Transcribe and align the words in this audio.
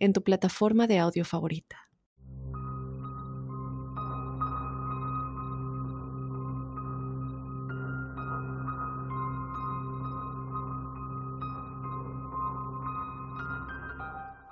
en 0.00 0.12
tu 0.12 0.24
plataforma 0.24 0.86
de 0.86 0.98
audio 0.98 1.24
favorita. 1.24 1.90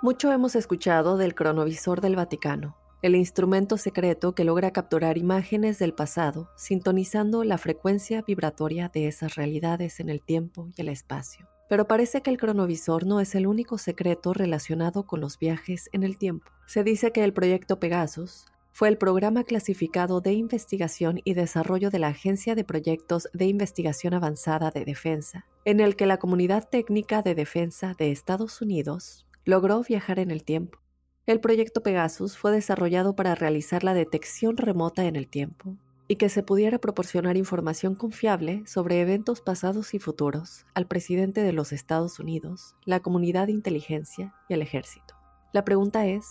Mucho 0.01 0.31
hemos 0.31 0.55
escuchado 0.55 1.17
del 1.17 1.35
cronovisor 1.35 2.01
del 2.01 2.15
Vaticano, 2.15 2.77
el 3.03 3.17
instrumento 3.17 3.77
secreto 3.77 4.33
que 4.33 4.45
logra 4.45 4.71
capturar 4.71 5.19
imágenes 5.19 5.81
del 5.81 5.93
pasado, 5.93 6.51
sintonizando 6.57 7.43
la 7.43 7.59
frecuencia 7.59 8.23
vibratoria 8.23 8.89
de 8.89 9.09
esas 9.09 9.35
realidades 9.35 9.99
en 9.99 10.09
el 10.09 10.23
tiempo 10.23 10.69
y 10.77 10.83
el 10.83 10.89
espacio. 10.89 11.49
Pero 11.69 11.87
parece 11.87 12.23
que 12.23 12.31
el 12.31 12.39
cronovisor 12.39 13.07
no 13.07 13.21
es 13.21 13.35
el 13.35 13.47
único 13.47 13.79
secreto 13.79 14.33
relacionado 14.33 15.05
con 15.05 15.21
los 15.21 15.39
viajes 15.39 15.89
en 15.93 16.03
el 16.03 16.19
tiempo. 16.19 16.51
Se 16.67 16.83
dice 16.83 17.13
que 17.13 17.25
el 17.25 17.33
proyecto 17.33 17.79
Pegasus 17.79 18.47
fue 18.73 18.89
el 18.89 18.97
programa 18.97 19.43
clasificado 19.43 20.21
de 20.21 20.35
investigación 20.35 21.21
y 21.25 21.35
desarrollo 21.35 21.91
de 21.91 21.99
la 21.99 22.09
Agencia 22.09 22.55
de 22.55 22.63
Proyectos 22.63 23.29
de 23.33 23.47
Investigación 23.47 24.15
Avanzada 24.15 24.71
de 24.71 24.85
Defensa, 24.85 25.47
en 25.65 25.81
el 25.81 25.97
que 25.97 26.07
la 26.07 26.19
comunidad 26.19 26.69
técnica 26.69 27.23
de 27.23 27.35
defensa 27.35 27.95
de 27.99 28.13
Estados 28.13 28.63
Unidos 28.63 29.27
logró 29.45 29.83
viajar 29.83 30.21
en 30.21 30.31
el 30.31 30.45
tiempo. 30.45 30.79
El 31.27 31.41
proyecto 31.41 31.83
Pegasus 31.83 32.39
fue 32.39 32.53
desarrollado 32.53 33.17
para 33.17 33.35
realizar 33.35 33.83
la 33.83 33.95
detección 33.95 34.57
remota 34.57 35.07
en 35.07 35.17
el 35.17 35.29
tiempo, 35.29 35.77
y 36.09 36.17
que 36.17 36.31
se 36.31 36.43
pudiera 36.43 36.79
proporcionar 36.79 37.37
información 37.37 37.95
confiable 37.95 38.67
sobre 38.67 39.01
eventos 39.01 39.43
pasados 39.43 39.93
y 39.93 39.99
futuros 39.99 40.65
al 40.75 40.87
presidente 40.87 41.43
de 41.43 41.53
los 41.53 41.73
Estados 41.73 42.19
Unidos, 42.19 42.75
la 42.87 43.01
comunidad 43.01 43.47
de 43.47 43.53
inteligencia 43.53 44.35
y 44.49 44.55
el 44.55 44.63
ejército. 44.63 45.15
La 45.53 45.65
pregunta 45.65 46.07
es, 46.07 46.27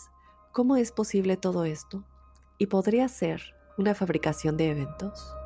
¿cómo 0.51 0.75
es 0.75 0.91
posible 0.91 1.37
todo 1.37 1.63
esto? 1.63 2.03
¿Y 2.57 2.67
podría 2.67 3.07
ser 3.07 3.41
una 3.77 3.93
fabricación 3.93 4.57
de 4.57 4.71
eventos? 4.71 5.36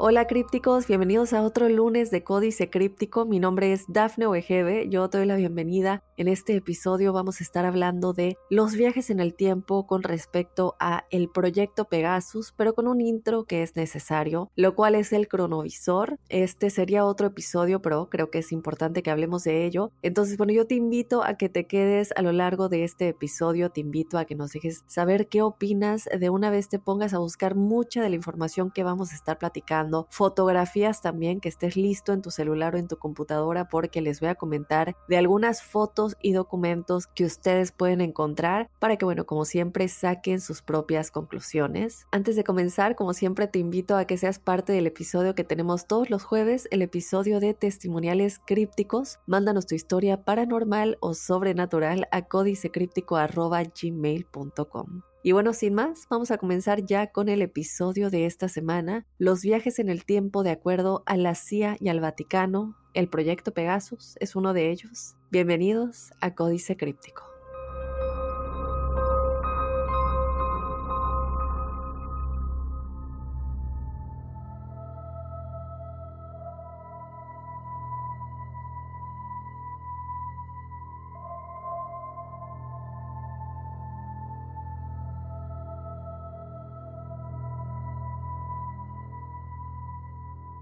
Hola 0.00 0.28
crípticos, 0.28 0.86
bienvenidos 0.86 1.32
a 1.32 1.42
otro 1.42 1.68
lunes 1.68 2.12
de 2.12 2.22
Códice 2.22 2.70
Críptico. 2.70 3.26
Mi 3.26 3.40
nombre 3.40 3.72
es 3.72 3.84
Dafne 3.88 4.28
Wegebe, 4.28 4.88
yo 4.88 5.10
te 5.10 5.18
doy 5.18 5.26
la 5.26 5.34
bienvenida. 5.34 6.04
En 6.16 6.28
este 6.28 6.54
episodio 6.54 7.12
vamos 7.12 7.40
a 7.40 7.44
estar 7.44 7.64
hablando 7.64 8.12
de 8.12 8.36
los 8.48 8.74
viajes 8.74 9.10
en 9.10 9.18
el 9.18 9.34
tiempo 9.34 9.88
con 9.88 10.04
respecto 10.04 10.76
a 10.78 11.04
el 11.10 11.28
proyecto 11.28 11.86
Pegasus, 11.86 12.54
pero 12.56 12.74
con 12.74 12.86
un 12.86 13.00
intro 13.00 13.42
que 13.42 13.64
es 13.64 13.74
necesario, 13.74 14.52
lo 14.54 14.76
cual 14.76 14.94
es 14.94 15.12
el 15.12 15.26
cronovisor. 15.26 16.16
Este 16.28 16.70
sería 16.70 17.04
otro 17.04 17.26
episodio, 17.26 17.82
pero 17.82 18.08
creo 18.08 18.30
que 18.30 18.38
es 18.38 18.52
importante 18.52 19.02
que 19.02 19.10
hablemos 19.10 19.42
de 19.42 19.66
ello. 19.66 19.90
Entonces, 20.02 20.36
bueno, 20.36 20.52
yo 20.52 20.64
te 20.64 20.76
invito 20.76 21.24
a 21.24 21.34
que 21.34 21.48
te 21.48 21.66
quedes 21.66 22.12
a 22.14 22.22
lo 22.22 22.30
largo 22.30 22.68
de 22.68 22.84
este 22.84 23.08
episodio, 23.08 23.70
te 23.70 23.80
invito 23.80 24.16
a 24.16 24.26
que 24.26 24.36
nos 24.36 24.52
dejes 24.52 24.84
saber 24.86 25.26
qué 25.26 25.42
opinas, 25.42 26.08
de 26.16 26.30
una 26.30 26.50
vez 26.50 26.68
te 26.68 26.78
pongas 26.78 27.14
a 27.14 27.18
buscar 27.18 27.56
mucha 27.56 28.00
de 28.00 28.10
la 28.10 28.16
información 28.16 28.70
que 28.70 28.84
vamos 28.84 29.10
a 29.10 29.16
estar 29.16 29.38
platicando 29.38 29.87
fotografías 30.10 31.02
también, 31.02 31.40
que 31.40 31.48
estés 31.48 31.76
listo 31.76 32.12
en 32.12 32.22
tu 32.22 32.30
celular 32.30 32.74
o 32.74 32.78
en 32.78 32.88
tu 32.88 32.96
computadora 32.96 33.68
porque 33.68 34.00
les 34.00 34.20
voy 34.20 34.30
a 34.30 34.34
comentar 34.34 34.96
de 35.08 35.16
algunas 35.16 35.62
fotos 35.62 36.16
y 36.22 36.32
documentos 36.32 37.06
que 37.06 37.24
ustedes 37.24 37.72
pueden 37.72 38.00
encontrar 38.00 38.70
para 38.78 38.96
que, 38.96 39.04
bueno, 39.04 39.26
como 39.26 39.44
siempre, 39.44 39.88
saquen 39.88 40.40
sus 40.40 40.62
propias 40.62 41.10
conclusiones. 41.10 42.06
Antes 42.10 42.36
de 42.36 42.44
comenzar, 42.44 42.96
como 42.96 43.12
siempre, 43.12 43.48
te 43.48 43.58
invito 43.58 43.96
a 43.96 44.04
que 44.04 44.18
seas 44.18 44.38
parte 44.38 44.72
del 44.72 44.86
episodio 44.86 45.34
que 45.34 45.44
tenemos 45.44 45.86
todos 45.86 46.10
los 46.10 46.24
jueves, 46.24 46.68
el 46.70 46.82
episodio 46.82 47.40
de 47.40 47.54
testimoniales 47.54 48.40
crípticos. 48.46 49.18
Mándanos 49.26 49.66
tu 49.66 49.74
historia 49.74 50.24
paranormal 50.24 50.98
o 51.00 51.14
sobrenatural 51.14 52.06
a 52.10 52.22
códicecríptico.gmail.com. 52.22 55.07
Y 55.22 55.32
bueno, 55.32 55.52
sin 55.52 55.74
más, 55.74 56.06
vamos 56.08 56.30
a 56.30 56.38
comenzar 56.38 56.84
ya 56.84 57.08
con 57.08 57.28
el 57.28 57.42
episodio 57.42 58.08
de 58.08 58.26
esta 58.26 58.48
semana, 58.48 59.04
los 59.18 59.42
viajes 59.42 59.80
en 59.80 59.88
el 59.88 60.04
tiempo 60.04 60.44
de 60.44 60.50
acuerdo 60.50 61.02
a 61.06 61.16
la 61.16 61.34
CIA 61.34 61.76
y 61.80 61.88
al 61.88 62.00
Vaticano. 62.00 62.76
El 62.94 63.08
proyecto 63.08 63.52
Pegasus 63.52 64.16
es 64.20 64.36
uno 64.36 64.52
de 64.52 64.70
ellos. 64.70 65.16
Bienvenidos 65.30 66.12
a 66.20 66.34
Códice 66.34 66.76
Críptico. 66.76 67.37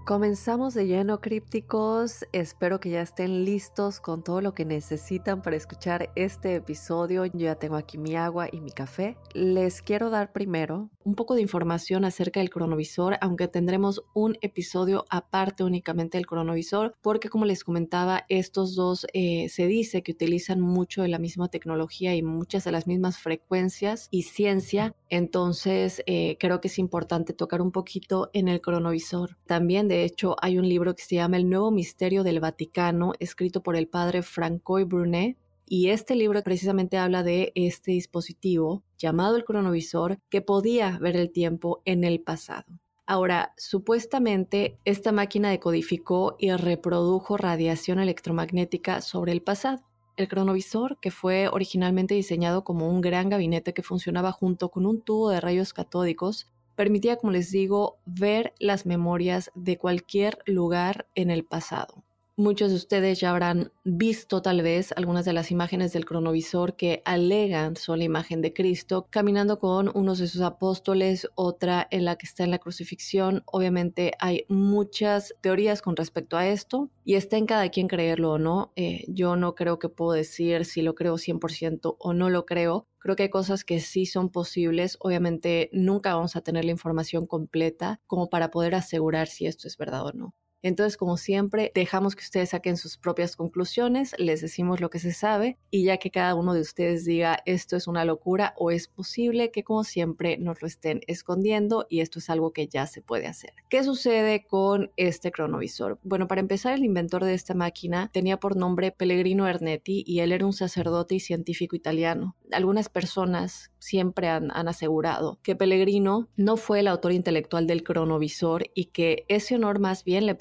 Comenzamos 0.07 0.73
de 0.73 0.87
lleno 0.87 1.19
crípticos, 1.19 2.25
espero 2.31 2.79
que 2.79 2.91
ya 2.91 3.01
estén 3.01 3.43
listos 3.43 3.99
con 3.99 4.23
todo 4.23 4.39
lo 4.39 4.53
que 4.53 4.63
necesitan 4.63 5.41
para 5.41 5.57
escuchar 5.57 6.11
este 6.15 6.55
episodio. 6.55 7.25
Yo 7.25 7.39
ya 7.39 7.55
tengo 7.55 7.75
aquí 7.75 7.97
mi 7.97 8.15
agua 8.15 8.47
y 8.49 8.61
mi 8.61 8.71
café. 8.71 9.17
Les 9.33 9.81
quiero 9.81 10.09
dar 10.09 10.31
primero 10.31 10.89
un 11.07 11.15
poco 11.15 11.35
de 11.35 11.41
información 11.41 12.03
acerca 12.03 12.41
del 12.41 12.49
cronovisor, 12.49 13.17
aunque 13.21 13.47
tendremos 13.47 14.03
un 14.13 14.37
episodio 14.41 15.05
aparte 15.09 15.63
únicamente 15.63 16.17
del 16.17 16.27
cronovisor, 16.27 16.95
porque 17.01 17.29
como 17.29 17.45
les 17.45 17.63
comentaba, 17.63 18.25
estos 18.27 18.75
dos 18.75 19.07
eh, 19.13 19.47
se 19.47 19.67
dice 19.67 20.03
que 20.03 20.11
utilizan 20.11 20.59
mucho 20.59 21.03
de 21.03 21.07
la 21.07 21.17
misma 21.17 21.47
tecnología 21.47 22.13
y 22.13 22.23
muchas 22.23 22.65
de 22.65 22.73
las 22.73 22.87
mismas 22.87 23.19
frecuencias 23.19 24.09
y 24.11 24.23
ciencia, 24.23 24.97
entonces 25.07 26.03
eh, 26.07 26.35
creo 26.41 26.59
que 26.59 26.67
es 26.67 26.77
importante 26.77 27.31
tocar 27.31 27.61
un 27.61 27.71
poquito 27.71 28.29
en 28.33 28.49
el 28.49 28.59
cronovisor. 28.59 29.37
También 29.45 29.87
de 29.87 30.03
hecho, 30.03 30.35
hay 30.41 30.57
un 30.57 30.67
libro 30.67 30.93
que 30.93 31.03
se 31.03 31.15
llama 31.15 31.37
El 31.37 31.49
Nuevo 31.49 31.71
Misterio 31.71 32.25
del 32.25 32.41
Vaticano, 32.41 33.13
escrito 33.19 33.63
por 33.63 33.77
el 33.77 33.87
padre 33.87 34.23
Francois 34.23 34.85
Brunet. 34.85 35.37
Y 35.69 35.89
este 35.89 36.15
libro 36.15 36.41
precisamente 36.43 36.97
habla 36.97 37.23
de 37.23 37.51
este 37.53 37.91
dispositivo 37.91 38.83
llamado 38.97 39.35
el 39.35 39.43
cronovisor 39.43 40.17
que 40.29 40.41
podía 40.41 40.97
ver 40.99 41.17
el 41.17 41.29
tiempo 41.29 41.81
en 41.83 42.05
el 42.05 42.21
pasado. 42.21 42.79
Ahora, 43.05 43.53
supuestamente 43.57 44.79
esta 44.85 45.11
máquina 45.11 45.49
decodificó 45.49 46.37
y 46.39 46.51
reprodujo 46.53 47.35
radiación 47.35 47.99
electromagnética 47.99 49.01
sobre 49.01 49.33
el 49.33 49.41
pasado. 49.41 49.83
El 50.15 50.29
cronovisor, 50.29 50.99
que 51.01 51.11
fue 51.11 51.49
originalmente 51.49 52.15
diseñado 52.15 52.63
como 52.63 52.89
un 52.89 53.01
gran 53.01 53.27
gabinete 53.27 53.73
que 53.73 53.83
funcionaba 53.83 54.31
junto 54.31 54.69
con 54.69 54.85
un 54.85 55.01
tubo 55.01 55.29
de 55.29 55.41
rayos 55.41 55.73
catódicos, 55.73 56.47
permitía, 56.77 57.17
como 57.17 57.33
les 57.33 57.51
digo, 57.51 57.97
ver 58.05 58.53
las 58.57 58.85
memorias 58.85 59.51
de 59.53 59.77
cualquier 59.77 60.39
lugar 60.45 61.09
en 61.13 61.29
el 61.29 61.43
pasado. 61.43 62.05
Muchos 62.39 62.69
de 62.69 62.75
ustedes 62.75 63.19
ya 63.19 63.31
habrán 63.31 63.71
visto 63.83 64.43
tal 64.43 64.61
vez 64.61 64.91
algunas 64.95 65.25
de 65.25 65.33
las 65.33 65.49
imágenes 65.49 65.91
del 65.91 66.05
cronovisor 66.05 66.75
que 66.75 67.01
alegan 67.03 67.75
son 67.75 67.97
la 67.97 68.05
imagen 68.05 68.43
de 68.43 68.53
Cristo 68.53 69.07
caminando 69.09 69.57
con 69.57 69.89
unos 69.95 70.19
de 70.19 70.27
sus 70.27 70.41
apóstoles, 70.41 71.27
otra 71.33 71.87
en 71.89 72.05
la 72.05 72.15
que 72.15 72.27
está 72.27 72.43
en 72.43 72.51
la 72.51 72.59
crucifixión. 72.59 73.41
Obviamente 73.47 74.11
hay 74.19 74.45
muchas 74.49 75.33
teorías 75.41 75.81
con 75.81 75.95
respecto 75.95 76.37
a 76.37 76.47
esto 76.47 76.91
y 77.03 77.15
está 77.15 77.37
en 77.37 77.47
cada 77.47 77.69
quien 77.69 77.87
creerlo 77.87 78.33
o 78.33 78.37
no. 78.37 78.71
Eh, 78.75 79.05
yo 79.07 79.35
no 79.35 79.55
creo 79.55 79.79
que 79.79 79.89
puedo 79.89 80.11
decir 80.11 80.65
si 80.65 80.83
lo 80.83 80.93
creo 80.93 81.17
100% 81.17 81.95
o 81.97 82.13
no 82.13 82.29
lo 82.29 82.45
creo. 82.45 82.85
Creo 82.99 83.15
que 83.15 83.23
hay 83.23 83.29
cosas 83.31 83.63
que 83.63 83.79
sí 83.79 84.05
son 84.05 84.29
posibles. 84.29 84.97
Obviamente 84.99 85.71
nunca 85.73 86.13
vamos 86.13 86.35
a 86.35 86.41
tener 86.41 86.65
la 86.65 86.71
información 86.71 87.25
completa 87.25 87.99
como 88.05 88.29
para 88.29 88.51
poder 88.51 88.75
asegurar 88.75 89.27
si 89.27 89.47
esto 89.47 89.67
es 89.67 89.75
verdad 89.75 90.05
o 90.05 90.11
no. 90.13 90.35
Entonces, 90.61 90.97
como 90.97 91.17
siempre, 91.17 91.71
dejamos 91.75 92.15
que 92.15 92.23
ustedes 92.23 92.49
saquen 92.49 92.77
sus 92.77 92.97
propias 92.97 93.35
conclusiones, 93.35 94.15
les 94.17 94.41
decimos 94.41 94.81
lo 94.81 94.89
que 94.89 94.99
se 94.99 95.13
sabe 95.13 95.57
y 95.69 95.83
ya 95.85 95.97
que 95.97 96.11
cada 96.11 96.35
uno 96.35 96.53
de 96.53 96.61
ustedes 96.61 97.05
diga 97.05 97.39
esto 97.45 97.75
es 97.75 97.87
una 97.87 98.05
locura 98.05 98.53
o 98.57 98.71
es 98.71 98.87
posible 98.87 99.51
que 99.51 99.63
como 99.63 99.83
siempre 99.83 100.37
nos 100.37 100.61
lo 100.61 100.67
estén 100.67 101.01
escondiendo 101.07 101.85
y 101.89 102.01
esto 102.01 102.19
es 102.19 102.29
algo 102.29 102.51
que 102.51 102.67
ya 102.67 102.87
se 102.87 103.01
puede 103.01 103.27
hacer. 103.27 103.53
¿Qué 103.69 103.83
sucede 103.83 104.45
con 104.45 104.91
este 104.97 105.31
cronovisor? 105.31 105.99
Bueno, 106.03 106.27
para 106.27 106.41
empezar, 106.41 106.73
el 106.73 106.83
inventor 106.83 107.23
de 107.23 107.33
esta 107.33 107.53
máquina 107.53 108.09
tenía 108.11 108.37
por 108.37 108.55
nombre 108.55 108.91
Pellegrino 108.91 109.47
Ernetti 109.47 110.03
y 110.05 110.19
él 110.19 110.31
era 110.31 110.45
un 110.45 110.53
sacerdote 110.53 111.15
y 111.15 111.19
científico 111.19 111.75
italiano. 111.75 112.35
Algunas 112.51 112.89
personas 112.89 113.71
siempre 113.79 114.27
han, 114.27 114.51
asegurado 114.51 115.39
que 115.43 115.55
Pellegrino 115.55 116.27
no 116.35 116.57
fue 116.57 116.79
el 116.81 116.87
autor 116.87 117.11
intelectual 117.13 117.67
del 117.67 117.83
cronovisor 117.83 118.65
y 118.73 118.85
que 118.85 119.25
ese 119.29 119.55
honor 119.55 119.79
más 119.79 120.03
bien 120.03 120.25
le 120.25 120.35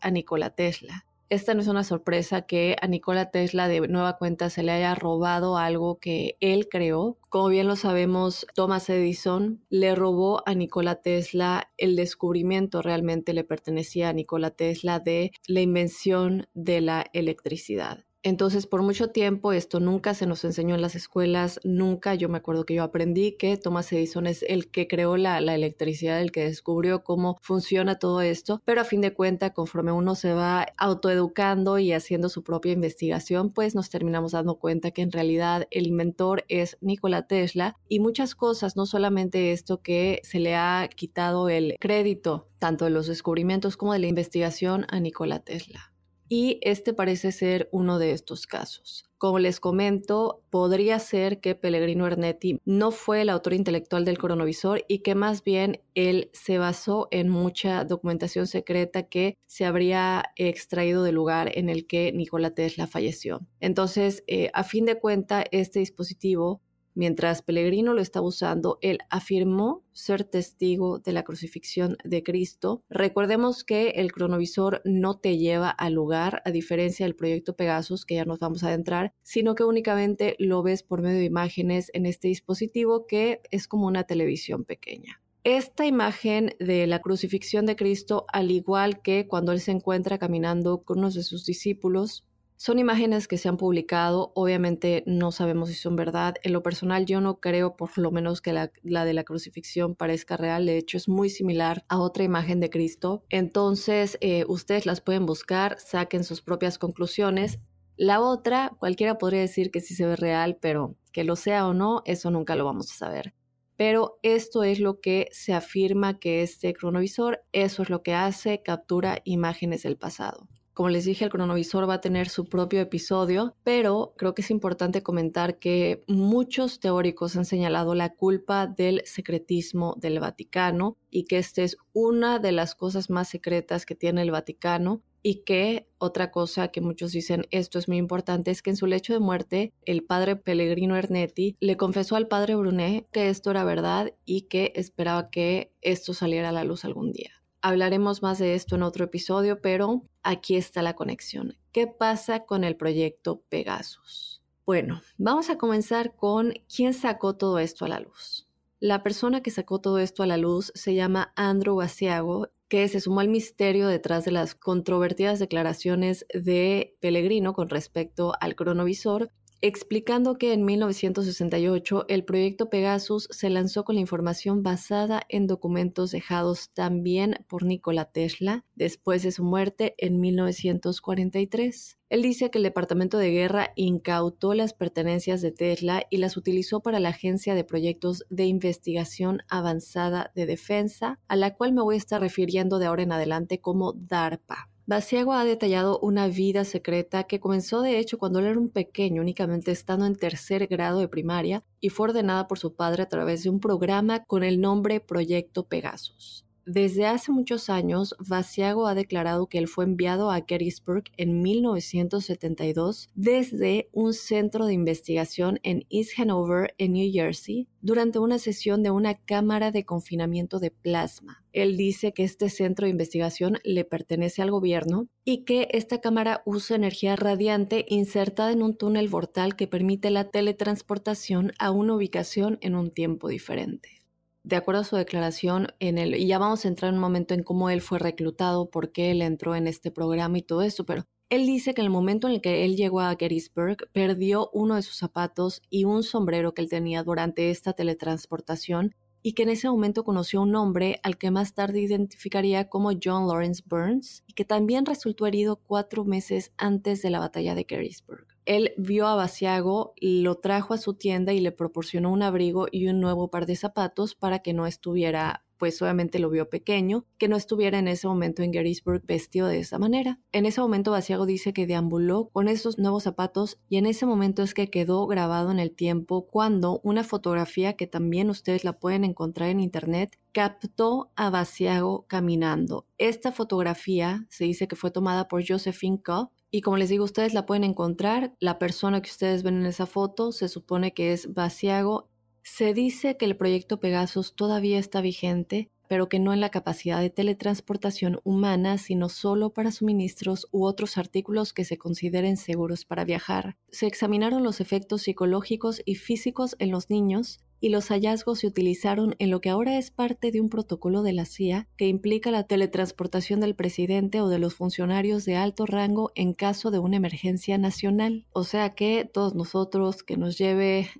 a 0.00 0.10
Nikola 0.10 0.50
Tesla. 0.50 1.04
Esta 1.32 1.54
no 1.54 1.62
es 1.62 1.68
una 1.68 1.82
sorpresa 1.82 2.42
que 2.42 2.76
a 2.82 2.86
Nikola 2.86 3.30
Tesla 3.30 3.66
de 3.66 3.80
nueva 3.88 4.18
cuenta 4.18 4.50
se 4.50 4.62
le 4.62 4.70
haya 4.72 4.94
robado 4.94 5.56
algo 5.56 5.98
que 5.98 6.36
él 6.40 6.68
creó. 6.68 7.16
Como 7.30 7.48
bien 7.48 7.68
lo 7.68 7.76
sabemos, 7.76 8.46
Thomas 8.54 8.90
Edison 8.90 9.64
le 9.70 9.94
robó 9.94 10.42
a 10.44 10.54
Nikola 10.54 10.96
Tesla 10.96 11.72
el 11.78 11.96
descubrimiento, 11.96 12.82
realmente 12.82 13.32
le 13.32 13.44
pertenecía 13.44 14.10
a 14.10 14.12
Nikola 14.12 14.50
Tesla 14.50 15.00
de 15.00 15.32
la 15.46 15.62
invención 15.62 16.48
de 16.52 16.82
la 16.82 17.06
electricidad. 17.14 18.04
Entonces, 18.24 18.68
por 18.68 18.82
mucho 18.82 19.08
tiempo 19.10 19.52
esto 19.52 19.80
nunca 19.80 20.14
se 20.14 20.26
nos 20.26 20.44
enseñó 20.44 20.76
en 20.76 20.80
las 20.80 20.94
escuelas, 20.94 21.58
nunca. 21.64 22.14
Yo 22.14 22.28
me 22.28 22.38
acuerdo 22.38 22.64
que 22.64 22.74
yo 22.74 22.84
aprendí 22.84 23.32
que 23.32 23.56
Thomas 23.56 23.92
Edison 23.92 24.28
es 24.28 24.44
el 24.44 24.70
que 24.70 24.86
creó 24.86 25.16
la, 25.16 25.38
electricidad, 25.38 26.20
el 26.20 26.30
que 26.30 26.44
descubrió 26.44 27.02
cómo 27.02 27.38
funciona 27.42 27.98
todo 27.98 28.20
esto, 28.20 28.62
pero 28.64 28.80
a 28.80 28.84
fin 28.84 29.00
de 29.00 29.12
cuentas, 29.12 29.50
conforme 29.50 29.90
uno 29.90 30.14
se 30.14 30.34
va 30.34 30.68
autoeducando 30.76 31.78
y 31.80 31.92
haciendo 31.92 32.28
su 32.28 32.44
propia 32.44 32.72
investigación, 32.72 33.50
pues 33.50 33.74
nos 33.74 33.90
terminamos 33.90 34.32
dando 34.32 34.54
cuenta 34.56 34.92
que 34.92 35.02
en 35.02 35.10
realidad 35.10 35.66
el 35.72 35.88
inventor 35.88 36.44
es 36.48 36.78
Nikola 36.80 37.26
Tesla 37.26 37.76
y 37.88 37.98
muchas 37.98 38.36
cosas, 38.36 38.76
no 38.76 38.86
solamente 38.86 39.50
esto 39.50 39.82
que 39.82 40.20
se 40.22 40.38
le 40.38 40.54
ha 40.54 40.88
quitado 40.94 41.48
el 41.48 41.76
crédito 41.80 42.48
tanto 42.58 42.84
de 42.84 42.92
los 42.92 43.08
descubrimientos 43.08 43.76
como 43.76 43.92
de 43.92 43.98
la 43.98 44.06
investigación 44.06 44.86
a 44.90 45.00
Nikola 45.00 45.40
Tesla 45.40 45.91
y 46.34 46.58
este 46.62 46.94
parece 46.94 47.30
ser 47.30 47.68
uno 47.72 47.98
de 47.98 48.12
estos 48.12 48.46
casos. 48.46 49.04
Como 49.18 49.38
les 49.38 49.60
comento, 49.60 50.42
podría 50.48 50.98
ser 50.98 51.40
que 51.40 51.54
Pellegrino 51.54 52.06
Ernetti 52.06 52.58
no 52.64 52.90
fue 52.90 53.20
el 53.20 53.28
autor 53.28 53.52
intelectual 53.52 54.06
del 54.06 54.16
cronovisor 54.16 54.82
y 54.88 55.00
que 55.00 55.14
más 55.14 55.44
bien 55.44 55.82
él 55.94 56.30
se 56.32 56.56
basó 56.56 57.06
en 57.10 57.28
mucha 57.28 57.84
documentación 57.84 58.46
secreta 58.46 59.02
que 59.02 59.36
se 59.44 59.66
habría 59.66 60.24
extraído 60.36 61.02
del 61.02 61.16
lugar 61.16 61.50
en 61.54 61.68
el 61.68 61.86
que 61.86 62.10
Nikola 62.12 62.54
Tesla 62.54 62.86
falleció. 62.86 63.46
Entonces, 63.60 64.24
eh, 64.26 64.50
a 64.54 64.64
fin 64.64 64.86
de 64.86 64.98
cuentas, 64.98 65.44
este 65.50 65.80
dispositivo 65.80 66.62
Mientras 66.94 67.42
Pellegrino 67.42 67.94
lo 67.94 68.02
estaba 68.02 68.26
usando, 68.26 68.78
él 68.82 68.98
afirmó 69.08 69.82
ser 69.92 70.24
testigo 70.24 70.98
de 70.98 71.12
la 71.12 71.22
crucifixión 71.22 71.96
de 72.04 72.22
Cristo. 72.22 72.82
Recordemos 72.90 73.64
que 73.64 73.90
el 73.90 74.12
cronovisor 74.12 74.82
no 74.84 75.18
te 75.18 75.38
lleva 75.38 75.70
al 75.70 75.94
lugar, 75.94 76.42
a 76.44 76.50
diferencia 76.50 77.06
del 77.06 77.16
proyecto 77.16 77.56
Pegasus, 77.56 78.04
que 78.04 78.16
ya 78.16 78.24
nos 78.24 78.40
vamos 78.40 78.62
a 78.62 78.68
adentrar, 78.68 79.14
sino 79.22 79.54
que 79.54 79.64
únicamente 79.64 80.36
lo 80.38 80.62
ves 80.62 80.82
por 80.82 81.00
medio 81.00 81.18
de 81.18 81.24
imágenes 81.24 81.90
en 81.94 82.04
este 82.04 82.28
dispositivo 82.28 83.06
que 83.06 83.40
es 83.50 83.68
como 83.68 83.86
una 83.86 84.04
televisión 84.04 84.64
pequeña. 84.64 85.22
Esta 85.44 85.86
imagen 85.86 86.54
de 86.60 86.86
la 86.86 87.00
crucifixión 87.00 87.66
de 87.66 87.74
Cristo, 87.74 88.26
al 88.32 88.52
igual 88.52 89.02
que 89.02 89.26
cuando 89.26 89.50
él 89.50 89.60
se 89.60 89.72
encuentra 89.72 90.18
caminando 90.18 90.82
con 90.82 90.98
uno 90.98 91.10
de 91.10 91.24
sus 91.24 91.44
discípulos, 91.44 92.24
son 92.62 92.78
imágenes 92.78 93.26
que 93.26 93.38
se 93.38 93.48
han 93.48 93.56
publicado, 93.56 94.30
obviamente 94.36 95.02
no 95.04 95.32
sabemos 95.32 95.68
si 95.68 95.74
son 95.74 95.96
verdad. 95.96 96.36
En 96.44 96.52
lo 96.52 96.62
personal 96.62 97.06
yo 97.06 97.20
no 97.20 97.40
creo 97.40 97.74
por 97.74 97.98
lo 97.98 98.12
menos 98.12 98.40
que 98.40 98.52
la, 98.52 98.70
de 99.04 99.14
la 99.14 99.24
crucifixión 99.24 99.96
parezca 99.96 100.36
real, 100.36 100.66
de 100.66 100.78
hecho 100.78 100.96
es 100.96 101.08
muy 101.08 101.28
similar 101.28 101.84
a 101.88 101.98
otra 101.98 102.22
imagen 102.22 102.60
de 102.60 102.70
Cristo. 102.70 103.24
Entonces 103.30 104.16
eh, 104.20 104.44
ustedes 104.46 104.86
las 104.86 105.00
pueden 105.00 105.26
buscar, 105.26 105.80
saquen 105.80 106.22
sus 106.22 106.40
propias 106.40 106.78
conclusiones. 106.78 107.58
La 107.96 108.20
otra, 108.20 108.70
cualquiera 108.78 109.18
podría 109.18 109.40
decir 109.40 109.72
que 109.72 109.80
sí 109.80 109.96
se 109.96 110.06
ve 110.06 110.14
real, 110.14 110.56
pero 110.60 110.94
que 111.10 111.24
lo 111.24 111.34
sea 111.34 111.66
o 111.66 111.74
no, 111.74 112.02
eso 112.04 112.30
nunca 112.30 112.54
lo 112.54 112.64
vamos 112.64 112.92
a 112.92 112.94
saber. 112.94 113.34
Pero 113.76 114.20
esto 114.22 114.62
es 114.62 114.78
lo 114.78 115.00
que 115.00 115.26
se 115.32 115.52
afirma 115.52 116.20
que 116.20 116.44
este 116.44 116.74
cronovisor, 116.74 117.42
eso 117.50 117.82
es 117.82 117.90
lo 117.90 118.04
que 118.04 118.14
hace, 118.14 118.62
captura 118.62 119.20
imágenes 119.24 119.82
del 119.82 119.96
pasado. 119.96 120.46
Como 120.74 120.88
les 120.88 121.04
dije, 121.04 121.24
el 121.24 121.30
cronovisor 121.30 121.88
va 121.88 121.94
a 121.94 122.00
tener 122.00 122.30
su 122.30 122.46
propio 122.46 122.80
episodio, 122.80 123.54
pero 123.62 124.14
creo 124.16 124.34
que 124.34 124.40
es 124.40 124.50
importante 124.50 125.02
comentar 125.02 125.58
que 125.58 126.02
muchos 126.08 126.80
teóricos 126.80 127.36
han 127.36 127.44
señalado 127.44 127.94
la 127.94 128.14
culpa 128.14 128.66
del 128.66 129.02
secretismo 129.04 129.96
del 129.98 130.18
Vaticano 130.18 130.96
y 131.10 131.24
que 131.24 131.36
esta 131.36 131.62
es 131.62 131.76
una 131.92 132.38
de 132.38 132.52
las 132.52 132.74
cosas 132.74 133.10
más 133.10 133.28
secretas 133.28 133.84
que 133.84 133.94
tiene 133.94 134.22
el 134.22 134.30
Vaticano 134.30 135.02
y 135.22 135.44
que 135.44 135.86
otra 135.98 136.30
cosa 136.30 136.68
que 136.68 136.80
muchos 136.80 137.12
dicen 137.12 137.46
esto 137.50 137.78
es 137.78 137.86
muy 137.86 137.98
importante 137.98 138.50
es 138.50 138.62
que 138.62 138.70
en 138.70 138.76
su 138.76 138.86
lecho 138.86 139.12
de 139.12 139.20
muerte 139.20 139.72
el 139.84 140.02
padre 140.04 140.36
Pellegrino 140.36 140.96
Ernetti 140.96 141.56
le 141.60 141.76
confesó 141.76 142.16
al 142.16 142.28
padre 142.28 142.56
Brunet 142.56 143.06
que 143.12 143.28
esto 143.28 143.50
era 143.50 143.64
verdad 143.64 144.14
y 144.24 144.42
que 144.42 144.72
esperaba 144.74 145.30
que 145.30 145.72
esto 145.80 146.14
saliera 146.14 146.48
a 146.48 146.52
la 146.52 146.64
luz 146.64 146.84
algún 146.84 147.12
día. 147.12 147.41
Hablaremos 147.62 148.22
más 148.22 148.38
de 148.38 148.54
esto 148.54 148.74
en 148.74 148.82
otro 148.82 149.04
episodio, 149.04 149.60
pero 149.62 150.02
aquí 150.24 150.56
está 150.56 150.82
la 150.82 150.96
conexión. 150.96 151.56
¿Qué 151.70 151.86
pasa 151.86 152.44
con 152.44 152.64
el 152.64 152.76
proyecto 152.76 153.44
Pegasus? 153.48 154.42
Bueno, 154.66 155.00
vamos 155.16 155.48
a 155.48 155.58
comenzar 155.58 156.16
con 156.16 156.54
quién 156.74 156.92
sacó 156.92 157.36
todo 157.36 157.60
esto 157.60 157.84
a 157.84 157.88
la 157.88 158.00
luz. 158.00 158.48
La 158.80 159.04
persona 159.04 159.44
que 159.44 159.52
sacó 159.52 159.80
todo 159.80 159.98
esto 159.98 160.24
a 160.24 160.26
la 160.26 160.36
luz 160.36 160.72
se 160.74 160.96
llama 160.96 161.32
Andrew 161.36 161.76
Basiago, 161.76 162.48
que 162.66 162.88
se 162.88 163.00
sumó 163.00 163.20
al 163.20 163.28
misterio 163.28 163.86
detrás 163.86 164.24
de 164.24 164.32
las 164.32 164.56
controvertidas 164.56 165.38
declaraciones 165.38 166.26
de 166.34 166.96
Pellegrino 167.00 167.52
con 167.52 167.68
respecto 167.68 168.32
al 168.40 168.56
cronovisor 168.56 169.30
explicando 169.62 170.38
que 170.38 170.52
en 170.52 170.64
1968 170.64 172.06
el 172.08 172.24
proyecto 172.24 172.68
Pegasus 172.68 173.28
se 173.30 173.48
lanzó 173.48 173.84
con 173.84 173.94
la 173.94 174.00
información 174.00 174.64
basada 174.64 175.22
en 175.28 175.46
documentos 175.46 176.10
dejados 176.10 176.70
también 176.74 177.44
por 177.48 177.64
Nikola 177.64 178.06
Tesla 178.06 178.64
después 178.74 179.22
de 179.22 179.30
su 179.30 179.44
muerte 179.44 179.94
en 179.98 180.20
1943. 180.20 181.98
Él 182.08 182.22
dice 182.22 182.50
que 182.50 182.58
el 182.58 182.64
Departamento 182.64 183.18
de 183.18 183.30
Guerra 183.30 183.72
incautó 183.76 184.52
las 184.52 184.74
pertenencias 184.74 185.40
de 185.42 185.52
Tesla 185.52 186.02
y 186.10 186.16
las 186.16 186.36
utilizó 186.36 186.80
para 186.80 186.98
la 186.98 187.10
Agencia 187.10 187.54
de 187.54 187.62
Proyectos 187.62 188.24
de 188.30 188.46
Investigación 188.46 189.42
Avanzada 189.48 190.32
de 190.34 190.44
Defensa, 190.44 191.20
a 191.28 191.36
la 191.36 191.54
cual 191.54 191.72
me 191.72 191.82
voy 191.82 191.94
a 191.94 191.98
estar 191.98 192.20
refiriendo 192.20 192.80
de 192.80 192.86
ahora 192.86 193.04
en 193.04 193.12
adelante 193.12 193.60
como 193.60 193.92
DARPA. 193.92 194.71
Basiago 194.84 195.32
ha 195.32 195.44
detallado 195.44 196.00
una 196.00 196.26
vida 196.26 196.64
secreta 196.64 197.24
que 197.24 197.38
comenzó 197.38 197.82
de 197.82 197.98
hecho 197.98 198.18
cuando 198.18 198.40
él 198.40 198.46
era 198.46 198.58
un 198.58 198.68
pequeño, 198.68 199.22
únicamente 199.22 199.70
estando 199.70 200.06
en 200.06 200.16
tercer 200.16 200.66
grado 200.66 200.98
de 200.98 201.08
primaria, 201.08 201.64
y 201.80 201.90
fue 201.90 202.08
ordenada 202.08 202.48
por 202.48 202.58
su 202.58 202.74
padre 202.74 203.04
a 203.04 203.08
través 203.08 203.44
de 203.44 203.50
un 203.50 203.60
programa 203.60 204.24
con 204.24 204.42
el 204.42 204.60
nombre 204.60 204.98
Proyecto 204.98 205.68
Pegasus. 205.68 206.44
Desde 206.64 207.06
hace 207.06 207.32
muchos 207.32 207.68
años, 207.68 208.14
Basiago 208.20 208.86
ha 208.86 208.94
declarado 208.94 209.48
que 209.48 209.58
él 209.58 209.66
fue 209.66 209.84
enviado 209.84 210.30
a 210.30 210.44
Gettysburg 210.46 211.04
en 211.16 211.42
1972 211.42 213.10
desde 213.16 213.88
un 213.92 214.14
centro 214.14 214.66
de 214.66 214.72
investigación 214.72 215.58
en 215.64 215.84
East 215.90 216.12
Hanover, 216.16 216.72
en 216.78 216.92
New 216.92 217.10
Jersey, 217.12 217.66
durante 217.80 218.20
una 218.20 218.38
sesión 218.38 218.84
de 218.84 218.92
una 218.92 219.16
cámara 219.16 219.72
de 219.72 219.84
confinamiento 219.84 220.60
de 220.60 220.70
plasma. 220.70 221.44
Él 221.52 221.76
dice 221.76 222.12
que 222.12 222.22
este 222.22 222.48
centro 222.48 222.86
de 222.86 222.92
investigación 222.92 223.58
le 223.64 223.84
pertenece 223.84 224.40
al 224.40 224.52
gobierno 224.52 225.08
y 225.24 225.38
que 225.38 225.66
esta 225.72 226.00
cámara 226.00 226.42
usa 226.46 226.76
energía 226.76 227.16
radiante 227.16 227.86
insertada 227.88 228.52
en 228.52 228.62
un 228.62 228.76
túnel 228.76 229.08
vortal 229.08 229.56
que 229.56 229.66
permite 229.66 230.10
la 230.10 230.30
teletransportación 230.30 231.52
a 231.58 231.72
una 231.72 231.96
ubicación 231.96 232.58
en 232.60 232.76
un 232.76 232.92
tiempo 232.92 233.28
diferente 233.28 234.01
de 234.44 234.56
acuerdo 234.56 234.80
a 234.80 234.84
su 234.84 234.96
declaración, 234.96 235.68
en 235.78 235.98
el, 235.98 236.14
y 236.14 236.26
ya 236.26 236.38
vamos 236.38 236.64
a 236.64 236.68
entrar 236.68 236.88
en 236.88 236.96
un 236.96 237.00
momento 237.00 237.34
en 237.34 237.42
cómo 237.42 237.70
él 237.70 237.80
fue 237.80 237.98
reclutado, 237.98 238.70
por 238.70 238.92
qué 238.92 239.10
él 239.10 239.22
entró 239.22 239.54
en 239.54 239.66
este 239.66 239.90
programa 239.90 240.38
y 240.38 240.42
todo 240.42 240.62
esto, 240.62 240.84
pero 240.84 241.04
él 241.30 241.46
dice 241.46 241.72
que 241.72 241.80
en 241.80 241.86
el 241.86 241.90
momento 241.92 242.28
en 242.28 242.34
el 242.34 242.40
que 242.42 242.64
él 242.64 242.76
llegó 242.76 243.00
a 243.00 243.16
Gettysburg, 243.18 243.88
perdió 243.92 244.50
uno 244.52 244.74
de 244.74 244.82
sus 244.82 244.96
zapatos 244.96 245.62
y 245.70 245.84
un 245.84 246.02
sombrero 246.02 246.52
que 246.52 246.60
él 246.60 246.68
tenía 246.68 247.02
durante 247.04 247.50
esta 247.50 247.72
teletransportación 247.72 248.94
y 249.22 249.32
que 249.32 249.44
en 249.44 249.50
ese 249.50 249.70
momento 249.70 250.04
conoció 250.04 250.42
un 250.42 250.54
hombre 250.56 250.98
al 251.02 251.16
que 251.16 251.30
más 251.30 251.54
tarde 251.54 251.80
identificaría 251.80 252.68
como 252.68 252.90
John 253.02 253.28
Lawrence 253.28 253.62
Burns 253.64 254.24
y 254.26 254.34
que 254.34 254.44
también 254.44 254.84
resultó 254.84 255.26
herido 255.26 255.56
cuatro 255.56 256.04
meses 256.04 256.52
antes 256.58 257.00
de 257.02 257.10
la 257.10 257.20
batalla 257.20 257.54
de 257.54 257.64
Gettysburg. 257.68 258.31
Él 258.44 258.72
vio 258.76 259.06
a 259.06 259.14
Basiago, 259.14 259.94
lo 260.00 260.36
trajo 260.36 260.74
a 260.74 260.78
su 260.78 260.94
tienda 260.94 261.32
y 261.32 261.40
le 261.40 261.52
proporcionó 261.52 262.10
un 262.12 262.22
abrigo 262.22 262.66
y 262.70 262.88
un 262.88 263.00
nuevo 263.00 263.28
par 263.28 263.46
de 263.46 263.56
zapatos 263.56 264.14
para 264.14 264.40
que 264.40 264.52
no 264.52 264.66
estuviera 264.66 265.44
pues 265.62 265.80
obviamente 265.80 266.18
lo 266.18 266.28
vio 266.28 266.50
pequeño, 266.50 267.06
que 267.18 267.28
no 267.28 267.36
estuviera 267.36 267.78
en 267.78 267.86
ese 267.86 268.08
momento 268.08 268.42
en 268.42 268.52
Gettysburg 268.52 269.00
vestido 269.06 269.46
de 269.46 269.60
esa 269.60 269.78
manera. 269.78 270.18
En 270.32 270.44
ese 270.44 270.60
momento 270.60 270.90
Basiago 270.90 271.24
dice 271.24 271.52
que 271.52 271.68
deambuló 271.68 272.30
con 272.32 272.48
esos 272.48 272.80
nuevos 272.80 273.04
zapatos 273.04 273.60
y 273.68 273.76
en 273.76 273.86
ese 273.86 274.04
momento 274.04 274.42
es 274.42 274.54
que 274.54 274.70
quedó 274.70 275.06
grabado 275.06 275.52
en 275.52 275.60
el 275.60 275.70
tiempo 275.70 276.26
cuando 276.26 276.80
una 276.82 277.04
fotografía 277.04 277.74
que 277.74 277.86
también 277.86 278.28
ustedes 278.28 278.64
la 278.64 278.80
pueden 278.80 279.04
encontrar 279.04 279.50
en 279.50 279.60
internet 279.60 280.18
captó 280.32 281.12
a 281.14 281.30
Basiago 281.30 282.06
caminando. 282.08 282.86
Esta 282.98 283.32
fotografía 283.32 284.26
se 284.28 284.44
dice 284.44 284.66
que 284.66 284.76
fue 284.76 284.90
tomada 284.90 285.28
por 285.28 285.46
Josephine 285.46 286.02
Cobb 286.02 286.30
y 286.50 286.60
como 286.60 286.76
les 286.76 286.90
digo, 286.90 287.04
ustedes 287.04 287.32
la 287.32 287.46
pueden 287.46 287.64
encontrar. 287.64 288.34
La 288.38 288.58
persona 288.58 289.00
que 289.00 289.10
ustedes 289.10 289.42
ven 289.42 289.56
en 289.56 289.66
esa 289.66 289.86
foto 289.86 290.32
se 290.32 290.48
supone 290.48 290.92
que 290.92 291.12
es 291.12 291.32
Basiago 291.32 292.10
se 292.42 292.74
dice 292.74 293.16
que 293.16 293.24
el 293.24 293.36
proyecto 293.36 293.80
Pegasus 293.80 294.34
todavía 294.34 294.78
está 294.78 295.00
vigente, 295.00 295.70
pero 295.88 296.08
que 296.08 296.18
no 296.18 296.32
en 296.32 296.40
la 296.40 296.50
capacidad 296.50 297.00
de 297.00 297.10
teletransportación 297.10 298.20
humana, 298.24 298.78
sino 298.78 299.08
solo 299.08 299.54
para 299.54 299.70
suministros 299.70 300.48
u 300.50 300.64
otros 300.64 300.98
artículos 300.98 301.52
que 301.52 301.64
se 301.64 301.78
consideren 301.78 302.36
seguros 302.36 302.84
para 302.84 303.04
viajar. 303.04 303.56
Se 303.70 303.86
examinaron 303.86 304.42
los 304.42 304.60
efectos 304.60 305.02
psicológicos 305.02 305.82
y 305.84 305.94
físicos 305.94 306.56
en 306.58 306.70
los 306.70 306.90
niños 306.90 307.40
y 307.62 307.68
los 307.68 307.88
hallazgos 307.88 308.40
se 308.40 308.48
utilizaron 308.48 309.14
en 309.20 309.30
lo 309.30 309.40
que 309.40 309.48
ahora 309.48 309.78
es 309.78 309.92
parte 309.92 310.32
de 310.32 310.40
un 310.40 310.50
protocolo 310.50 311.02
de 311.02 311.12
la 311.12 311.24
CIA 311.24 311.68
que 311.76 311.86
implica 311.86 312.32
la 312.32 312.42
teletransportación 312.42 313.38
del 313.38 313.54
presidente 313.54 314.20
o 314.20 314.28
de 314.28 314.40
los 314.40 314.54
funcionarios 314.54 315.24
de 315.24 315.36
alto 315.36 315.64
rango 315.64 316.10
en 316.16 316.34
caso 316.34 316.72
de 316.72 316.80
una 316.80 316.96
emergencia 316.96 317.56
nacional. 317.58 318.26
O 318.32 318.42
sea 318.42 318.70
que 318.70 319.08
todos 319.10 319.36
nosotros 319.36 320.02
que 320.02 320.16
nos 320.16 320.36
lleve 320.36 320.90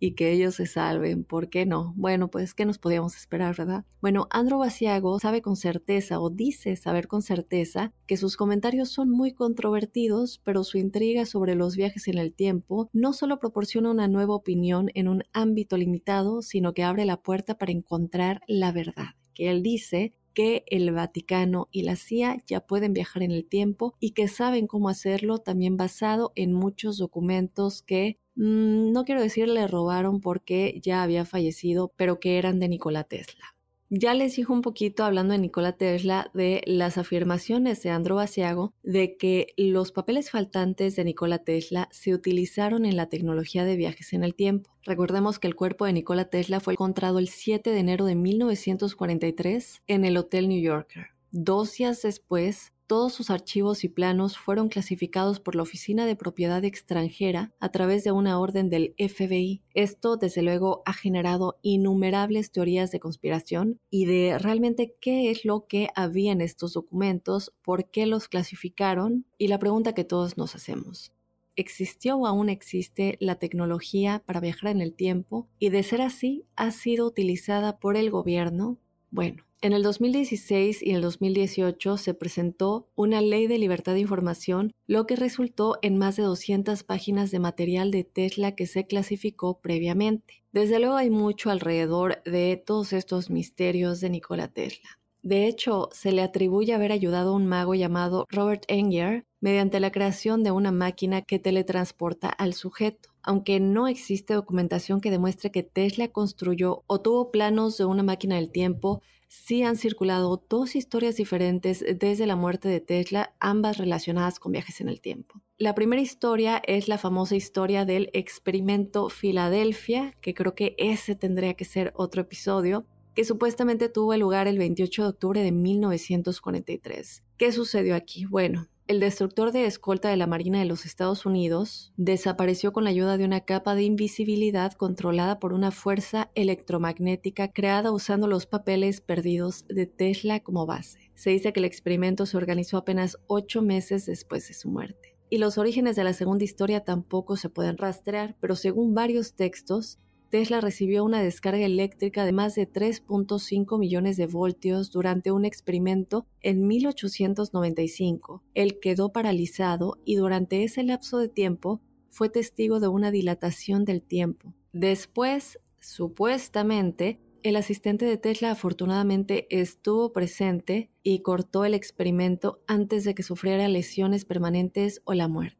y 0.00 0.14
que 0.14 0.32
ellos 0.32 0.56
se 0.56 0.66
salven. 0.66 1.22
¿Por 1.22 1.50
qué 1.50 1.66
no? 1.66 1.92
Bueno, 1.96 2.28
pues, 2.28 2.54
¿qué 2.54 2.64
nos 2.64 2.78
podíamos 2.78 3.14
esperar, 3.14 3.54
verdad? 3.54 3.84
Bueno, 4.00 4.26
Andro 4.30 4.58
Basiago 4.58 5.20
sabe 5.20 5.42
con 5.42 5.54
certeza 5.54 6.18
o 6.18 6.30
dice 6.30 6.74
saber 6.74 7.06
con 7.06 7.22
certeza 7.22 7.92
que 8.06 8.16
sus 8.16 8.36
comentarios 8.36 8.88
son 8.88 9.10
muy 9.10 9.32
controvertidos, 9.32 10.40
pero 10.42 10.64
su 10.64 10.78
intriga 10.78 11.26
sobre 11.26 11.54
los 11.54 11.76
viajes 11.76 12.08
en 12.08 12.18
el 12.18 12.32
tiempo 12.32 12.88
no 12.92 13.12
solo 13.12 13.38
proporciona 13.38 13.90
una 13.90 14.08
nueva 14.08 14.34
opinión 14.34 14.90
en 14.94 15.06
un 15.06 15.22
ámbito 15.32 15.76
limitado, 15.76 16.40
sino 16.40 16.72
que 16.72 16.82
abre 16.82 17.04
la 17.04 17.18
puerta 17.18 17.58
para 17.58 17.72
encontrar 17.72 18.40
la 18.48 18.72
verdad. 18.72 19.14
Que 19.34 19.50
él 19.50 19.62
dice 19.62 20.14
que 20.32 20.64
el 20.68 20.90
Vaticano 20.92 21.68
y 21.70 21.82
la 21.82 21.96
CIA 21.96 22.42
ya 22.46 22.60
pueden 22.60 22.92
viajar 22.92 23.22
en 23.22 23.32
el 23.32 23.46
tiempo 23.46 23.94
y 24.00 24.12
que 24.12 24.28
saben 24.28 24.66
cómo 24.66 24.88
hacerlo 24.88 25.38
también 25.38 25.76
basado 25.76 26.32
en 26.36 26.52
muchos 26.52 26.98
documentos 26.98 27.82
que 27.82 28.18
no 28.40 29.04
quiero 29.04 29.20
decir 29.20 29.48
le 29.48 29.66
robaron 29.66 30.20
porque 30.20 30.80
ya 30.82 31.02
había 31.02 31.26
fallecido, 31.26 31.92
pero 31.96 32.20
que 32.20 32.38
eran 32.38 32.58
de 32.58 32.68
Nikola 32.68 33.04
Tesla. 33.04 33.54
Ya 33.90 34.14
les 34.14 34.36
dijo 34.36 34.52
un 34.52 34.62
poquito 34.62 35.04
hablando 35.04 35.32
de 35.32 35.40
Nikola 35.40 35.72
Tesla 35.72 36.30
de 36.32 36.62
las 36.64 36.96
afirmaciones 36.96 37.82
de 37.82 37.90
Andro 37.90 38.14
Basiago 38.14 38.72
de 38.82 39.16
que 39.16 39.48
los 39.56 39.92
papeles 39.92 40.30
faltantes 40.30 40.96
de 40.96 41.04
Nikola 41.04 41.40
Tesla 41.40 41.88
se 41.90 42.14
utilizaron 42.14 42.86
en 42.86 42.96
la 42.96 43.10
tecnología 43.10 43.64
de 43.64 43.76
viajes 43.76 44.12
en 44.14 44.24
el 44.24 44.34
tiempo. 44.34 44.70
Recordemos 44.84 45.38
que 45.38 45.48
el 45.48 45.56
cuerpo 45.56 45.84
de 45.84 45.92
Nikola 45.92 46.30
Tesla 46.30 46.60
fue 46.60 46.74
encontrado 46.74 47.18
el 47.18 47.28
7 47.28 47.68
de 47.68 47.78
enero 47.78 48.06
de 48.06 48.14
1943 48.14 49.82
en 49.86 50.04
el 50.04 50.16
Hotel 50.16 50.48
New 50.48 50.62
Yorker. 50.62 51.08
Dos 51.32 51.74
días 51.74 52.00
después, 52.00 52.72
todos 52.90 53.12
sus 53.12 53.30
archivos 53.30 53.84
y 53.84 53.88
planos 53.88 54.36
fueron 54.36 54.68
clasificados 54.68 55.38
por 55.38 55.54
la 55.54 55.62
Oficina 55.62 56.06
de 56.06 56.16
Propiedad 56.16 56.64
Extranjera 56.64 57.52
a 57.60 57.68
través 57.68 58.02
de 58.02 58.10
una 58.10 58.40
orden 58.40 58.68
del 58.68 58.96
FBI. 58.98 59.62
Esto, 59.74 60.16
desde 60.16 60.42
luego, 60.42 60.82
ha 60.86 60.92
generado 60.92 61.60
innumerables 61.62 62.50
teorías 62.50 62.90
de 62.90 62.98
conspiración 62.98 63.78
y 63.90 64.06
de 64.06 64.40
realmente 64.40 64.96
qué 65.00 65.30
es 65.30 65.44
lo 65.44 65.68
que 65.68 65.90
había 65.94 66.32
en 66.32 66.40
estos 66.40 66.72
documentos, 66.72 67.52
por 67.62 67.88
qué 67.92 68.06
los 68.06 68.26
clasificaron 68.26 69.24
y 69.38 69.46
la 69.46 69.60
pregunta 69.60 69.94
que 69.94 70.02
todos 70.02 70.36
nos 70.36 70.56
hacemos. 70.56 71.12
¿Existió 71.54 72.16
o 72.16 72.26
aún 72.26 72.48
existe 72.48 73.16
la 73.20 73.36
tecnología 73.36 74.20
para 74.26 74.40
viajar 74.40 74.72
en 74.72 74.80
el 74.80 74.94
tiempo? 74.94 75.46
Y 75.60 75.68
de 75.68 75.84
ser 75.84 76.02
así, 76.02 76.44
¿ha 76.56 76.72
sido 76.72 77.06
utilizada 77.06 77.78
por 77.78 77.96
el 77.96 78.10
gobierno? 78.10 78.78
Bueno, 79.12 79.44
en 79.62 79.72
el 79.72 79.82
2016 79.82 80.82
y 80.82 80.92
el 80.92 81.02
2018 81.02 81.96
se 81.98 82.14
presentó 82.14 82.88
una 82.94 83.20
ley 83.20 83.46
de 83.46 83.58
libertad 83.58 83.92
de 83.92 84.00
información, 84.00 84.72
lo 84.86 85.06
que 85.06 85.16
resultó 85.16 85.78
en 85.82 85.98
más 85.98 86.16
de 86.16 86.22
200 86.22 86.82
páginas 86.84 87.30
de 87.30 87.40
material 87.40 87.90
de 87.90 88.04
Tesla 88.04 88.54
que 88.54 88.66
se 88.66 88.86
clasificó 88.86 89.60
previamente. 89.60 90.42
Desde 90.52 90.78
luego 90.78 90.96
hay 90.96 91.10
mucho 91.10 91.50
alrededor 91.50 92.22
de 92.24 92.56
todos 92.56 92.92
estos 92.92 93.30
misterios 93.30 94.00
de 94.00 94.10
Nikola 94.10 94.48
Tesla. 94.48 94.98
De 95.22 95.46
hecho, 95.46 95.90
se 95.92 96.12
le 96.12 96.22
atribuye 96.22 96.72
haber 96.72 96.92
ayudado 96.92 97.32
a 97.32 97.36
un 97.36 97.46
mago 97.46 97.74
llamado 97.74 98.26
Robert 98.30 98.64
Enger 98.68 99.26
mediante 99.40 99.78
la 99.78 99.92
creación 99.92 100.42
de 100.42 100.50
una 100.50 100.72
máquina 100.72 101.20
que 101.20 101.38
teletransporta 101.38 102.30
al 102.30 102.54
sujeto. 102.54 103.10
Aunque 103.22 103.60
no 103.60 103.86
existe 103.86 104.32
documentación 104.32 105.02
que 105.02 105.10
demuestre 105.10 105.50
que 105.50 105.62
Tesla 105.62 106.08
construyó 106.08 106.84
o 106.86 107.02
tuvo 107.02 107.30
planos 107.30 107.76
de 107.76 107.84
una 107.84 108.02
máquina 108.02 108.36
del 108.36 108.50
tiempo, 108.50 109.02
sí 109.30 109.62
han 109.62 109.76
circulado 109.76 110.44
dos 110.48 110.74
historias 110.74 111.14
diferentes 111.14 111.84
desde 111.98 112.26
la 112.26 112.34
muerte 112.34 112.68
de 112.68 112.80
Tesla, 112.80 113.32
ambas 113.38 113.78
relacionadas 113.78 114.40
con 114.40 114.50
viajes 114.50 114.80
en 114.80 114.88
el 114.88 115.00
tiempo. 115.00 115.40
La 115.56 115.76
primera 115.76 116.02
historia 116.02 116.60
es 116.66 116.88
la 116.88 116.98
famosa 116.98 117.36
historia 117.36 117.84
del 117.84 118.10
experimento 118.12 119.08
Filadelfia, 119.08 120.16
que 120.20 120.34
creo 120.34 120.56
que 120.56 120.74
ese 120.78 121.14
tendría 121.14 121.54
que 121.54 121.64
ser 121.64 121.92
otro 121.94 122.22
episodio, 122.22 122.86
que 123.14 123.24
supuestamente 123.24 123.88
tuvo 123.88 124.16
lugar 124.16 124.48
el 124.48 124.58
28 124.58 125.02
de 125.02 125.08
octubre 125.08 125.42
de 125.42 125.52
1943. 125.52 127.22
¿Qué 127.36 127.52
sucedió 127.52 127.94
aquí? 127.94 128.24
Bueno, 128.24 128.66
el 128.90 128.98
destructor 128.98 129.52
de 129.52 129.66
escolta 129.66 130.08
de 130.08 130.16
la 130.16 130.26
Marina 130.26 130.58
de 130.58 130.64
los 130.64 130.84
Estados 130.84 131.24
Unidos 131.24 131.92
desapareció 131.96 132.72
con 132.72 132.82
la 132.82 132.90
ayuda 132.90 133.18
de 133.18 133.24
una 133.24 133.42
capa 133.42 133.76
de 133.76 133.84
invisibilidad 133.84 134.72
controlada 134.72 135.38
por 135.38 135.52
una 135.52 135.70
fuerza 135.70 136.32
electromagnética 136.34 137.52
creada 137.52 137.92
usando 137.92 138.26
los 138.26 138.46
papeles 138.46 139.00
perdidos 139.00 139.64
de 139.68 139.86
Tesla 139.86 140.40
como 140.40 140.66
base. 140.66 141.12
Se 141.14 141.30
dice 141.30 141.52
que 141.52 141.60
el 141.60 141.66
experimento 141.66 142.26
se 142.26 142.36
organizó 142.36 142.78
apenas 142.78 143.16
ocho 143.28 143.62
meses 143.62 144.06
después 144.06 144.48
de 144.48 144.54
su 144.54 144.68
muerte. 144.68 145.16
Y 145.30 145.38
los 145.38 145.56
orígenes 145.56 145.94
de 145.94 146.02
la 146.02 146.12
segunda 146.12 146.42
historia 146.42 146.80
tampoco 146.80 147.36
se 147.36 147.48
pueden 147.48 147.78
rastrear, 147.78 148.34
pero 148.40 148.56
según 148.56 148.94
varios 148.94 149.34
textos, 149.34 150.00
Tesla 150.30 150.60
recibió 150.60 151.04
una 151.04 151.20
descarga 151.20 151.66
eléctrica 151.66 152.24
de 152.24 152.32
más 152.32 152.54
de 152.54 152.70
3.5 152.70 153.78
millones 153.78 154.16
de 154.16 154.26
voltios 154.26 154.92
durante 154.92 155.32
un 155.32 155.44
experimento 155.44 156.24
en 156.40 156.68
1895. 156.68 158.44
Él 158.54 158.78
quedó 158.80 159.12
paralizado 159.12 159.98
y 160.04 160.14
durante 160.14 160.62
ese 160.62 160.84
lapso 160.84 161.18
de 161.18 161.28
tiempo 161.28 161.80
fue 162.10 162.28
testigo 162.28 162.78
de 162.78 162.86
una 162.86 163.10
dilatación 163.10 163.84
del 163.84 164.02
tiempo. 164.02 164.54
Después, 164.72 165.58
supuestamente, 165.80 167.18
el 167.42 167.56
asistente 167.56 168.04
de 168.04 168.16
Tesla 168.16 168.52
afortunadamente 168.52 169.46
estuvo 169.50 170.12
presente 170.12 170.90
y 171.02 171.20
cortó 171.20 171.64
el 171.64 171.74
experimento 171.74 172.62
antes 172.68 173.02
de 173.02 173.14
que 173.14 173.22
sufriera 173.22 173.66
lesiones 173.66 174.24
permanentes 174.24 175.00
o 175.04 175.14
la 175.14 175.26
muerte. 175.26 175.59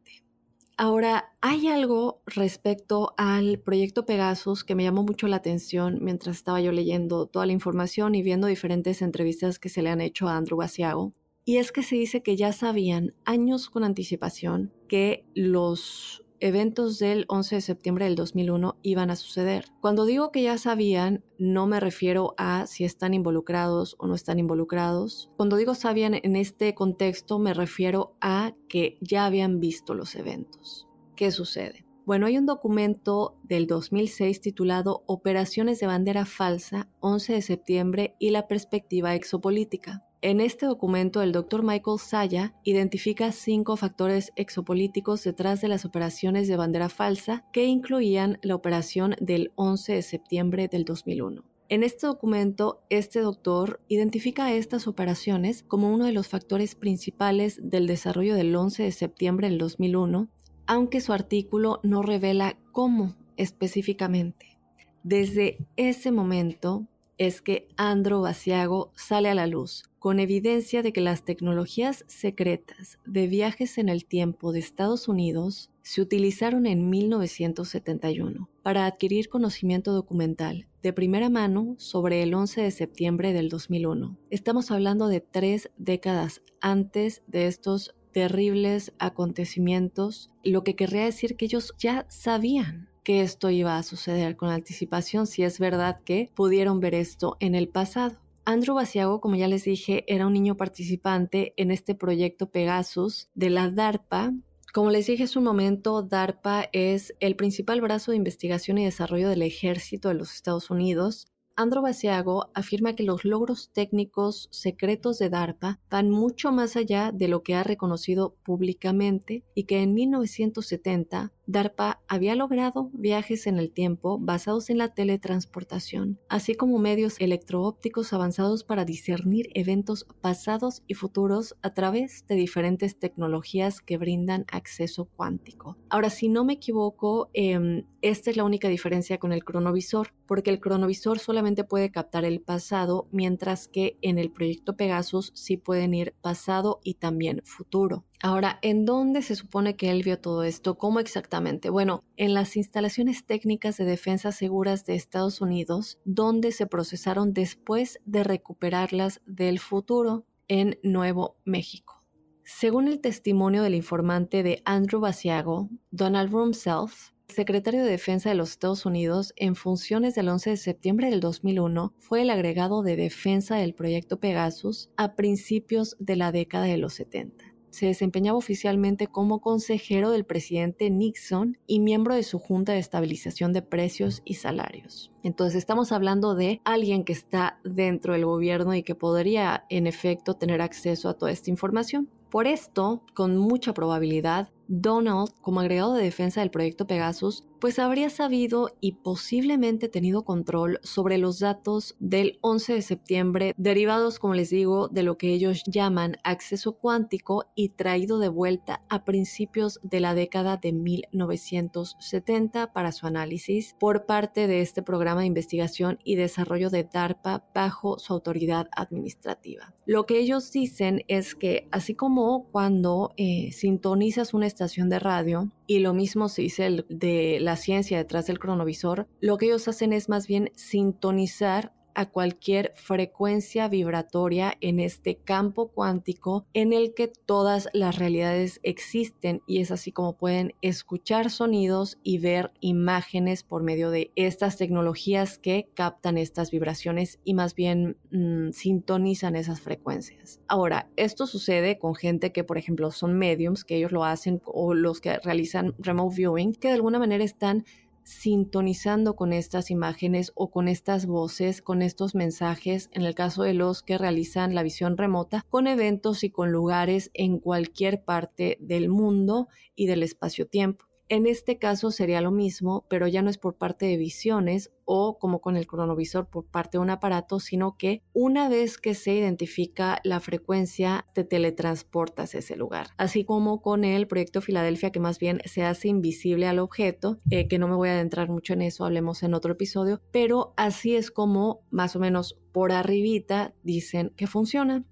Ahora, 0.82 1.34
hay 1.42 1.68
algo 1.68 2.22
respecto 2.24 3.12
al 3.18 3.58
proyecto 3.58 4.06
Pegasus 4.06 4.64
que 4.64 4.74
me 4.74 4.82
llamó 4.82 5.02
mucho 5.02 5.28
la 5.28 5.36
atención 5.36 5.98
mientras 6.00 6.36
estaba 6.36 6.58
yo 6.62 6.72
leyendo 6.72 7.26
toda 7.26 7.44
la 7.44 7.52
información 7.52 8.14
y 8.14 8.22
viendo 8.22 8.46
diferentes 8.46 9.02
entrevistas 9.02 9.58
que 9.58 9.68
se 9.68 9.82
le 9.82 9.90
han 9.90 10.00
hecho 10.00 10.26
a 10.26 10.38
Andrew 10.38 10.56
Basiago. 10.56 11.12
Y 11.44 11.58
es 11.58 11.70
que 11.70 11.82
se 11.82 11.96
dice 11.96 12.22
que 12.22 12.34
ya 12.34 12.54
sabían 12.54 13.12
años 13.26 13.68
con 13.68 13.84
anticipación 13.84 14.72
que 14.88 15.26
los 15.34 16.24
eventos 16.40 16.98
del 16.98 17.24
11 17.28 17.56
de 17.56 17.60
septiembre 17.60 18.04
del 18.06 18.16
2001 18.16 18.76
iban 18.82 19.10
a 19.10 19.16
suceder. 19.16 19.66
Cuando 19.80 20.04
digo 20.04 20.32
que 20.32 20.42
ya 20.42 20.58
sabían, 20.58 21.22
no 21.38 21.66
me 21.66 21.80
refiero 21.80 22.34
a 22.38 22.66
si 22.66 22.84
están 22.84 23.14
involucrados 23.14 23.96
o 23.98 24.06
no 24.06 24.14
están 24.14 24.38
involucrados. 24.38 25.30
Cuando 25.36 25.56
digo 25.56 25.74
sabían 25.74 26.14
en 26.14 26.36
este 26.36 26.74
contexto, 26.74 27.38
me 27.38 27.54
refiero 27.54 28.16
a 28.20 28.54
que 28.68 28.98
ya 29.00 29.26
habían 29.26 29.60
visto 29.60 29.94
los 29.94 30.14
eventos. 30.16 30.88
¿Qué 31.14 31.30
sucede? 31.30 31.84
Bueno, 32.06 32.26
hay 32.26 32.38
un 32.38 32.46
documento 32.46 33.36
del 33.44 33.66
2006 33.66 34.40
titulado 34.40 35.04
Operaciones 35.06 35.78
de 35.78 35.86
bandera 35.86 36.24
falsa, 36.24 36.88
11 37.00 37.34
de 37.34 37.42
septiembre 37.42 38.16
y 38.18 38.30
la 38.30 38.48
perspectiva 38.48 39.14
exopolítica. 39.14 40.04
En 40.22 40.40
este 40.40 40.66
documento, 40.66 41.22
el 41.22 41.32
doctor 41.32 41.62
Michael 41.62 41.98
Saya 41.98 42.54
identifica 42.62 43.32
cinco 43.32 43.76
factores 43.76 44.32
exopolíticos 44.36 45.24
detrás 45.24 45.60
de 45.60 45.68
las 45.68 45.84
operaciones 45.84 46.46
de 46.46 46.56
bandera 46.56 46.88
falsa 46.88 47.44
que 47.52 47.64
incluían 47.64 48.38
la 48.42 48.54
operación 48.54 49.16
del 49.20 49.52
11 49.54 49.94
de 49.94 50.02
septiembre 50.02 50.68
del 50.68 50.84
2001. 50.84 51.44
En 51.68 51.82
este 51.82 52.06
documento, 52.06 52.82
este 52.90 53.20
doctor 53.20 53.80
identifica 53.88 54.52
estas 54.52 54.86
operaciones 54.86 55.62
como 55.62 55.92
uno 55.92 56.04
de 56.04 56.12
los 56.12 56.28
factores 56.28 56.74
principales 56.74 57.58
del 57.62 57.86
desarrollo 57.86 58.34
del 58.34 58.54
11 58.54 58.82
de 58.82 58.92
septiembre 58.92 59.48
del 59.48 59.58
2001 59.58 60.28
aunque 60.70 61.00
su 61.00 61.12
artículo 61.12 61.80
no 61.82 62.00
revela 62.00 62.56
cómo 62.70 63.16
específicamente. 63.36 64.56
Desde 65.02 65.58
ese 65.74 66.12
momento 66.12 66.86
es 67.20 67.42
que 67.42 67.68
Andro 67.76 68.22
Basiago 68.22 68.92
sale 68.96 69.28
a 69.28 69.34
la 69.34 69.46
luz, 69.46 69.84
con 69.98 70.20
evidencia 70.20 70.82
de 70.82 70.94
que 70.94 71.02
las 71.02 71.22
tecnologías 71.22 72.02
secretas 72.08 72.98
de 73.04 73.26
viajes 73.26 73.76
en 73.76 73.90
el 73.90 74.06
tiempo 74.06 74.52
de 74.52 74.60
Estados 74.60 75.06
Unidos 75.06 75.70
se 75.82 76.00
utilizaron 76.00 76.64
en 76.64 76.88
1971 76.88 78.48
para 78.62 78.86
adquirir 78.86 79.28
conocimiento 79.28 79.92
documental 79.92 80.66
de 80.82 80.94
primera 80.94 81.28
mano 81.28 81.74
sobre 81.76 82.22
el 82.22 82.32
11 82.32 82.62
de 82.62 82.70
septiembre 82.70 83.34
del 83.34 83.50
2001. 83.50 84.16
Estamos 84.30 84.70
hablando 84.70 85.08
de 85.08 85.20
tres 85.20 85.70
décadas 85.76 86.40
antes 86.62 87.22
de 87.26 87.48
estos 87.48 87.94
terribles 88.12 88.94
acontecimientos, 88.98 90.30
lo 90.42 90.64
que 90.64 90.74
querría 90.74 91.04
decir 91.04 91.36
que 91.36 91.44
ellos 91.44 91.74
ya 91.78 92.06
sabían 92.08 92.89
que 93.02 93.22
esto 93.22 93.50
iba 93.50 93.76
a 93.76 93.82
suceder 93.82 94.36
con 94.36 94.50
anticipación 94.50 95.26
si 95.26 95.42
es 95.42 95.58
verdad 95.58 96.00
que 96.04 96.30
pudieron 96.34 96.80
ver 96.80 96.94
esto 96.94 97.36
en 97.40 97.54
el 97.54 97.68
pasado. 97.68 98.18
Andrew 98.44 98.74
Basiago, 98.74 99.20
como 99.20 99.36
ya 99.36 99.48
les 99.48 99.64
dije, 99.64 100.04
era 100.06 100.26
un 100.26 100.32
niño 100.32 100.56
participante 100.56 101.54
en 101.56 101.70
este 101.70 101.94
proyecto 101.94 102.50
Pegasus 102.50 103.28
de 103.34 103.50
la 103.50 103.70
DARPA. 103.70 104.32
Como 104.72 104.90
les 104.90 105.06
dije 105.06 105.24
hace 105.24 105.38
un 105.38 105.44
momento, 105.44 106.02
DARPA 106.02 106.68
es 106.72 107.14
el 107.20 107.36
principal 107.36 107.80
brazo 107.80 108.10
de 108.12 108.16
investigación 108.16 108.78
y 108.78 108.84
desarrollo 108.84 109.28
del 109.28 109.42
ejército 109.42 110.08
de 110.08 110.14
los 110.14 110.34
Estados 110.34 110.70
Unidos 110.70 111.26
Andro 111.60 111.82
Basiago 111.82 112.48
afirma 112.54 112.94
que 112.94 113.02
los 113.02 113.26
logros 113.26 113.70
técnicos 113.74 114.48
secretos 114.50 115.18
de 115.18 115.28
DARPA 115.28 115.78
van 115.90 116.08
mucho 116.08 116.52
más 116.52 116.74
allá 116.74 117.12
de 117.12 117.28
lo 117.28 117.42
que 117.42 117.54
ha 117.54 117.62
reconocido 117.62 118.34
públicamente 118.44 119.44
y 119.54 119.64
que 119.64 119.82
en 119.82 119.92
1970 119.92 121.34
DARPA 121.50 122.00
había 122.06 122.36
logrado 122.36 122.90
viajes 122.92 123.48
en 123.48 123.58
el 123.58 123.72
tiempo 123.72 124.18
basados 124.20 124.70
en 124.70 124.78
la 124.78 124.94
teletransportación, 124.94 126.20
así 126.28 126.54
como 126.54 126.78
medios 126.78 127.20
electroópticos 127.20 128.12
avanzados 128.12 128.62
para 128.62 128.84
discernir 128.84 129.50
eventos 129.54 130.06
pasados 130.20 130.84
y 130.86 130.94
futuros 130.94 131.56
a 131.62 131.74
través 131.74 132.24
de 132.28 132.36
diferentes 132.36 132.98
tecnologías 132.98 133.80
que 133.80 133.98
brindan 133.98 134.44
acceso 134.52 135.06
cuántico. 135.06 135.76
Ahora, 135.88 136.10
si 136.10 136.28
no 136.28 136.44
me 136.44 136.52
equivoco, 136.52 137.30
em, 137.32 137.84
esta 138.00 138.30
es 138.30 138.36
la 138.36 138.44
única 138.44 138.68
diferencia 138.68 139.18
con 139.18 139.32
el 139.32 139.44
cronovisor, 139.44 140.14
porque 140.26 140.50
el 140.50 140.60
cronovisor 140.60 141.18
solamente 141.18 141.64
puede 141.64 141.90
captar 141.90 142.24
el 142.24 142.40
pasado, 142.40 143.08
mientras 143.10 143.66
que 143.66 143.98
en 144.02 144.18
el 144.18 144.30
proyecto 144.30 144.76
Pegasus 144.76 145.32
sí 145.34 145.56
pueden 145.56 145.94
ir 145.94 146.14
pasado 146.22 146.78
y 146.84 146.94
también 146.94 147.42
futuro. 147.44 148.04
Ahora, 148.22 148.58
¿en 148.60 148.84
dónde 148.84 149.22
se 149.22 149.34
supone 149.34 149.76
que 149.76 149.90
él 149.90 150.02
vio 150.02 150.20
todo 150.20 150.42
esto? 150.42 150.76
¿Cómo 150.76 151.00
exactamente? 151.00 151.70
Bueno, 151.70 152.04
en 152.18 152.34
las 152.34 152.54
instalaciones 152.56 153.24
técnicas 153.24 153.78
de 153.78 153.86
defensa 153.86 154.30
seguras 154.30 154.84
de 154.84 154.94
Estados 154.94 155.40
Unidos, 155.40 155.98
donde 156.04 156.52
se 156.52 156.66
procesaron 156.66 157.32
después 157.32 157.98
de 158.04 158.22
recuperarlas 158.22 159.22
del 159.24 159.58
futuro 159.58 160.26
en 160.48 160.78
Nuevo 160.82 161.38
México. 161.46 162.04
Según 162.44 162.88
el 162.88 163.00
testimonio 163.00 163.62
del 163.62 163.74
informante 163.74 164.42
de 164.42 164.60
Andrew 164.66 165.00
Basiago, 165.00 165.70
Donald 165.90 166.30
Rumself, 166.30 167.12
secretario 167.28 167.82
de 167.82 167.90
Defensa 167.90 168.28
de 168.28 168.34
los 168.34 168.50
Estados 168.50 168.84
Unidos, 168.84 169.32
en 169.36 169.54
funciones 169.54 170.14
del 170.14 170.28
11 170.28 170.50
de 170.50 170.56
septiembre 170.58 171.08
del 171.08 171.20
2001, 171.20 171.94
fue 171.96 172.20
el 172.22 172.28
agregado 172.30 172.82
de 172.82 172.96
defensa 172.96 173.56
del 173.56 173.72
proyecto 173.72 174.20
Pegasus 174.20 174.90
a 174.98 175.14
principios 175.14 175.96
de 176.00 176.16
la 176.16 176.32
década 176.32 176.64
de 176.64 176.76
los 176.76 176.92
70. 176.94 177.49
Se 177.70 177.86
desempeñaba 177.86 178.38
oficialmente 178.38 179.06
como 179.06 179.40
consejero 179.40 180.10
del 180.10 180.24
presidente 180.24 180.90
Nixon 180.90 181.58
y 181.66 181.80
miembro 181.80 182.14
de 182.14 182.22
su 182.22 182.38
Junta 182.38 182.72
de 182.72 182.78
Estabilización 182.78 183.52
de 183.52 183.62
Precios 183.62 184.22
y 184.24 184.34
Salarios. 184.34 185.12
Entonces 185.22 185.58
estamos 185.58 185.92
hablando 185.92 186.34
de 186.34 186.60
alguien 186.64 187.04
que 187.04 187.12
está 187.12 187.58
dentro 187.64 188.12
del 188.12 188.24
gobierno 188.24 188.74
y 188.74 188.82
que 188.82 188.94
podría 188.94 189.64
en 189.68 189.86
efecto 189.86 190.34
tener 190.34 190.60
acceso 190.62 191.08
a 191.08 191.14
toda 191.14 191.30
esta 191.30 191.50
información. 191.50 192.08
Por 192.30 192.46
esto, 192.46 193.02
con 193.14 193.36
mucha 193.36 193.74
probabilidad, 193.74 194.50
Donald, 194.68 195.32
como 195.40 195.60
agregado 195.60 195.94
de 195.94 196.04
defensa 196.04 196.40
del 196.40 196.52
proyecto 196.52 196.86
Pegasus, 196.86 197.44
pues 197.60 197.78
habría 197.78 198.10
sabido 198.10 198.70
y 198.80 198.92
posiblemente 198.92 199.88
tenido 199.88 200.24
control 200.24 200.80
sobre 200.82 201.18
los 201.18 201.38
datos 201.38 201.94
del 201.98 202.38
11 202.40 202.74
de 202.74 202.82
septiembre, 202.82 203.54
derivados, 203.56 204.18
como 204.18 204.34
les 204.34 204.50
digo, 204.50 204.88
de 204.88 205.02
lo 205.02 205.18
que 205.18 205.32
ellos 205.32 205.62
llaman 205.66 206.16
acceso 206.24 206.72
cuántico 206.72 207.46
y 207.54 207.70
traído 207.70 208.18
de 208.18 208.28
vuelta 208.28 208.82
a 208.88 209.04
principios 209.04 209.78
de 209.82 210.00
la 210.00 210.14
década 210.14 210.56
de 210.56 210.72
1970 210.72 212.72
para 212.72 212.92
su 212.92 213.06
análisis 213.06 213.76
por 213.78 214.06
parte 214.06 214.46
de 214.46 214.62
este 214.62 214.82
programa 214.82 215.20
de 215.20 215.26
investigación 215.26 215.98
y 216.02 216.16
desarrollo 216.16 216.70
de 216.70 216.84
DARPA 216.84 217.44
bajo 217.54 217.98
su 217.98 218.12
autoridad 218.12 218.68
administrativa. 218.74 219.74
Lo 219.84 220.06
que 220.06 220.18
ellos 220.18 220.50
dicen 220.52 221.02
es 221.08 221.34
que 221.34 221.68
así 221.72 221.94
como 221.94 222.48
cuando 222.50 223.12
eh, 223.16 223.50
sintonizas 223.52 224.32
una 224.32 224.46
estación 224.46 224.88
de 224.88 224.98
radio, 224.98 225.50
y 225.70 225.78
lo 225.78 225.94
mismo 225.94 226.28
se 226.28 226.42
dice 226.42 226.84
de 226.88 227.38
la 227.40 227.49
ciencia 227.56 227.98
detrás 227.98 228.26
del 228.26 228.38
cronovisor, 228.38 229.08
lo 229.20 229.38
que 229.38 229.46
ellos 229.46 229.68
hacen 229.68 229.92
es 229.92 230.08
más 230.08 230.26
bien 230.26 230.50
sintonizar 230.56 231.72
a 231.94 232.06
cualquier 232.06 232.72
frecuencia 232.74 233.68
vibratoria 233.68 234.54
en 234.60 234.80
este 234.80 235.16
campo 235.16 235.68
cuántico 235.68 236.46
en 236.52 236.72
el 236.72 236.94
que 236.94 237.08
todas 237.08 237.68
las 237.72 237.98
realidades 237.98 238.60
existen 238.62 239.42
y 239.46 239.60
es 239.60 239.70
así 239.70 239.92
como 239.92 240.16
pueden 240.16 240.54
escuchar 240.62 241.30
sonidos 241.30 241.98
y 242.02 242.18
ver 242.18 242.52
imágenes 242.60 243.42
por 243.42 243.62
medio 243.62 243.90
de 243.90 244.10
estas 244.16 244.56
tecnologías 244.56 245.38
que 245.38 245.68
captan 245.74 246.18
estas 246.18 246.50
vibraciones 246.50 247.18
y 247.24 247.34
más 247.34 247.54
bien 247.54 247.96
mm, 248.10 248.50
sintonizan 248.52 249.36
esas 249.36 249.60
frecuencias. 249.60 250.40
Ahora, 250.48 250.88
esto 250.96 251.26
sucede 251.26 251.78
con 251.78 251.94
gente 251.94 252.32
que 252.32 252.44
por 252.44 252.58
ejemplo 252.58 252.90
son 252.90 253.18
mediums, 253.18 253.64
que 253.64 253.76
ellos 253.76 253.92
lo 253.92 254.04
hacen 254.04 254.40
o 254.44 254.74
los 254.74 255.00
que 255.00 255.18
realizan 255.18 255.74
remote 255.78 256.16
viewing, 256.16 256.54
que 256.54 256.68
de 256.68 256.74
alguna 256.74 256.98
manera 256.98 257.24
están 257.24 257.64
sintonizando 258.02 259.16
con 259.16 259.32
estas 259.32 259.70
imágenes 259.70 260.32
o 260.34 260.50
con 260.50 260.68
estas 260.68 261.06
voces, 261.06 261.62
con 261.62 261.82
estos 261.82 262.14
mensajes, 262.14 262.90
en 262.92 263.02
el 263.02 263.14
caso 263.14 263.42
de 263.42 263.54
los 263.54 263.82
que 263.82 263.98
realizan 263.98 264.54
la 264.54 264.62
visión 264.62 264.96
remota, 264.96 265.46
con 265.48 265.66
eventos 265.66 266.24
y 266.24 266.30
con 266.30 266.52
lugares 266.52 267.10
en 267.14 267.38
cualquier 267.38 268.04
parte 268.04 268.58
del 268.60 268.88
mundo 268.88 269.48
y 269.74 269.86
del 269.86 270.02
espacio-tiempo. 270.02 270.89
En 271.10 271.26
este 271.26 271.58
caso 271.58 271.90
sería 271.90 272.20
lo 272.20 272.30
mismo, 272.30 272.86
pero 272.88 273.08
ya 273.08 273.20
no 273.20 273.30
es 273.30 273.36
por 273.36 273.56
parte 273.56 273.84
de 273.84 273.96
visiones 273.96 274.70
o 274.84 275.18
como 275.18 275.40
con 275.40 275.56
el 275.56 275.66
cronovisor 275.66 276.30
por 276.30 276.44
parte 276.46 276.78
de 276.78 276.82
un 276.82 276.90
aparato, 276.90 277.40
sino 277.40 277.76
que 277.76 278.04
una 278.12 278.48
vez 278.48 278.78
que 278.78 278.94
se 278.94 279.14
identifica 279.14 279.98
la 280.04 280.20
frecuencia, 280.20 281.06
te 281.12 281.24
teletransportas 281.24 282.36
a 282.36 282.38
ese 282.38 282.54
lugar. 282.54 282.90
Así 282.96 283.24
como 283.24 283.60
con 283.60 283.82
el 283.82 284.06
proyecto 284.06 284.40
Filadelfia, 284.40 284.92
que 284.92 285.00
más 285.00 285.18
bien 285.18 285.40
se 285.46 285.64
hace 285.64 285.88
invisible 285.88 286.46
al 286.46 286.60
objeto, 286.60 287.18
eh, 287.28 287.48
que 287.48 287.58
no 287.58 287.66
me 287.66 287.74
voy 287.74 287.88
a 287.88 287.94
adentrar 287.94 288.28
mucho 288.28 288.52
en 288.52 288.62
eso, 288.62 288.84
hablemos 288.84 289.24
en 289.24 289.34
otro 289.34 289.54
episodio, 289.54 290.00
pero 290.12 290.54
así 290.56 290.94
es 290.94 291.10
como 291.10 291.62
más 291.70 291.96
o 291.96 291.98
menos 291.98 292.38
por 292.52 292.70
arribita 292.70 293.52
dicen 293.64 294.12
que 294.16 294.28
funciona. 294.28 294.84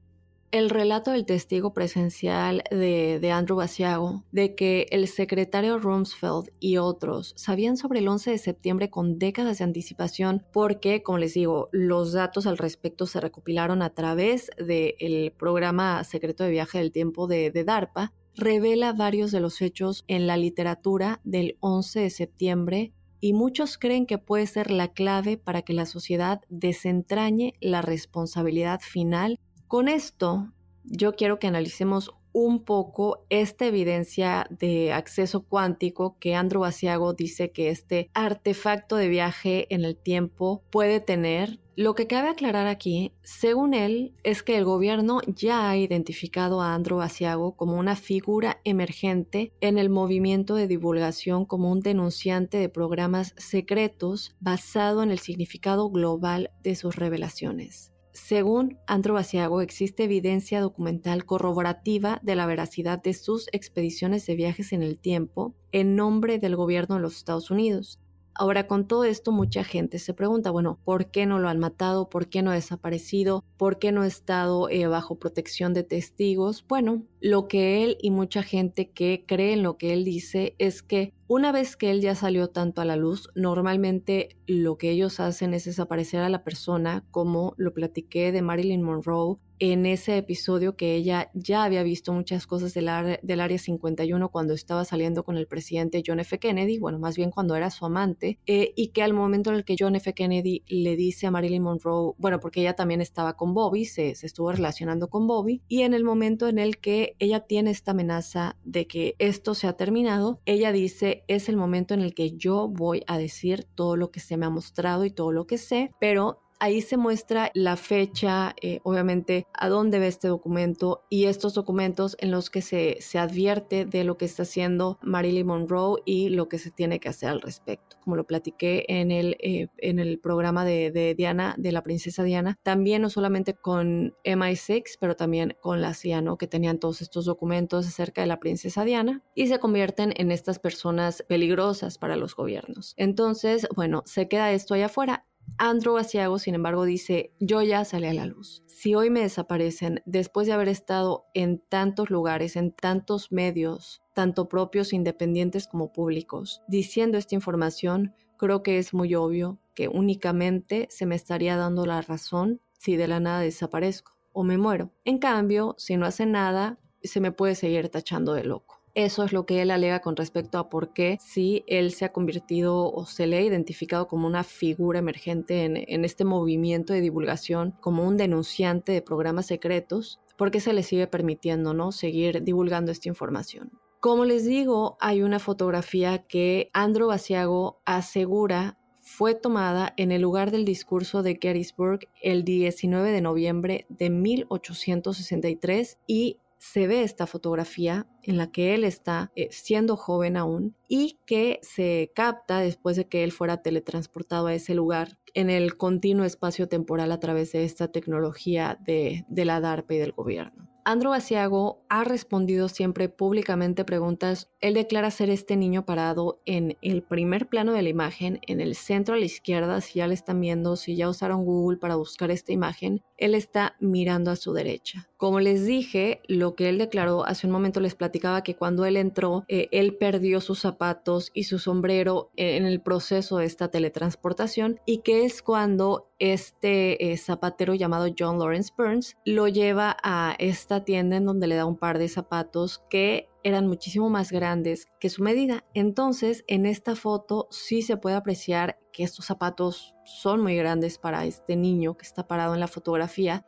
El 0.51 0.71
relato 0.71 1.11
del 1.11 1.27
testigo 1.27 1.75
presencial 1.75 2.63
de, 2.71 3.31
Andrew 3.31 3.59
Basiago 3.59 4.25
de 4.33 4.55
que 4.55 4.87
el 4.91 5.07
secretario 5.07 5.79
Rumsfeld 5.79 6.49
y 6.59 6.79
otros 6.79 7.35
sabían 7.37 7.77
sobre 7.77 7.99
el 7.99 8.09
11 8.09 8.31
de 8.31 8.39
septiembre 8.39 8.89
con 8.89 9.19
décadas 9.19 9.59
de 9.59 9.65
anticipación 9.65 10.47
porque, 10.51 11.03
como 11.03 11.19
les 11.19 11.35
digo, 11.35 11.69
los 11.71 12.15
datos 12.15 12.47
al 12.47 12.57
respecto 12.57 13.05
se 13.05 13.21
recopilaron 13.21 13.83
a 13.83 13.91
través 13.91 14.51
del 14.57 15.33
programa 15.33 16.03
secreto 16.05 16.45
de 16.45 16.51
viaje 16.51 16.79
del 16.79 16.93
tiempo 16.93 17.27
de, 17.27 17.51
de 17.51 17.65
DARPA, 17.65 18.15
revela 18.35 18.95
varios 18.95 19.31
de 19.33 19.41
los 19.41 19.61
hechos 19.61 20.05
en 20.09 20.27
la 20.27 20.39
literatura 20.39 21.21
del 21.25 21.59
11 21.61 22.01
de 22.01 22.11
septiembre 22.11 22.93
y 23.21 23.35
muchos 23.35 23.77
creen 23.77 24.07
que 24.07 24.17
puede 24.17 24.47
ser 24.47 24.71
la 24.71 24.89
clave 24.89 25.37
para 25.37 25.61
que 25.61 25.75
la 25.75 25.85
sociedad 25.85 26.41
desentrañe 26.49 27.53
la 27.61 27.83
responsabilidad 27.83 28.81
final 28.81 29.39
con 29.69 29.89
esto, 29.89 30.51
yo 30.85 31.15
quiero 31.15 31.39
que 31.39 31.47
analicemos 31.47 32.11
un 32.33 32.65
poco 32.65 33.27
esta 33.31 33.67
evidencia 33.67 34.47
de 34.51 34.93
acceso 34.93 35.45
cuántico 35.45 36.17
que 36.19 36.35
Andrew 36.35 36.61
Basiago 36.61 37.13
dice 37.13 37.51
que 37.51 37.71
este 37.71 38.11
artefacto 38.15 38.97
de 38.97 39.09
viaje 39.09 39.67
en 39.75 39.85
el 39.85 39.97
tiempo 39.97 40.63
puede 40.71 41.01
tener. 41.01 41.59
Lo 41.75 41.95
que 41.95 42.07
cabe 42.07 42.29
aclarar 42.29 42.67
aquí, 42.67 43.13
según 43.23 43.73
él, 43.73 44.15
es 44.25 44.43
que 44.43 44.57
el 44.57 44.65
gobierno 44.65 45.21
ya 45.27 45.71
ha 45.71 45.77
identificado 45.77 46.61
a 46.61 46.75
Andrew 46.75 46.99
Basiago 46.99 47.57
como 47.57 47.77
una 47.77 47.95
figura 47.95 48.61
emergente 48.65 49.53
en 49.61 49.79
el 49.79 49.89
movimiento 49.89 50.55
de 50.55 50.67
divulgación 50.67 51.45
como 51.45 51.71
un 51.71 51.81
denunciante 51.81 52.59
de 52.59 52.69
programas 52.69 53.35
secretos 53.37 54.35
basado 54.41 55.03
en 55.03 55.11
el 55.11 55.19
significado 55.21 55.89
global 55.91 56.51
de 56.63 56.75
sus 56.75 56.97
revelaciones. 56.97 57.93
Según 58.25 58.79
Andrew 58.87 59.15
Basiago, 59.15 59.63
existe 59.63 60.05
evidencia 60.05 60.61
documental 60.61 61.25
corroborativa 61.25 62.21
de 62.23 62.35
la 62.35 62.47
veracidad 62.47 63.01
de 63.01 63.15
sus 63.15 63.47
expediciones 63.53 64.27
de 64.27 64.35
viajes 64.35 64.73
en 64.73 64.83
el 64.83 64.99
tiempo 64.99 65.55
en 65.73 65.97
nombre 65.97 66.39
del 66.39 66.57
gobierno 66.57 66.97
de 66.97 67.01
los 67.01 67.17
Estados 67.17 67.51
Unidos. 67.51 68.01
Ahora, 68.35 68.67
con 68.67 68.87
todo 68.87 69.05
esto, 69.05 69.33
mucha 69.33 69.65
gente 69.65 69.99
se 69.99 70.15
pregunta, 70.15 70.51
bueno, 70.51 70.79
¿por 70.85 71.11
qué 71.11 71.27
no 71.27 71.39
lo 71.39 71.49
han 71.49 71.59
matado? 71.59 72.11
¿Por 72.11 72.29
qué 72.29 72.43
no 72.43 72.51
ha 72.51 72.55
desaparecido? 72.55 73.45
¿Por 73.57 73.79
qué 73.79 73.93
no 73.93 74.03
ha 74.03 74.07
estado 74.07 74.69
eh, 74.69 74.87
bajo 74.87 75.19
protección 75.19 75.73
de 75.73 75.85
testigos? 75.85 76.65
Bueno, 76.69 77.05
lo 77.21 77.49
que 77.49 77.83
él 77.83 77.97
y 78.03 78.11
mucha 78.11 78.43
gente 78.43 78.91
que 78.91 79.25
cree 79.27 79.55
en 79.55 79.63
lo 79.63 79.79
que 79.79 79.93
él 79.93 80.05
dice 80.05 80.55
es 80.59 80.83
que 80.83 81.15
una 81.29 81.53
vez 81.53 81.77
que 81.77 81.91
él 81.91 82.01
ya 82.01 82.15
salió 82.15 82.49
tanto 82.49 82.81
a 82.81 82.87
la 82.87 82.97
luz, 82.97 83.29
normalmente 83.35 84.31
lo 84.47 84.79
que 84.79 84.91
ellos 84.91 85.21
hacen 85.21 85.53
es 85.55 85.67
desaparecer 85.67 86.23
a 86.23 86.31
la 86.31 86.43
persona, 86.43 87.05
como 87.11 87.55
lo 87.59 87.75
platiqué 87.75 88.33
de 88.33 88.43
Marilyn 88.43 88.83
Monroe 88.83 89.37
en 89.59 89.87
ese 89.87 90.17
episodio 90.17 90.77
que 90.77 90.95
ella 90.95 91.31
ya 91.35 91.65
había 91.65 91.83
visto 91.83 92.13
muchas 92.13 92.47
cosas 92.47 92.75
del, 92.75 92.89
del 93.23 93.41
Área 93.41 93.59
51 93.59 94.29
cuando 94.31 94.55
estaba 94.55 94.85
saliendo 94.85 95.25
con 95.25 95.37
el 95.37 95.47
presidente 95.47 96.03
John 96.07 96.21
F. 96.21 96.39
Kennedy, 96.39 96.79
bueno, 96.79 96.99
más 96.99 97.17
bien 97.17 97.31
cuando 97.31 97.55
era 97.57 97.71
su 97.71 97.85
amante, 97.85 98.39
eh, 98.47 98.73
y 98.77 98.89
que 98.89 99.03
al 99.03 99.15
momento 99.15 99.51
en 99.51 99.57
el 99.57 99.65
que 99.65 99.77
John 99.79 99.97
F. 99.97 100.13
Kennedy 100.15 100.63
le 100.69 100.97
dice 100.97 101.27
a 101.27 101.31
Marilyn 101.31 101.63
Monroe, 101.63 102.15
bueno, 102.19 102.41
porque 102.41 102.61
ella 102.61 102.75
también 102.75 103.01
estaba 103.01 103.37
con 103.37 103.55
Bobby, 103.55 103.85
se, 103.85 104.15
se 104.15 104.27
estuvo 104.27 104.53
relacionando 104.53 105.09
con 105.09 105.27
Bobby, 105.27 105.63
y 105.69 105.83
en 105.83 105.95
el 105.95 106.05
momento 106.05 106.49
en 106.49 106.59
el 106.59 106.79
que 106.79 107.17
ella 107.19 107.41
tiene 107.41 107.71
esta 107.71 107.93
amenaza 107.93 108.57
de 108.65 108.87
que 108.87 109.15
esto 109.19 109.55
se 109.55 109.67
ha 109.67 109.75
terminado, 109.75 110.41
ella 110.45 110.73
dice, 110.73 111.25
es 111.29 111.49
el 111.49 111.57
momento 111.57 111.95
en 111.95 112.01
el 112.01 112.15
que 112.15 112.37
yo 112.37 112.69
voy 112.69 113.03
a 113.07 113.19
decir 113.19 113.65
todo 113.75 113.97
lo 113.97 114.11
que 114.11 114.21
se 114.21 114.37
me 114.37 114.47
ha 114.47 114.51
mostrado 114.51 115.05
y 115.05 115.11
todo 115.11 115.33
lo 115.33 115.47
que 115.47 115.59
sé, 115.59 115.91
pero 116.01 116.43
Ahí 116.61 116.81
se 116.81 116.97
muestra 116.97 117.51
la 117.55 117.77
fecha, 117.77 118.55
eh, 118.61 118.81
obviamente, 118.83 119.47
a 119.53 119.69
dónde 119.69 119.99
ve 120.01 120.09
este 120.09 120.29
documento 120.29 121.05
y 121.09 121.27
estos 121.27 121.55
documentos 121.55 122.17
en 122.19 122.33
los 122.33 122.51
que 122.51 122.63
se, 122.63 122.97
se 123.01 123.19
advierte 123.19 123.85
de 123.85 124.03
lo 124.03 124.17
que 124.17 124.25
está 124.25 124.43
haciendo 124.43 124.99
Marilyn 125.03 125.47
Monroe 125.47 126.03
y 126.05 126.31
lo 126.31 126.49
que 126.49 126.59
se 126.59 126.71
tiene 126.71 126.99
que 126.99 127.09
hacer 127.09 127.29
al 127.29 127.41
respecto. 127.41 127.97
Como 128.03 128.17
lo 128.17 128.27
platiqué 128.27 128.85
en 128.89 129.13
el, 129.13 129.37
eh, 129.41 129.69
en 129.79 130.01
el 130.01 130.19
programa 130.19 130.65
de, 130.65 131.15
Diana, 131.17 131.55
de 131.59 131.71
la 131.71 131.83
princesa 131.83 132.25
Diana, 132.25 132.59
también 132.63 133.03
no 133.03 133.11
solamente 133.11 133.55
con 133.55 134.15
MI6, 134.25 134.97
pero 134.99 135.15
también 135.15 135.57
con 135.61 135.81
la 135.81 135.95
CIA, 135.95 136.25
que 136.39 136.49
tenían 136.49 136.79
todos 136.79 137.01
estos 137.01 137.25
documentos 137.27 137.87
acerca 137.87 138.23
de 138.23 138.27
la 138.27 138.41
princesa 138.41 138.85
Diana 138.85 139.23
y 139.35 139.47
se 139.47 139.61
convierten 139.61 140.13
en 140.17 140.33
estas 140.33 140.59
personas 140.59 141.25
peligrosas 141.29 141.99
para 141.99 142.17
los 142.17 142.35
gobiernos. 142.35 142.95
Entonces, 142.97 143.69
bueno, 143.77 144.03
se 144.07 144.27
queda 144.27 144.53
esto 144.53 144.75
allá 144.75 144.87
afuera 144.87 145.28
Andrew 145.59 145.97
Asiago, 145.97 146.39
sin 146.39 146.55
embargo, 146.55 146.85
dice, 146.85 147.33
yo 147.41 147.63
ya 147.63 147.85
salí 147.85 148.07
a 148.07 148.15
la 148.15 148.27
luz. 148.27 148.63
Si 148.67 148.95
hoy 148.95 149.11
me 149.11 149.23
desaparecen, 149.23 150.03
después 150.07 150.47
de 150.47 150.53
haber 150.53 150.69
estado 150.69 151.27
en 151.35 151.59
tantos 151.59 152.11
lugares, 152.11 152.55
en 152.55 152.71
tantos 152.73 153.33
medios, 153.33 154.01
tanto 154.15 154.49
propios, 154.49 154.93
independientes 154.93 155.67
como 155.67 155.93
públicos, 155.93 156.63
diciendo 156.69 157.19
esta 157.19 157.35
información, 157.35 158.15
creo 158.37 158.63
que 158.63 158.79
es 158.79 158.95
muy 158.95 159.17
obvio 159.17 159.59
que 159.75 159.89
únicamente 159.89 160.87
se 160.91 161.07
me 161.07 161.17
estaría 161.17 161.57
dando 161.57 161.87
la 161.87 162.03
razón 162.03 162.61
si 162.79 162.97
de 162.97 163.09
la 163.09 163.19
nada 163.19 163.41
desaparezco 163.41 164.17
o 164.33 164.45
me 164.45 164.59
muero. 164.59 164.93
En 165.05 165.19
cambio, 165.19 165.75
si 165.77 165.97
no 165.97 166.07
hace 166.07 166.25
nada, 166.25 166.79
se 167.03 167.21
me 167.21 167.33
puede 167.33 167.57
seguir 167.57 167.89
tachando 167.89 168.33
de 168.35 168.45
loco. 168.45 168.78
Eso 168.99 169.23
es 169.23 169.33
lo 169.33 169.47
que 169.47 169.63
él 169.63 169.71
alega 169.71 170.01
con 170.01 170.17
respecto 170.17 170.59
a 170.59 170.69
por 170.69 170.93
qué 170.93 171.19
si 171.21 171.63
él 171.69 171.93
se 171.93 172.05
ha 172.05 172.13
convertido 172.13 172.93
o 172.93 173.07
se 173.07 173.29
le 173.29 173.37
ha 173.37 173.43
identificado 173.43 174.09
como 174.09 174.27
una 174.27 174.43
figura 174.43 174.99
emergente 174.99 175.65
en, 175.65 176.05
este 176.05 176.25
movimiento 176.25 176.93
de 176.93 177.01
divulgación, 177.01 177.77
como 177.81 178.05
un 178.05 178.17
denunciante 178.17 178.91
de 178.91 179.01
programas 179.01 179.47
secretos, 179.47 180.19
por 180.37 180.51
qué 180.51 180.59
se 180.59 180.73
le 180.73 180.83
sigue 180.83 181.07
permitiendo 181.07 181.75
¿no? 181.75 181.93
seguir 181.93 182.43
divulgando 182.43 182.91
esta 182.91 183.09
información. 183.09 183.71
Como 184.01 184.25
les 184.25 184.45
digo, 184.45 184.97
hay 184.99 185.23
una 185.23 185.39
fotografía 185.39 186.25
que 186.27 186.69
Andrew 186.73 187.07
Basiago 187.07 187.81
asegura 187.85 188.79
fue 189.01 189.37
tomada 189.37 189.95
en 189.97 190.11
el 190.11 190.23
lugar 190.23 190.51
del 190.51 190.65
discurso 190.65 191.23
de 191.23 191.39
Gettysburg 191.41 192.01
el 192.21 192.43
19 192.43 193.13
de 193.13 193.21
noviembre 193.21 193.87
de 193.91 194.11
1863 194.11 195.99
y 196.09 196.41
se 196.59 196.87
ve 196.87 197.03
esta 197.03 197.27
fotografía 197.27 198.07
en 198.23 198.37
la 198.37 198.51
que 198.51 198.75
él 198.75 198.85
está 198.85 199.33
eh, 199.37 199.49
siendo 199.51 199.97
joven 199.97 200.37
aún 200.37 200.75
y 200.89 201.19
que 201.25 201.61
se 201.63 202.13
capta 202.15 202.59
después 202.59 202.97
de 202.97 203.07
que 203.07 203.25
él 203.25 203.33
fuera 203.33 203.63
teletransportado 203.63 204.49
a 204.49 204.55
ese 204.55 204.75
lugar 204.75 205.19
en 205.35 205.51
el 205.51 205.77
continuo 205.77 206.25
espacio 206.25 206.69
temporal 206.69 207.13
a 207.13 207.21
través 207.21 207.53
de 207.53 207.65
esta 207.65 207.89
tecnología 207.89 208.79
de, 208.85 209.25
la 209.29 209.61
DARPA 209.61 209.95
y 209.95 209.99
del 209.99 210.13
gobierno. 210.13 210.69
Andrew 210.85 211.11
Basiago 211.11 211.85
ha 211.91 212.03
respondido 212.03 212.69
siempre 212.69 213.11
públicamente 213.11 213.85
preguntas. 213.85 214.51
Él 214.61 214.73
declara 214.73 215.11
ser 215.11 215.29
este 215.29 215.55
niño 215.55 215.85
parado 215.85 216.41
en 216.47 216.79
el 216.81 217.03
primer 217.03 217.47
plano 217.47 217.75
de 217.75 217.83
la 217.83 217.91
imagen, 217.91 218.41
en 218.47 218.61
el 218.61 218.75
centro 218.75 219.15
a 219.15 219.19
la 219.19 219.27
izquierda, 219.27 219.83
si 219.83 219.99
ya 219.99 220.07
le 220.07 220.15
están 220.15 220.41
viendo, 220.41 220.77
si 220.77 220.97
ya 220.97 221.11
usaron 221.11 221.45
Google 221.45 221.77
para 221.77 221.97
buscar 221.97 222.31
esta 222.31 222.53
imagen, 222.53 223.03
él 223.19 223.35
está 223.35 223.77
mirando 223.81 224.31
a 224.31 224.37
su 224.37 224.55
derecha. 224.55 225.08
Como 225.19 225.41
les 225.41 225.67
dije, 225.67 226.23
lo 226.29 226.55
que 226.55 226.69
él 226.69 226.79
declaró 226.79 227.27
hace 227.27 227.49
un 227.49 227.53
momento 227.53 227.81
les 227.81 227.97
platicaba 227.97 228.45
que 228.45 228.55
cuando 228.55 228.85
él 228.85 228.97
entró, 228.97 229.45
eh, 229.49 229.67
él 229.73 229.97
perdió 229.97 230.41
sus 230.41 230.61
zapatos 230.61 231.33
y 231.35 231.43
su 231.43 231.59
sombrero 231.59 232.31
en 232.37 232.65
el 232.65 232.81
proceso 232.81 233.39
de 233.39 233.47
esta 233.47 233.69
teletransportación 233.69 234.79
y 234.87 234.99
que 234.99 235.25
es 235.25 235.43
cuando 235.43 236.09
este 236.21 237.11
eh, 237.11 237.17
zapatero 237.17 237.75
llamado 237.75 238.15
John 238.17 238.39
Lawrence 238.39 238.73
Burns 238.79 239.17
lo 239.25 239.49
lleva 239.49 239.97
a 240.05 240.37
esta 240.39 240.85
tienda 240.85 241.17
en 241.17 241.25
donde 241.25 241.49
le 241.49 241.57
da 241.57 241.67
un 241.67 241.77
par 241.77 241.99
de 241.99 242.09
zapatos 242.09 242.85
que 242.89 243.29
eran 243.43 243.67
muchísimo 243.67 244.11
más 244.11 244.31
grandes 244.31 244.87
que 245.01 245.09
su 245.09 245.25
medida. 245.25 245.65
Entonces, 245.75 246.45
en 246.47 246.65
esta 246.65 246.95
foto 246.95 247.49
sí 247.51 247.83
se 247.83 247.97
puede 247.97 248.15
apreciar 248.15 248.79
que 248.93 249.03
estos 249.03 249.27
zapatos 249.27 249.97
son 250.05 250.43
muy 250.43 250.55
grandes 250.55 250.97
para 250.97 251.25
este 251.25 251.57
niño 251.57 251.97
que 251.97 252.07
está 252.07 252.29
parado 252.29 252.55
en 252.55 252.61
la 252.61 252.69
fotografía 252.69 253.45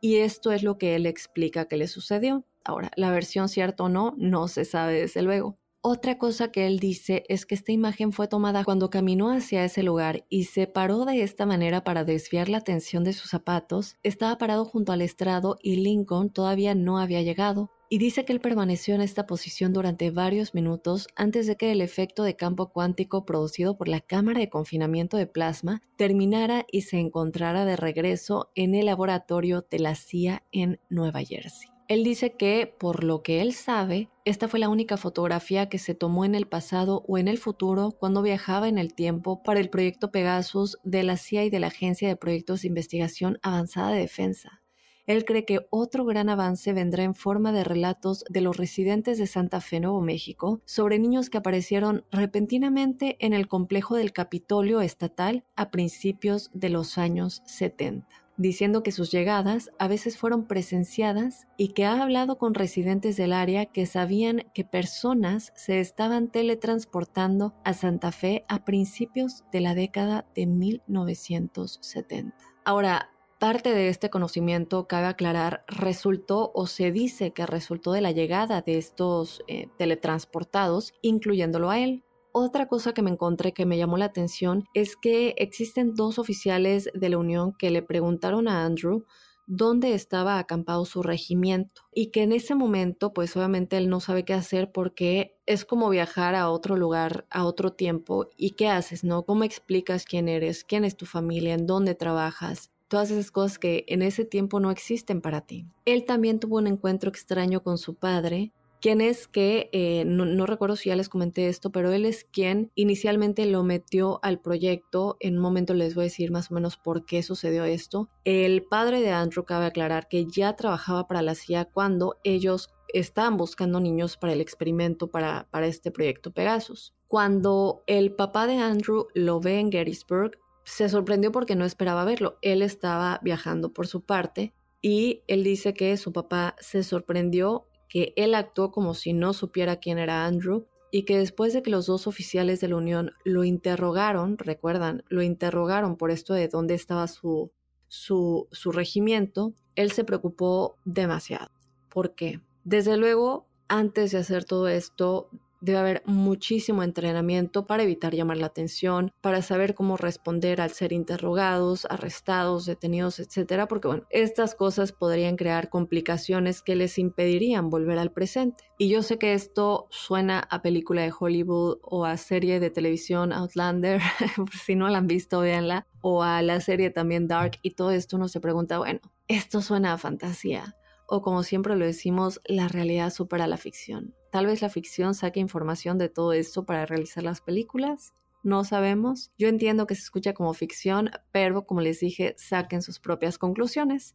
y 0.00 0.16
esto 0.16 0.52
es 0.52 0.62
lo 0.62 0.78
que 0.78 0.96
él 0.96 1.06
explica 1.06 1.66
que 1.68 1.76
le 1.76 1.86
sucedió. 1.86 2.46
Ahora, 2.64 2.90
la 2.96 3.12
versión 3.12 3.48
cierta 3.48 3.84
o 3.84 3.88
no, 3.88 4.14
no 4.18 4.48
se 4.48 4.64
sabe 4.64 5.00
desde 5.00 5.22
luego. 5.22 5.59
Otra 5.82 6.18
cosa 6.18 6.52
que 6.52 6.66
él 6.66 6.78
dice 6.78 7.24
es 7.30 7.46
que 7.46 7.54
esta 7.54 7.72
imagen 7.72 8.12
fue 8.12 8.28
tomada 8.28 8.64
cuando 8.64 8.90
caminó 8.90 9.30
hacia 9.30 9.64
ese 9.64 9.82
lugar 9.82 10.26
y 10.28 10.44
se 10.44 10.66
paró 10.66 11.06
de 11.06 11.22
esta 11.22 11.46
manera 11.46 11.84
para 11.84 12.04
desviar 12.04 12.50
la 12.50 12.58
atención 12.58 13.02
de 13.02 13.14
sus 13.14 13.30
zapatos. 13.30 13.96
Estaba 14.02 14.36
parado 14.36 14.66
junto 14.66 14.92
al 14.92 15.00
estrado 15.00 15.56
y 15.62 15.76
Lincoln 15.76 16.28
todavía 16.28 16.74
no 16.74 16.98
había 16.98 17.22
llegado. 17.22 17.70
Y 17.88 17.96
dice 17.96 18.26
que 18.26 18.34
él 18.34 18.40
permaneció 18.40 18.94
en 18.94 19.00
esta 19.00 19.26
posición 19.26 19.72
durante 19.72 20.10
varios 20.10 20.52
minutos 20.52 21.08
antes 21.16 21.46
de 21.46 21.56
que 21.56 21.72
el 21.72 21.80
efecto 21.80 22.24
de 22.24 22.36
campo 22.36 22.70
cuántico 22.72 23.24
producido 23.24 23.78
por 23.78 23.88
la 23.88 24.00
cámara 24.00 24.40
de 24.40 24.50
confinamiento 24.50 25.16
de 25.16 25.26
plasma 25.26 25.80
terminara 25.96 26.66
y 26.70 26.82
se 26.82 26.98
encontrara 26.98 27.64
de 27.64 27.76
regreso 27.76 28.50
en 28.54 28.74
el 28.74 28.84
laboratorio 28.84 29.66
de 29.70 29.78
la 29.78 29.94
CIA 29.94 30.42
en 30.52 30.78
Nueva 30.90 31.22
Jersey. 31.22 31.79
Él 31.90 32.04
dice 32.04 32.34
que, 32.34 32.72
por 32.78 33.02
lo 33.02 33.24
que 33.24 33.42
él 33.42 33.52
sabe, 33.52 34.10
esta 34.24 34.46
fue 34.46 34.60
la 34.60 34.68
única 34.68 34.96
fotografía 34.96 35.68
que 35.68 35.80
se 35.80 35.96
tomó 35.96 36.24
en 36.24 36.36
el 36.36 36.46
pasado 36.46 37.02
o 37.08 37.18
en 37.18 37.26
el 37.26 37.36
futuro 37.36 37.90
cuando 37.98 38.22
viajaba 38.22 38.68
en 38.68 38.78
el 38.78 38.94
tiempo 38.94 39.42
para 39.42 39.58
el 39.58 39.70
proyecto 39.70 40.12
Pegasus 40.12 40.78
de 40.84 41.02
la 41.02 41.16
CIA 41.16 41.46
y 41.46 41.50
de 41.50 41.58
la 41.58 41.66
Agencia 41.66 42.06
de 42.06 42.14
Proyectos 42.14 42.62
de 42.62 42.68
Investigación 42.68 43.40
Avanzada 43.42 43.90
de 43.90 44.02
Defensa. 44.02 44.62
Él 45.06 45.24
cree 45.24 45.44
que 45.44 45.66
otro 45.70 46.04
gran 46.04 46.28
avance 46.28 46.72
vendrá 46.72 47.02
en 47.02 47.16
forma 47.16 47.50
de 47.50 47.64
relatos 47.64 48.22
de 48.30 48.40
los 48.40 48.56
residentes 48.56 49.18
de 49.18 49.26
Santa 49.26 49.60
Fe, 49.60 49.80
Nuevo 49.80 50.00
México, 50.00 50.60
sobre 50.66 51.00
niños 51.00 51.28
que 51.28 51.38
aparecieron 51.38 52.04
repentinamente 52.12 53.16
en 53.18 53.32
el 53.32 53.48
complejo 53.48 53.96
del 53.96 54.12
Capitolio 54.12 54.80
Estatal 54.80 55.42
a 55.56 55.72
principios 55.72 56.50
de 56.54 56.68
los 56.68 56.98
años 56.98 57.42
70 57.46 58.06
diciendo 58.40 58.82
que 58.82 58.90
sus 58.90 59.12
llegadas 59.12 59.70
a 59.78 59.86
veces 59.86 60.16
fueron 60.16 60.46
presenciadas 60.46 61.46
y 61.58 61.68
que 61.68 61.84
ha 61.84 62.02
hablado 62.02 62.38
con 62.38 62.54
residentes 62.54 63.16
del 63.16 63.34
área 63.34 63.66
que 63.66 63.84
sabían 63.84 64.44
que 64.54 64.64
personas 64.64 65.52
se 65.54 65.80
estaban 65.80 66.28
teletransportando 66.28 67.54
a 67.64 67.74
Santa 67.74 68.12
Fe 68.12 68.44
a 68.48 68.64
principios 68.64 69.44
de 69.52 69.60
la 69.60 69.74
década 69.74 70.26
de 70.34 70.46
1970. 70.46 72.34
Ahora, 72.64 73.10
parte 73.38 73.74
de 73.74 73.88
este 73.88 74.08
conocimiento, 74.08 74.86
cabe 74.86 75.06
aclarar, 75.06 75.64
resultó 75.66 76.50
o 76.54 76.66
se 76.66 76.92
dice 76.92 77.32
que 77.32 77.44
resultó 77.44 77.92
de 77.92 78.00
la 78.00 78.12
llegada 78.12 78.62
de 78.62 78.78
estos 78.78 79.42
eh, 79.48 79.68
teletransportados, 79.76 80.94
incluyéndolo 81.02 81.70
a 81.70 81.78
él. 81.78 82.04
Otra 82.32 82.68
cosa 82.68 82.92
que 82.92 83.02
me 83.02 83.10
encontré 83.10 83.52
que 83.52 83.66
me 83.66 83.76
llamó 83.76 83.96
la 83.96 84.04
atención 84.06 84.64
es 84.74 84.96
que 84.96 85.34
existen 85.36 85.94
dos 85.94 86.18
oficiales 86.18 86.90
de 86.94 87.08
la 87.08 87.18
Unión 87.18 87.52
que 87.58 87.70
le 87.70 87.82
preguntaron 87.82 88.46
a 88.48 88.64
Andrew 88.64 89.04
dónde 89.46 89.94
estaba 89.94 90.38
acampado 90.38 90.84
su 90.84 91.02
regimiento 91.02 91.82
y 91.92 92.12
que 92.12 92.22
en 92.22 92.32
ese 92.32 92.54
momento 92.54 93.12
pues 93.12 93.36
obviamente 93.36 93.76
él 93.78 93.88
no 93.88 93.98
sabe 93.98 94.24
qué 94.24 94.32
hacer 94.32 94.70
porque 94.70 95.36
es 95.44 95.64
como 95.64 95.90
viajar 95.90 96.36
a 96.36 96.50
otro 96.50 96.76
lugar, 96.76 97.26
a 97.30 97.44
otro 97.44 97.72
tiempo 97.72 98.28
y 98.36 98.52
qué 98.52 98.68
haces, 98.68 99.02
¿no? 99.02 99.24
¿Cómo 99.24 99.42
explicas 99.42 100.04
quién 100.04 100.28
eres, 100.28 100.62
quién 100.62 100.84
es 100.84 100.96
tu 100.96 101.04
familia, 101.04 101.54
en 101.54 101.66
dónde 101.66 101.94
trabajas? 101.96 102.70
todas 102.90 103.12
esas 103.12 103.30
cosas 103.30 103.60
que 103.60 103.84
en 103.86 104.02
ese 104.02 104.24
tiempo 104.24 104.58
no 104.58 104.72
existen 104.72 105.20
para 105.20 105.42
ti. 105.42 105.64
Él 105.84 106.04
también 106.04 106.40
tuvo 106.40 106.56
un 106.56 106.66
encuentro 106.66 107.08
extraño 107.08 107.62
con 107.62 107.78
su 107.78 107.94
padre 107.94 108.52
quien 108.80 109.00
es 109.00 109.28
que, 109.28 109.68
eh, 109.72 110.04
no, 110.06 110.46
recuerdo 110.46 110.76
si 110.76 110.88
ya 110.88 110.96
les 110.96 111.08
comenté 111.08 111.48
esto, 111.48 111.70
pero 111.70 111.92
él 111.92 112.06
es 112.06 112.24
quien 112.24 112.70
inicialmente 112.74 113.46
lo 113.46 113.62
metió 113.62 114.20
al 114.22 114.40
proyecto. 114.40 115.16
En 115.20 115.36
un 115.36 115.42
momento 115.42 115.74
les 115.74 115.94
voy 115.94 116.02
a 116.02 116.04
decir 116.04 116.30
más 116.30 116.50
o 116.50 116.54
menos 116.54 116.76
por 116.76 117.04
qué 117.04 117.22
sucedió 117.22 117.64
esto. 117.64 118.08
El 118.24 118.62
padre 118.64 119.00
de 119.00 119.10
Andrew 119.10 119.44
cabe 119.44 119.66
aclarar 119.66 120.08
que 120.08 120.26
ya 120.26 120.56
trabajaba 120.56 121.06
para 121.06 121.22
la 121.22 121.34
CIA 121.34 121.66
cuando 121.66 122.16
ellos 122.24 122.70
estaban 122.92 123.36
buscando 123.36 123.80
niños 123.80 124.16
para 124.16 124.32
el 124.32 124.40
experimento 124.40 125.10
para, 125.10 125.46
para 125.50 125.66
este 125.66 125.90
proyecto 125.90 126.32
Pegasus. 126.32 126.94
Cuando 127.06 127.82
el 127.86 128.12
papá 128.14 128.46
de 128.46 128.56
Andrew 128.56 129.08
lo 129.14 129.40
ve 129.40 129.60
en 129.60 129.70
Gettysburg, 129.70 130.38
se 130.64 130.88
sorprendió 130.88 131.32
porque 131.32 131.56
no 131.56 131.64
esperaba 131.64 132.04
verlo. 132.04 132.38
Él 132.42 132.62
estaba 132.62 133.20
viajando 133.22 133.72
por 133.72 133.86
su 133.86 134.02
parte 134.02 134.54
y 134.82 135.22
él 135.26 135.44
dice 135.44 135.74
que 135.74 135.96
su 135.96 136.12
papá 136.12 136.56
se 136.58 136.82
sorprendió 136.82 137.66
que 137.90 138.14
él 138.16 138.34
actuó 138.34 138.70
como 138.70 138.94
si 138.94 139.12
no 139.12 139.34
supiera 139.34 139.76
quién 139.76 139.98
era 139.98 140.24
Andrew 140.24 140.66
y 140.92 141.02
que 141.02 141.18
después 141.18 141.52
de 141.52 141.62
que 141.62 141.70
los 141.70 141.86
dos 141.86 142.06
oficiales 142.06 142.60
de 142.60 142.68
la 142.68 142.76
Unión 142.76 143.12
lo 143.24 143.44
interrogaron, 143.44 144.38
recuerdan, 144.38 145.04
lo 145.08 145.22
interrogaron 145.22 145.96
por 145.96 146.10
esto 146.10 146.32
de 146.32 146.48
dónde 146.48 146.74
estaba 146.74 147.06
su, 147.08 147.50
su, 147.88 148.48
su 148.52 148.72
regimiento, 148.72 149.52
él 149.74 149.90
se 149.90 150.04
preocupó 150.04 150.76
demasiado. 150.84 151.50
¿Por 151.88 152.14
qué? 152.14 152.40
Desde 152.64 152.96
luego, 152.96 153.46
antes 153.68 154.12
de 154.12 154.18
hacer 154.18 154.44
todo 154.44 154.68
esto, 154.68 155.28
Debe 155.60 155.78
haber 155.78 156.02
muchísimo 156.06 156.82
entrenamiento 156.82 157.66
para 157.66 157.82
evitar 157.82 158.14
llamar 158.14 158.38
la 158.38 158.46
atención, 158.46 159.12
para 159.20 159.42
saber 159.42 159.74
cómo 159.74 159.96
responder 159.96 160.60
al 160.60 160.70
ser 160.70 160.92
interrogados, 160.92 161.86
arrestados, 161.90 162.66
detenidos, 162.66 163.18
etcétera, 163.20 163.68
porque 163.68 163.88
bueno, 163.88 164.04
estas 164.10 164.54
cosas 164.54 164.92
podrían 164.92 165.36
crear 165.36 165.68
complicaciones 165.68 166.62
que 166.62 166.76
les 166.76 166.98
impedirían 166.98 167.70
volver 167.70 167.98
al 167.98 168.12
presente. 168.12 168.64
Y 168.78 168.88
yo 168.88 169.02
sé 169.02 169.18
que 169.18 169.34
esto 169.34 169.86
suena 169.90 170.40
a 170.50 170.62
película 170.62 171.02
de 171.02 171.12
Hollywood 171.18 171.78
o 171.82 172.04
a 172.04 172.16
serie 172.16 172.60
de 172.60 172.70
televisión 172.70 173.32
Outlander, 173.32 174.00
si 174.64 174.74
no 174.74 174.88
la 174.88 174.98
han 174.98 175.06
visto, 175.06 175.40
véanla, 175.40 175.86
o 176.00 176.22
a 176.22 176.42
la 176.42 176.60
serie 176.60 176.90
también 176.90 177.28
Dark 177.28 177.58
y 177.62 177.72
todo 177.72 177.90
esto 177.90 178.16
uno 178.16 178.28
se 178.28 178.40
pregunta, 178.40 178.78
bueno, 178.78 179.00
esto 179.28 179.60
suena 179.60 179.92
a 179.92 179.98
fantasía 179.98 180.76
o 181.10 181.22
como 181.22 181.42
siempre 181.42 181.74
lo 181.76 181.84
decimos, 181.84 182.40
la 182.46 182.68
realidad 182.68 183.10
supera 183.10 183.48
la 183.48 183.56
ficción. 183.56 184.14
Tal 184.30 184.46
vez 184.46 184.62
la 184.62 184.68
ficción 184.68 185.14
saque 185.14 185.40
información 185.40 185.98
de 185.98 186.08
todo 186.08 186.32
esto 186.32 186.64
para 186.64 186.86
realizar 186.86 187.24
las 187.24 187.40
películas. 187.40 188.14
No 188.44 188.62
sabemos. 188.62 189.32
Yo 189.36 189.48
entiendo 189.48 189.88
que 189.88 189.96
se 189.96 190.02
escucha 190.02 190.34
como 190.34 190.54
ficción, 190.54 191.10
pero 191.32 191.66
como 191.66 191.80
les 191.80 191.98
dije, 191.98 192.36
saquen 192.38 192.80
sus 192.80 193.00
propias 193.00 193.38
conclusiones. 193.38 194.14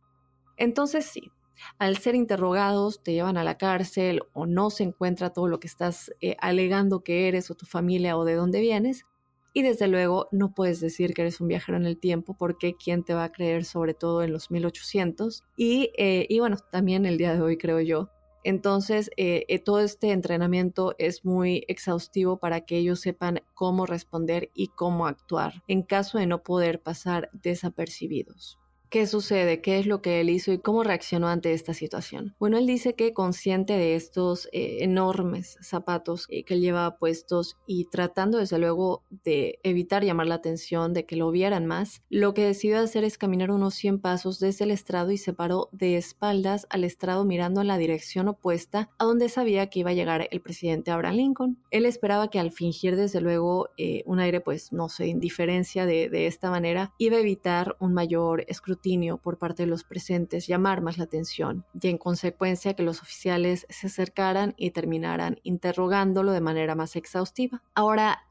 Entonces 0.55 1.05
sí, 1.05 1.31
al 1.79 1.97
ser 1.97 2.15
interrogados 2.15 3.03
te 3.03 3.11
llevan 3.11 3.37
a 3.37 3.43
la 3.43 3.57
cárcel 3.57 4.21
o 4.33 4.45
no 4.45 4.69
se 4.69 4.83
encuentra 4.83 5.31
todo 5.31 5.49
lo 5.49 5.59
que 5.59 5.67
estás 5.67 6.13
eh, 6.21 6.37
alegando 6.39 7.03
que 7.03 7.27
eres 7.27 7.51
o 7.51 7.55
tu 7.55 7.65
familia 7.65 8.17
o 8.17 8.23
de 8.23 8.35
dónde 8.35 8.61
vienes, 8.61 9.05
y 9.55 9.61
desde 9.61 9.87
luego 9.87 10.27
no 10.33 10.53
puedes 10.53 10.81
decir 10.81 11.13
que 11.13 11.21
eres 11.21 11.39
un 11.39 11.47
viajero 11.47 11.77
en 11.77 11.85
el 11.85 11.97
tiempo 11.97 12.35
porque 12.37 12.75
quién 12.75 13.05
te 13.05 13.13
va 13.13 13.23
a 13.23 13.31
creer 13.31 13.63
sobre 13.63 13.93
todo 13.93 14.21
en 14.21 14.33
los 14.33 14.51
1800 14.51 15.45
y, 15.55 15.91
eh, 15.97 16.27
y 16.29 16.39
bueno, 16.39 16.57
también 16.73 17.05
el 17.05 17.17
día 17.17 17.33
de 17.33 17.41
hoy 17.41 17.57
creo 17.57 17.79
yo. 17.79 18.09
Entonces, 18.43 19.09
eh, 19.15 19.45
eh, 19.47 19.59
todo 19.59 19.79
este 19.79 20.11
entrenamiento 20.11 20.93
es 20.99 21.23
muy 21.23 21.63
exhaustivo 21.69 22.37
para 22.37 22.61
que 22.61 22.77
ellos 22.77 22.99
sepan 22.99 23.41
cómo 23.53 23.85
responder 23.85 24.51
y 24.53 24.67
cómo 24.67 25.07
actuar 25.07 25.63
en 25.69 25.83
caso 25.83 26.17
de 26.17 26.27
no 26.27 26.43
poder 26.43 26.81
pasar 26.83 27.29
desapercibidos. 27.31 28.59
¿Qué 28.95 29.07
sucede? 29.07 29.59
¿Qué 29.59 29.77
es 29.77 29.87
lo 29.87 30.01
que 30.01 30.21
él 30.21 30.29
hizo 30.29 30.53
y 30.53 30.59
cómo 30.59 30.81
reaccionó 30.81 31.27
ante 31.27 31.51
esta 31.51 31.73
situación? 31.73 32.33
Bueno, 32.39 32.57
él 32.57 32.65
dice 32.65 32.95
que 32.95 33.13
consciente 33.13 33.73
de 33.73 33.95
estos 33.95 34.47
eh, 34.53 34.77
enormes 34.85 35.57
zapatos 35.59 36.27
eh, 36.29 36.45
que 36.45 36.53
él 36.53 36.61
llevaba 36.61 36.95
puestos 36.95 37.57
y 37.67 37.89
tratando 37.89 38.37
desde 38.37 38.57
luego 38.57 39.03
de 39.25 39.59
evitar 39.63 40.05
llamar 40.05 40.27
la 40.27 40.35
atención, 40.35 40.93
de 40.93 41.05
que 41.05 41.17
lo 41.17 41.29
vieran 41.29 41.65
más, 41.65 42.03
lo 42.09 42.33
que 42.33 42.45
decidió 42.45 42.79
hacer 42.79 43.03
es 43.03 43.17
caminar 43.17 43.51
unos 43.51 43.73
100 43.73 43.99
pasos 43.99 44.39
desde 44.39 44.63
el 44.63 44.71
estrado 44.71 45.11
y 45.11 45.17
se 45.17 45.33
paró 45.33 45.67
de 45.73 45.97
espaldas 45.97 46.65
al 46.69 46.85
estrado 46.85 47.25
mirando 47.25 47.59
en 47.59 47.67
la 47.67 47.77
dirección 47.77 48.29
opuesta 48.29 48.91
a 48.97 49.03
donde 49.03 49.27
sabía 49.27 49.69
que 49.69 49.81
iba 49.81 49.89
a 49.89 49.93
llegar 49.93 50.29
el 50.31 50.39
presidente 50.39 50.91
Abraham 50.91 51.15
Lincoln. 51.15 51.57
Él 51.69 51.85
esperaba 51.85 52.29
que 52.29 52.39
al 52.39 52.53
fingir 52.53 52.95
desde 52.95 53.19
luego 53.19 53.67
eh, 53.75 54.03
un 54.05 54.21
aire 54.21 54.39
pues 54.39 54.71
no 54.71 54.87
sé, 54.87 55.07
indiferencia 55.07 55.85
de, 55.85 56.07
de 56.07 56.27
esta 56.27 56.49
manera, 56.49 56.93
iba 56.97 57.17
a 57.17 57.19
evitar 57.19 57.75
un 57.81 57.93
mayor 57.93 58.45
escrutinio 58.47 58.84
por 59.21 59.37
parte 59.39 59.63
de 59.63 59.67
los 59.67 59.83
presentes, 59.83 60.45
llamar 60.45 60.81
más 60.81 60.97
la 60.97 61.05
atención 61.05 61.65
y 61.73 61.87
en 61.87 61.97
consecuencia 61.97 62.75
que 62.75 62.83
los 62.83 63.01
oficiales 63.01 63.65
se 63.69 63.87
acercaran 63.87 64.53
y 64.57 64.71
terminaran 64.71 65.39
interrogándolo 65.43 66.31
de 66.31 66.41
manera 66.41 66.75
más 66.75 66.95
exhaustiva. 66.95 67.63
Ahora, 67.73 68.27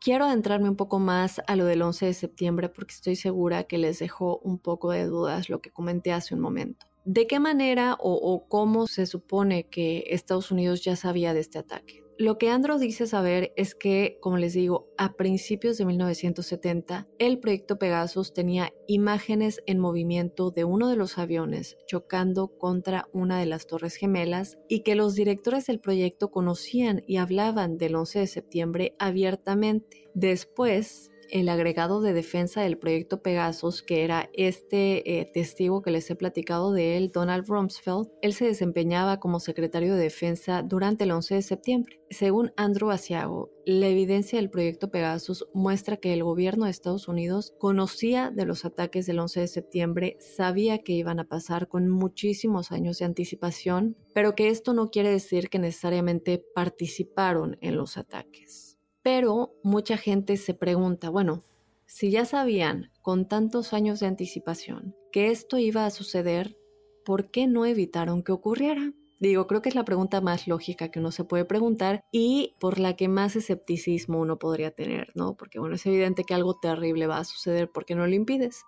quiero 0.00 0.24
adentrarme 0.24 0.70
un 0.70 0.76
poco 0.76 0.98
más 0.98 1.42
a 1.46 1.56
lo 1.56 1.66
del 1.66 1.82
11 1.82 2.06
de 2.06 2.14
septiembre 2.14 2.68
porque 2.70 2.94
estoy 2.94 3.16
segura 3.16 3.64
que 3.64 3.76
les 3.76 3.98
dejó 3.98 4.38
un 4.38 4.58
poco 4.58 4.92
de 4.92 5.04
dudas 5.04 5.50
lo 5.50 5.60
que 5.60 5.70
comenté 5.70 6.12
hace 6.12 6.34
un 6.34 6.40
momento. 6.40 6.86
¿De 7.04 7.26
qué 7.26 7.38
manera 7.38 7.94
o, 8.00 8.14
o 8.14 8.48
cómo 8.48 8.86
se 8.86 9.04
supone 9.04 9.64
que 9.64 10.04
Estados 10.08 10.50
Unidos 10.50 10.82
ya 10.82 10.96
sabía 10.96 11.34
de 11.34 11.40
este 11.40 11.58
ataque? 11.58 12.07
Lo 12.20 12.36
que 12.36 12.50
Andro 12.50 12.80
dice 12.80 13.06
saber 13.06 13.52
es 13.54 13.76
que, 13.76 14.18
como 14.20 14.38
les 14.38 14.52
digo, 14.52 14.88
a 14.98 15.12
principios 15.12 15.78
de 15.78 15.84
1970, 15.84 17.06
el 17.20 17.38
proyecto 17.38 17.78
Pegasus 17.78 18.32
tenía 18.32 18.72
imágenes 18.88 19.62
en 19.66 19.78
movimiento 19.78 20.50
de 20.50 20.64
uno 20.64 20.88
de 20.88 20.96
los 20.96 21.16
aviones 21.16 21.76
chocando 21.86 22.48
contra 22.58 23.06
una 23.12 23.38
de 23.38 23.46
las 23.46 23.68
torres 23.68 23.94
gemelas 23.94 24.58
y 24.68 24.80
que 24.80 24.96
los 24.96 25.14
directores 25.14 25.66
del 25.68 25.78
proyecto 25.78 26.32
conocían 26.32 27.04
y 27.06 27.18
hablaban 27.18 27.78
del 27.78 27.94
11 27.94 28.18
de 28.18 28.26
septiembre 28.26 28.96
abiertamente. 28.98 30.10
Después, 30.12 31.12
el 31.30 31.48
agregado 31.48 32.00
de 32.00 32.12
defensa 32.12 32.62
del 32.62 32.78
proyecto 32.78 33.22
Pegasus, 33.22 33.82
que 33.82 34.04
era 34.04 34.30
este 34.32 35.20
eh, 35.20 35.30
testigo 35.32 35.82
que 35.82 35.90
les 35.90 36.10
he 36.10 36.16
platicado 36.16 36.72
de 36.72 36.96
él, 36.96 37.10
Donald 37.12 37.48
Rumsfeld, 37.48 38.08
él 38.22 38.32
se 38.32 38.46
desempeñaba 38.46 39.20
como 39.20 39.40
secretario 39.40 39.94
de 39.94 40.02
defensa 40.02 40.62
durante 40.62 41.04
el 41.04 41.12
11 41.12 41.36
de 41.36 41.42
septiembre. 41.42 42.00
Según 42.10 42.52
Andrew 42.56 42.90
Asiago, 42.90 43.50
la 43.66 43.88
evidencia 43.88 44.38
del 44.38 44.50
proyecto 44.50 44.90
Pegasus 44.90 45.46
muestra 45.52 45.98
que 45.98 46.14
el 46.14 46.24
gobierno 46.24 46.64
de 46.64 46.70
Estados 46.70 47.06
Unidos 47.06 47.54
conocía 47.58 48.30
de 48.30 48.46
los 48.46 48.64
ataques 48.64 49.06
del 49.06 49.18
11 49.18 49.40
de 49.40 49.48
septiembre, 49.48 50.16
sabía 50.20 50.78
que 50.78 50.92
iban 50.92 51.20
a 51.20 51.28
pasar 51.28 51.68
con 51.68 51.88
muchísimos 51.88 52.72
años 52.72 52.98
de 52.98 53.04
anticipación, 53.04 53.96
pero 54.14 54.34
que 54.34 54.48
esto 54.48 54.72
no 54.72 54.88
quiere 54.88 55.10
decir 55.10 55.50
que 55.50 55.58
necesariamente 55.58 56.42
participaron 56.54 57.58
en 57.60 57.76
los 57.76 57.96
ataques. 57.98 58.67
Pero 59.10 59.54
mucha 59.62 59.96
gente 59.96 60.36
se 60.36 60.52
pregunta, 60.52 61.08
bueno, 61.08 61.42
si 61.86 62.10
ya 62.10 62.26
sabían 62.26 62.92
con 63.00 63.26
tantos 63.26 63.72
años 63.72 64.00
de 64.00 64.06
anticipación 64.06 64.94
que 65.12 65.30
esto 65.30 65.56
iba 65.56 65.86
a 65.86 65.90
suceder, 65.90 66.58
¿por 67.06 67.30
qué 67.30 67.46
no 67.46 67.64
evitaron 67.64 68.22
que 68.22 68.32
ocurriera? 68.32 68.92
Digo, 69.18 69.46
creo 69.46 69.62
que 69.62 69.70
es 69.70 69.74
la 69.74 69.86
pregunta 69.86 70.20
más 70.20 70.46
lógica 70.46 70.90
que 70.90 70.98
uno 70.98 71.10
se 71.10 71.24
puede 71.24 71.46
preguntar 71.46 72.04
y 72.12 72.54
por 72.60 72.78
la 72.78 72.96
que 72.96 73.08
más 73.08 73.34
escepticismo 73.34 74.20
uno 74.20 74.38
podría 74.38 74.72
tener, 74.72 75.10
¿no? 75.14 75.38
Porque 75.38 75.58
bueno, 75.58 75.76
es 75.76 75.86
evidente 75.86 76.24
que 76.24 76.34
algo 76.34 76.58
terrible 76.60 77.06
va 77.06 77.16
a 77.16 77.24
suceder 77.24 77.70
porque 77.72 77.94
no 77.94 78.06
lo 78.06 78.14
impides. 78.14 78.62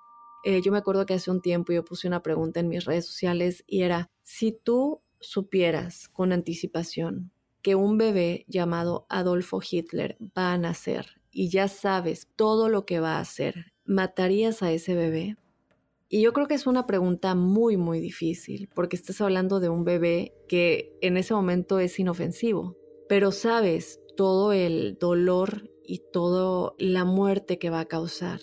Eh, 0.45 0.63
yo 0.63 0.73
me 0.73 0.79
acuerdo 0.79 1.05
que 1.05 1.13
hace 1.13 1.31
un 1.31 1.43
tiempo 1.43 1.75
yo 1.75 1.85
puse 1.85 2.09
una 2.09 2.23
pregunta 2.23 2.61
en 2.61 2.69
mis 2.69 2.87
redes 2.87 3.05
sociales 3.05 3.63
y 3.67 3.83
era, 3.83 4.09
si 4.23 4.53
tú 4.53 5.03
supieras 5.21 6.09
con 6.09 6.33
anticipación 6.33 7.31
que 7.63 7.75
un 7.75 7.99
bebé 7.99 8.45
llamado 8.49 9.07
Adolfo 9.09 9.61
Hitler 9.69 10.17
va 10.37 10.53
a 10.53 10.59
nacer 10.59 11.21
y 11.31 11.49
ya 11.49 11.69
sabes 11.69 12.29
todo 12.37 12.69
lo 12.69 12.85
que 12.87 13.01
va 13.01 13.17
a 13.17 13.21
hacer, 13.21 13.73
¿matarías 13.85 14.63
a 14.63 14.73
ese 14.73 14.95
bebé? 14.95 15.37
Y 16.09 16.23
yo 16.23 16.33
creo 16.33 16.49
que 16.49 16.55
es 16.55 16.67
una 16.67 16.87
pregunta 16.87 17.37
muy, 17.37 17.77
muy 17.77 18.01
difícil, 18.01 18.69
porque 18.75 18.97
estás 18.97 19.21
hablando 19.21 19.61
de 19.61 19.69
un 19.69 19.85
bebé 19.85 20.35
que 20.49 20.97
en 21.03 21.17
ese 21.17 21.35
momento 21.35 21.79
es 21.79 21.99
inofensivo, 22.01 22.77
pero 23.09 23.31
sabes 23.31 24.01
todo 24.17 24.53
el 24.53 24.99
dolor 24.99 25.71
y 25.85 26.03
toda 26.13 26.73
la 26.79 27.05
muerte 27.05 27.61
que 27.61 27.71
va 27.71 27.81
a 27.81 27.89
causar. 27.89 28.41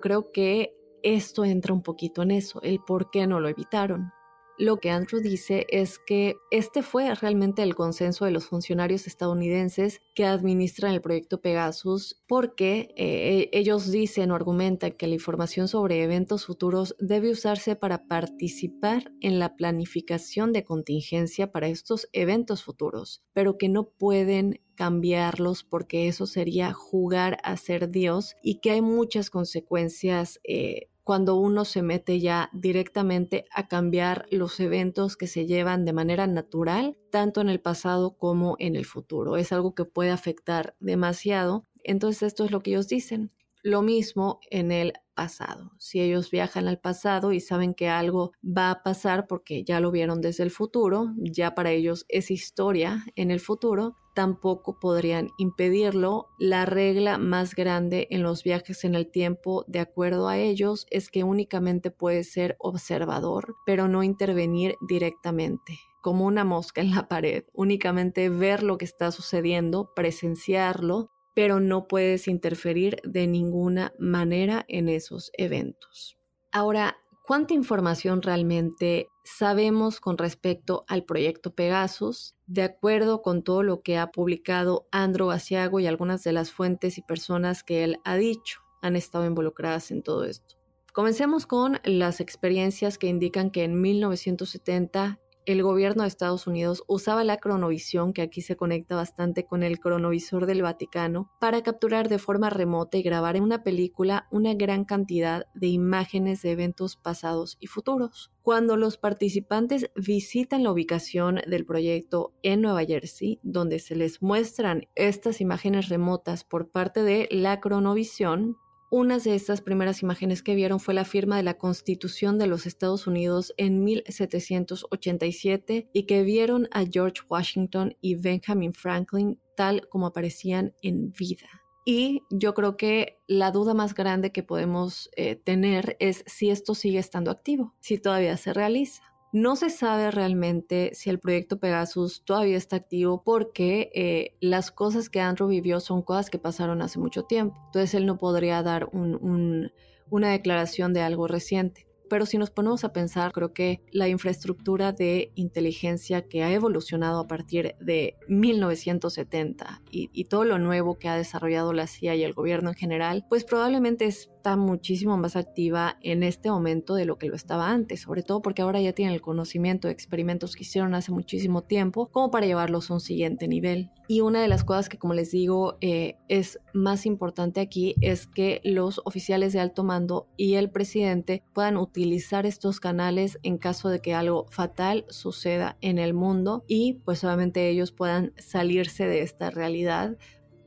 Creo 0.00 0.32
que 0.32 0.76
esto 1.04 1.44
entra 1.44 1.72
un 1.72 1.82
poquito 1.82 2.22
en 2.22 2.32
eso, 2.32 2.60
el 2.62 2.80
por 2.80 3.10
qué 3.10 3.28
no 3.28 3.38
lo 3.38 3.48
evitaron. 3.48 4.10
Lo 4.56 4.78
que 4.78 4.90
Andrew 4.90 5.20
dice 5.20 5.66
es 5.68 5.98
que 5.98 6.36
este 6.52 6.82
fue 6.82 7.12
realmente 7.14 7.62
el 7.62 7.74
consenso 7.74 8.24
de 8.24 8.30
los 8.30 8.46
funcionarios 8.46 9.08
estadounidenses 9.08 10.00
que 10.14 10.26
administran 10.26 10.94
el 10.94 11.00
proyecto 11.00 11.40
Pegasus 11.40 12.22
porque 12.28 12.94
eh, 12.96 13.48
ellos 13.52 13.90
dicen 13.90 14.30
o 14.30 14.36
argumentan 14.36 14.92
que 14.92 15.08
la 15.08 15.14
información 15.14 15.66
sobre 15.66 16.04
eventos 16.04 16.46
futuros 16.46 16.94
debe 17.00 17.32
usarse 17.32 17.74
para 17.74 18.06
participar 18.06 19.10
en 19.20 19.40
la 19.40 19.56
planificación 19.56 20.52
de 20.52 20.62
contingencia 20.62 21.50
para 21.50 21.66
estos 21.66 22.08
eventos 22.12 22.62
futuros, 22.62 23.24
pero 23.32 23.58
que 23.58 23.68
no 23.68 23.88
pueden 23.88 24.60
cambiarlos 24.76 25.64
porque 25.64 26.06
eso 26.06 26.26
sería 26.26 26.72
jugar 26.72 27.38
a 27.42 27.56
ser 27.56 27.90
Dios 27.90 28.36
y 28.42 28.60
que 28.60 28.70
hay 28.70 28.82
muchas 28.82 29.30
consecuencias 29.30 30.40
eh, 30.44 30.90
cuando 31.04 31.36
uno 31.36 31.64
se 31.64 31.82
mete 31.82 32.18
ya 32.18 32.50
directamente 32.52 33.44
a 33.52 33.68
cambiar 33.68 34.26
los 34.30 34.58
eventos 34.58 35.16
que 35.16 35.26
se 35.26 35.46
llevan 35.46 35.84
de 35.84 35.92
manera 35.92 36.26
natural, 36.26 36.96
tanto 37.10 37.40
en 37.42 37.50
el 37.50 37.60
pasado 37.60 38.16
como 38.16 38.56
en 38.58 38.74
el 38.74 38.86
futuro. 38.86 39.36
Es 39.36 39.52
algo 39.52 39.74
que 39.74 39.84
puede 39.84 40.10
afectar 40.10 40.74
demasiado. 40.80 41.64
Entonces 41.84 42.22
esto 42.24 42.44
es 42.44 42.50
lo 42.50 42.60
que 42.62 42.70
ellos 42.70 42.88
dicen. 42.88 43.30
Lo 43.64 43.80
mismo 43.80 44.40
en 44.50 44.70
el 44.72 44.92
pasado. 45.14 45.72
Si 45.78 45.98
ellos 45.98 46.30
viajan 46.30 46.68
al 46.68 46.78
pasado 46.80 47.32
y 47.32 47.40
saben 47.40 47.72
que 47.72 47.88
algo 47.88 48.32
va 48.44 48.70
a 48.70 48.82
pasar 48.82 49.26
porque 49.26 49.64
ya 49.64 49.80
lo 49.80 49.90
vieron 49.90 50.20
desde 50.20 50.42
el 50.42 50.50
futuro, 50.50 51.14
ya 51.16 51.54
para 51.54 51.70
ellos 51.70 52.04
es 52.10 52.30
historia 52.30 53.06
en 53.16 53.30
el 53.30 53.40
futuro, 53.40 53.96
tampoco 54.14 54.78
podrían 54.78 55.30
impedirlo. 55.38 56.28
La 56.38 56.66
regla 56.66 57.16
más 57.16 57.54
grande 57.54 58.06
en 58.10 58.22
los 58.22 58.44
viajes 58.44 58.84
en 58.84 58.94
el 58.94 59.10
tiempo, 59.10 59.64
de 59.66 59.80
acuerdo 59.80 60.28
a 60.28 60.36
ellos, 60.36 60.86
es 60.90 61.08
que 61.08 61.24
únicamente 61.24 61.90
puede 61.90 62.22
ser 62.24 62.56
observador, 62.58 63.56
pero 63.64 63.88
no 63.88 64.02
intervenir 64.02 64.76
directamente 64.86 65.78
como 66.02 66.26
una 66.26 66.44
mosca 66.44 66.82
en 66.82 66.90
la 66.90 67.08
pared, 67.08 67.44
únicamente 67.54 68.28
ver 68.28 68.62
lo 68.62 68.76
que 68.76 68.84
está 68.84 69.10
sucediendo, 69.10 69.90
presenciarlo 69.96 71.13
pero 71.34 71.60
no 71.60 71.88
puedes 71.88 72.28
interferir 72.28 72.96
de 73.04 73.26
ninguna 73.26 73.92
manera 73.98 74.64
en 74.68 74.88
esos 74.88 75.30
eventos. 75.36 76.16
Ahora, 76.52 76.96
¿cuánta 77.26 77.54
información 77.54 78.22
realmente 78.22 79.08
sabemos 79.24 80.00
con 80.00 80.16
respecto 80.16 80.84
al 80.86 81.04
proyecto 81.04 81.54
Pegasus? 81.54 82.36
De 82.46 82.62
acuerdo 82.62 83.22
con 83.22 83.42
todo 83.42 83.62
lo 83.64 83.82
que 83.82 83.98
ha 83.98 84.12
publicado 84.12 84.86
Andrew 84.92 85.30
Asiago 85.30 85.80
y 85.80 85.86
algunas 85.86 86.22
de 86.22 86.32
las 86.32 86.52
fuentes 86.52 86.98
y 86.98 87.02
personas 87.02 87.64
que 87.64 87.82
él 87.82 87.98
ha 88.04 88.16
dicho 88.16 88.60
han 88.82 88.96
estado 88.96 89.26
involucradas 89.26 89.90
en 89.90 90.02
todo 90.02 90.24
esto. 90.24 90.56
Comencemos 90.92 91.46
con 91.46 91.80
las 91.82 92.20
experiencias 92.20 92.98
que 92.98 93.08
indican 93.08 93.50
que 93.50 93.64
en 93.64 93.80
1970 93.80 95.18
el 95.46 95.62
gobierno 95.62 96.02
de 96.02 96.08
Estados 96.08 96.46
Unidos 96.46 96.84
usaba 96.86 97.24
la 97.24 97.38
cronovisión, 97.38 98.12
que 98.12 98.22
aquí 98.22 98.40
se 98.40 98.56
conecta 98.56 98.96
bastante 98.96 99.44
con 99.44 99.62
el 99.62 99.78
cronovisor 99.80 100.46
del 100.46 100.62
Vaticano, 100.62 101.30
para 101.38 101.62
capturar 101.62 102.08
de 102.08 102.18
forma 102.18 102.50
remota 102.50 102.98
y 102.98 103.02
grabar 103.02 103.36
en 103.36 103.42
una 103.42 103.62
película 103.62 104.26
una 104.30 104.54
gran 104.54 104.84
cantidad 104.84 105.46
de 105.54 105.68
imágenes 105.68 106.42
de 106.42 106.52
eventos 106.52 106.96
pasados 106.96 107.56
y 107.60 107.66
futuros. 107.66 108.32
Cuando 108.42 108.76
los 108.76 108.98
participantes 108.98 109.90
visitan 109.96 110.62
la 110.62 110.72
ubicación 110.72 111.40
del 111.46 111.64
proyecto 111.64 112.34
en 112.42 112.60
Nueva 112.60 112.84
Jersey, 112.84 113.40
donde 113.42 113.78
se 113.78 113.96
les 113.96 114.22
muestran 114.22 114.86
estas 114.94 115.40
imágenes 115.40 115.88
remotas 115.88 116.44
por 116.44 116.68
parte 116.70 117.02
de 117.02 117.28
la 117.30 117.60
cronovisión, 117.60 118.58
una 118.94 119.18
de 119.18 119.34
estas 119.34 119.60
primeras 119.60 120.04
imágenes 120.04 120.44
que 120.44 120.54
vieron 120.54 120.78
fue 120.78 120.94
la 120.94 121.04
firma 121.04 121.36
de 121.36 121.42
la 121.42 121.58
Constitución 121.58 122.38
de 122.38 122.46
los 122.46 122.64
Estados 122.64 123.08
Unidos 123.08 123.52
en 123.56 123.82
1787 123.82 125.90
y 125.92 126.04
que 126.04 126.22
vieron 126.22 126.68
a 126.70 126.84
George 126.84 127.22
Washington 127.28 127.96
y 128.00 128.14
Benjamin 128.14 128.72
Franklin 128.72 129.40
tal 129.56 129.88
como 129.88 130.06
aparecían 130.06 130.76
en 130.80 131.10
vida. 131.10 131.48
Y 131.84 132.22
yo 132.30 132.54
creo 132.54 132.76
que 132.76 133.18
la 133.26 133.50
duda 133.50 133.74
más 133.74 133.96
grande 133.96 134.30
que 134.30 134.44
podemos 134.44 135.10
eh, 135.16 135.34
tener 135.34 135.96
es 135.98 136.22
si 136.28 136.50
esto 136.50 136.76
sigue 136.76 137.00
estando 137.00 137.32
activo, 137.32 137.74
si 137.80 137.98
todavía 137.98 138.36
se 138.36 138.52
realiza. 138.52 139.13
No 139.34 139.56
se 139.56 139.68
sabe 139.68 140.12
realmente 140.12 140.92
si 140.94 141.10
el 141.10 141.18
proyecto 141.18 141.58
Pegasus 141.58 142.24
todavía 142.24 142.56
está 142.56 142.76
activo 142.76 143.24
porque 143.24 143.90
eh, 143.92 144.36
las 144.38 144.70
cosas 144.70 145.10
que 145.10 145.20
Andrew 145.20 145.48
vivió 145.48 145.80
son 145.80 146.02
cosas 146.02 146.30
que 146.30 146.38
pasaron 146.38 146.80
hace 146.82 147.00
mucho 147.00 147.24
tiempo. 147.24 147.60
Entonces 147.66 147.94
él 147.94 148.06
no 148.06 148.16
podría 148.16 148.62
dar 148.62 148.88
una 148.92 150.30
declaración 150.30 150.92
de 150.92 151.02
algo 151.02 151.26
reciente. 151.26 151.88
Pero 152.08 152.26
si 152.26 152.38
nos 152.38 152.52
ponemos 152.52 152.84
a 152.84 152.92
pensar, 152.92 153.32
creo 153.32 153.52
que 153.52 153.80
la 153.90 154.06
infraestructura 154.06 154.92
de 154.92 155.32
inteligencia 155.34 156.28
que 156.28 156.44
ha 156.44 156.52
evolucionado 156.52 157.18
a 157.18 157.26
partir 157.26 157.74
de 157.80 158.14
1970 158.28 159.82
y, 159.90 160.10
y, 160.12 160.26
todo 160.26 160.44
lo 160.44 160.60
nuevo 160.60 160.96
que 161.00 161.08
ha 161.08 161.16
desarrollado 161.16 161.72
la 161.72 161.88
CIA 161.88 162.14
y 162.14 162.22
el 162.22 162.34
gobierno 162.34 162.68
en 162.68 162.76
general, 162.76 163.26
pues 163.28 163.42
probablemente 163.42 164.04
es 164.04 164.30
está 164.44 164.56
muchísimo 164.56 165.16
más 165.16 165.36
activa 165.36 165.96
en 166.02 166.22
este 166.22 166.50
momento 166.50 166.94
de 166.96 167.06
lo 167.06 167.16
que 167.16 167.28
lo 167.28 167.34
estaba 167.34 167.70
antes, 167.70 168.02
sobre 168.02 168.22
todo 168.22 168.42
porque 168.42 168.60
ahora 168.60 168.78
ya 168.78 168.92
tienen 168.92 169.14
el 169.14 169.22
conocimiento 169.22 169.88
de 169.88 169.94
experimentos 169.94 170.54
que 170.54 170.64
hicieron 170.64 170.94
hace 170.94 171.12
muchísimo 171.12 171.62
tiempo 171.62 172.10
como 172.12 172.30
para 172.30 172.44
llevarlos 172.44 172.90
a 172.90 172.94
un 172.94 173.00
siguiente 173.00 173.48
nivel. 173.48 173.90
Y 174.06 174.20
una 174.20 174.42
de 174.42 174.48
las 174.48 174.62
cosas 174.62 174.90
que, 174.90 174.98
como 174.98 175.14
les 175.14 175.30
digo, 175.30 175.78
eh, 175.80 176.18
es 176.28 176.60
más 176.74 177.06
importante 177.06 177.62
aquí 177.62 177.94
es 178.02 178.26
que 178.26 178.60
los 178.64 179.00
oficiales 179.06 179.54
de 179.54 179.60
alto 179.60 179.82
mando 179.82 180.28
y 180.36 180.56
el 180.56 180.68
presidente 180.68 181.42
puedan 181.54 181.78
utilizar 181.78 182.44
estos 182.44 182.80
canales 182.80 183.38
en 183.44 183.56
caso 183.56 183.88
de 183.88 184.00
que 184.00 184.12
algo 184.12 184.44
fatal 184.50 185.06
suceda 185.08 185.78
en 185.80 185.96
el 185.96 186.12
mundo 186.12 186.64
y 186.68 187.00
pues 187.06 187.24
obviamente 187.24 187.70
ellos 187.70 187.92
puedan 187.92 188.34
salirse 188.36 189.06
de 189.06 189.22
esta 189.22 189.48
realidad 189.48 190.18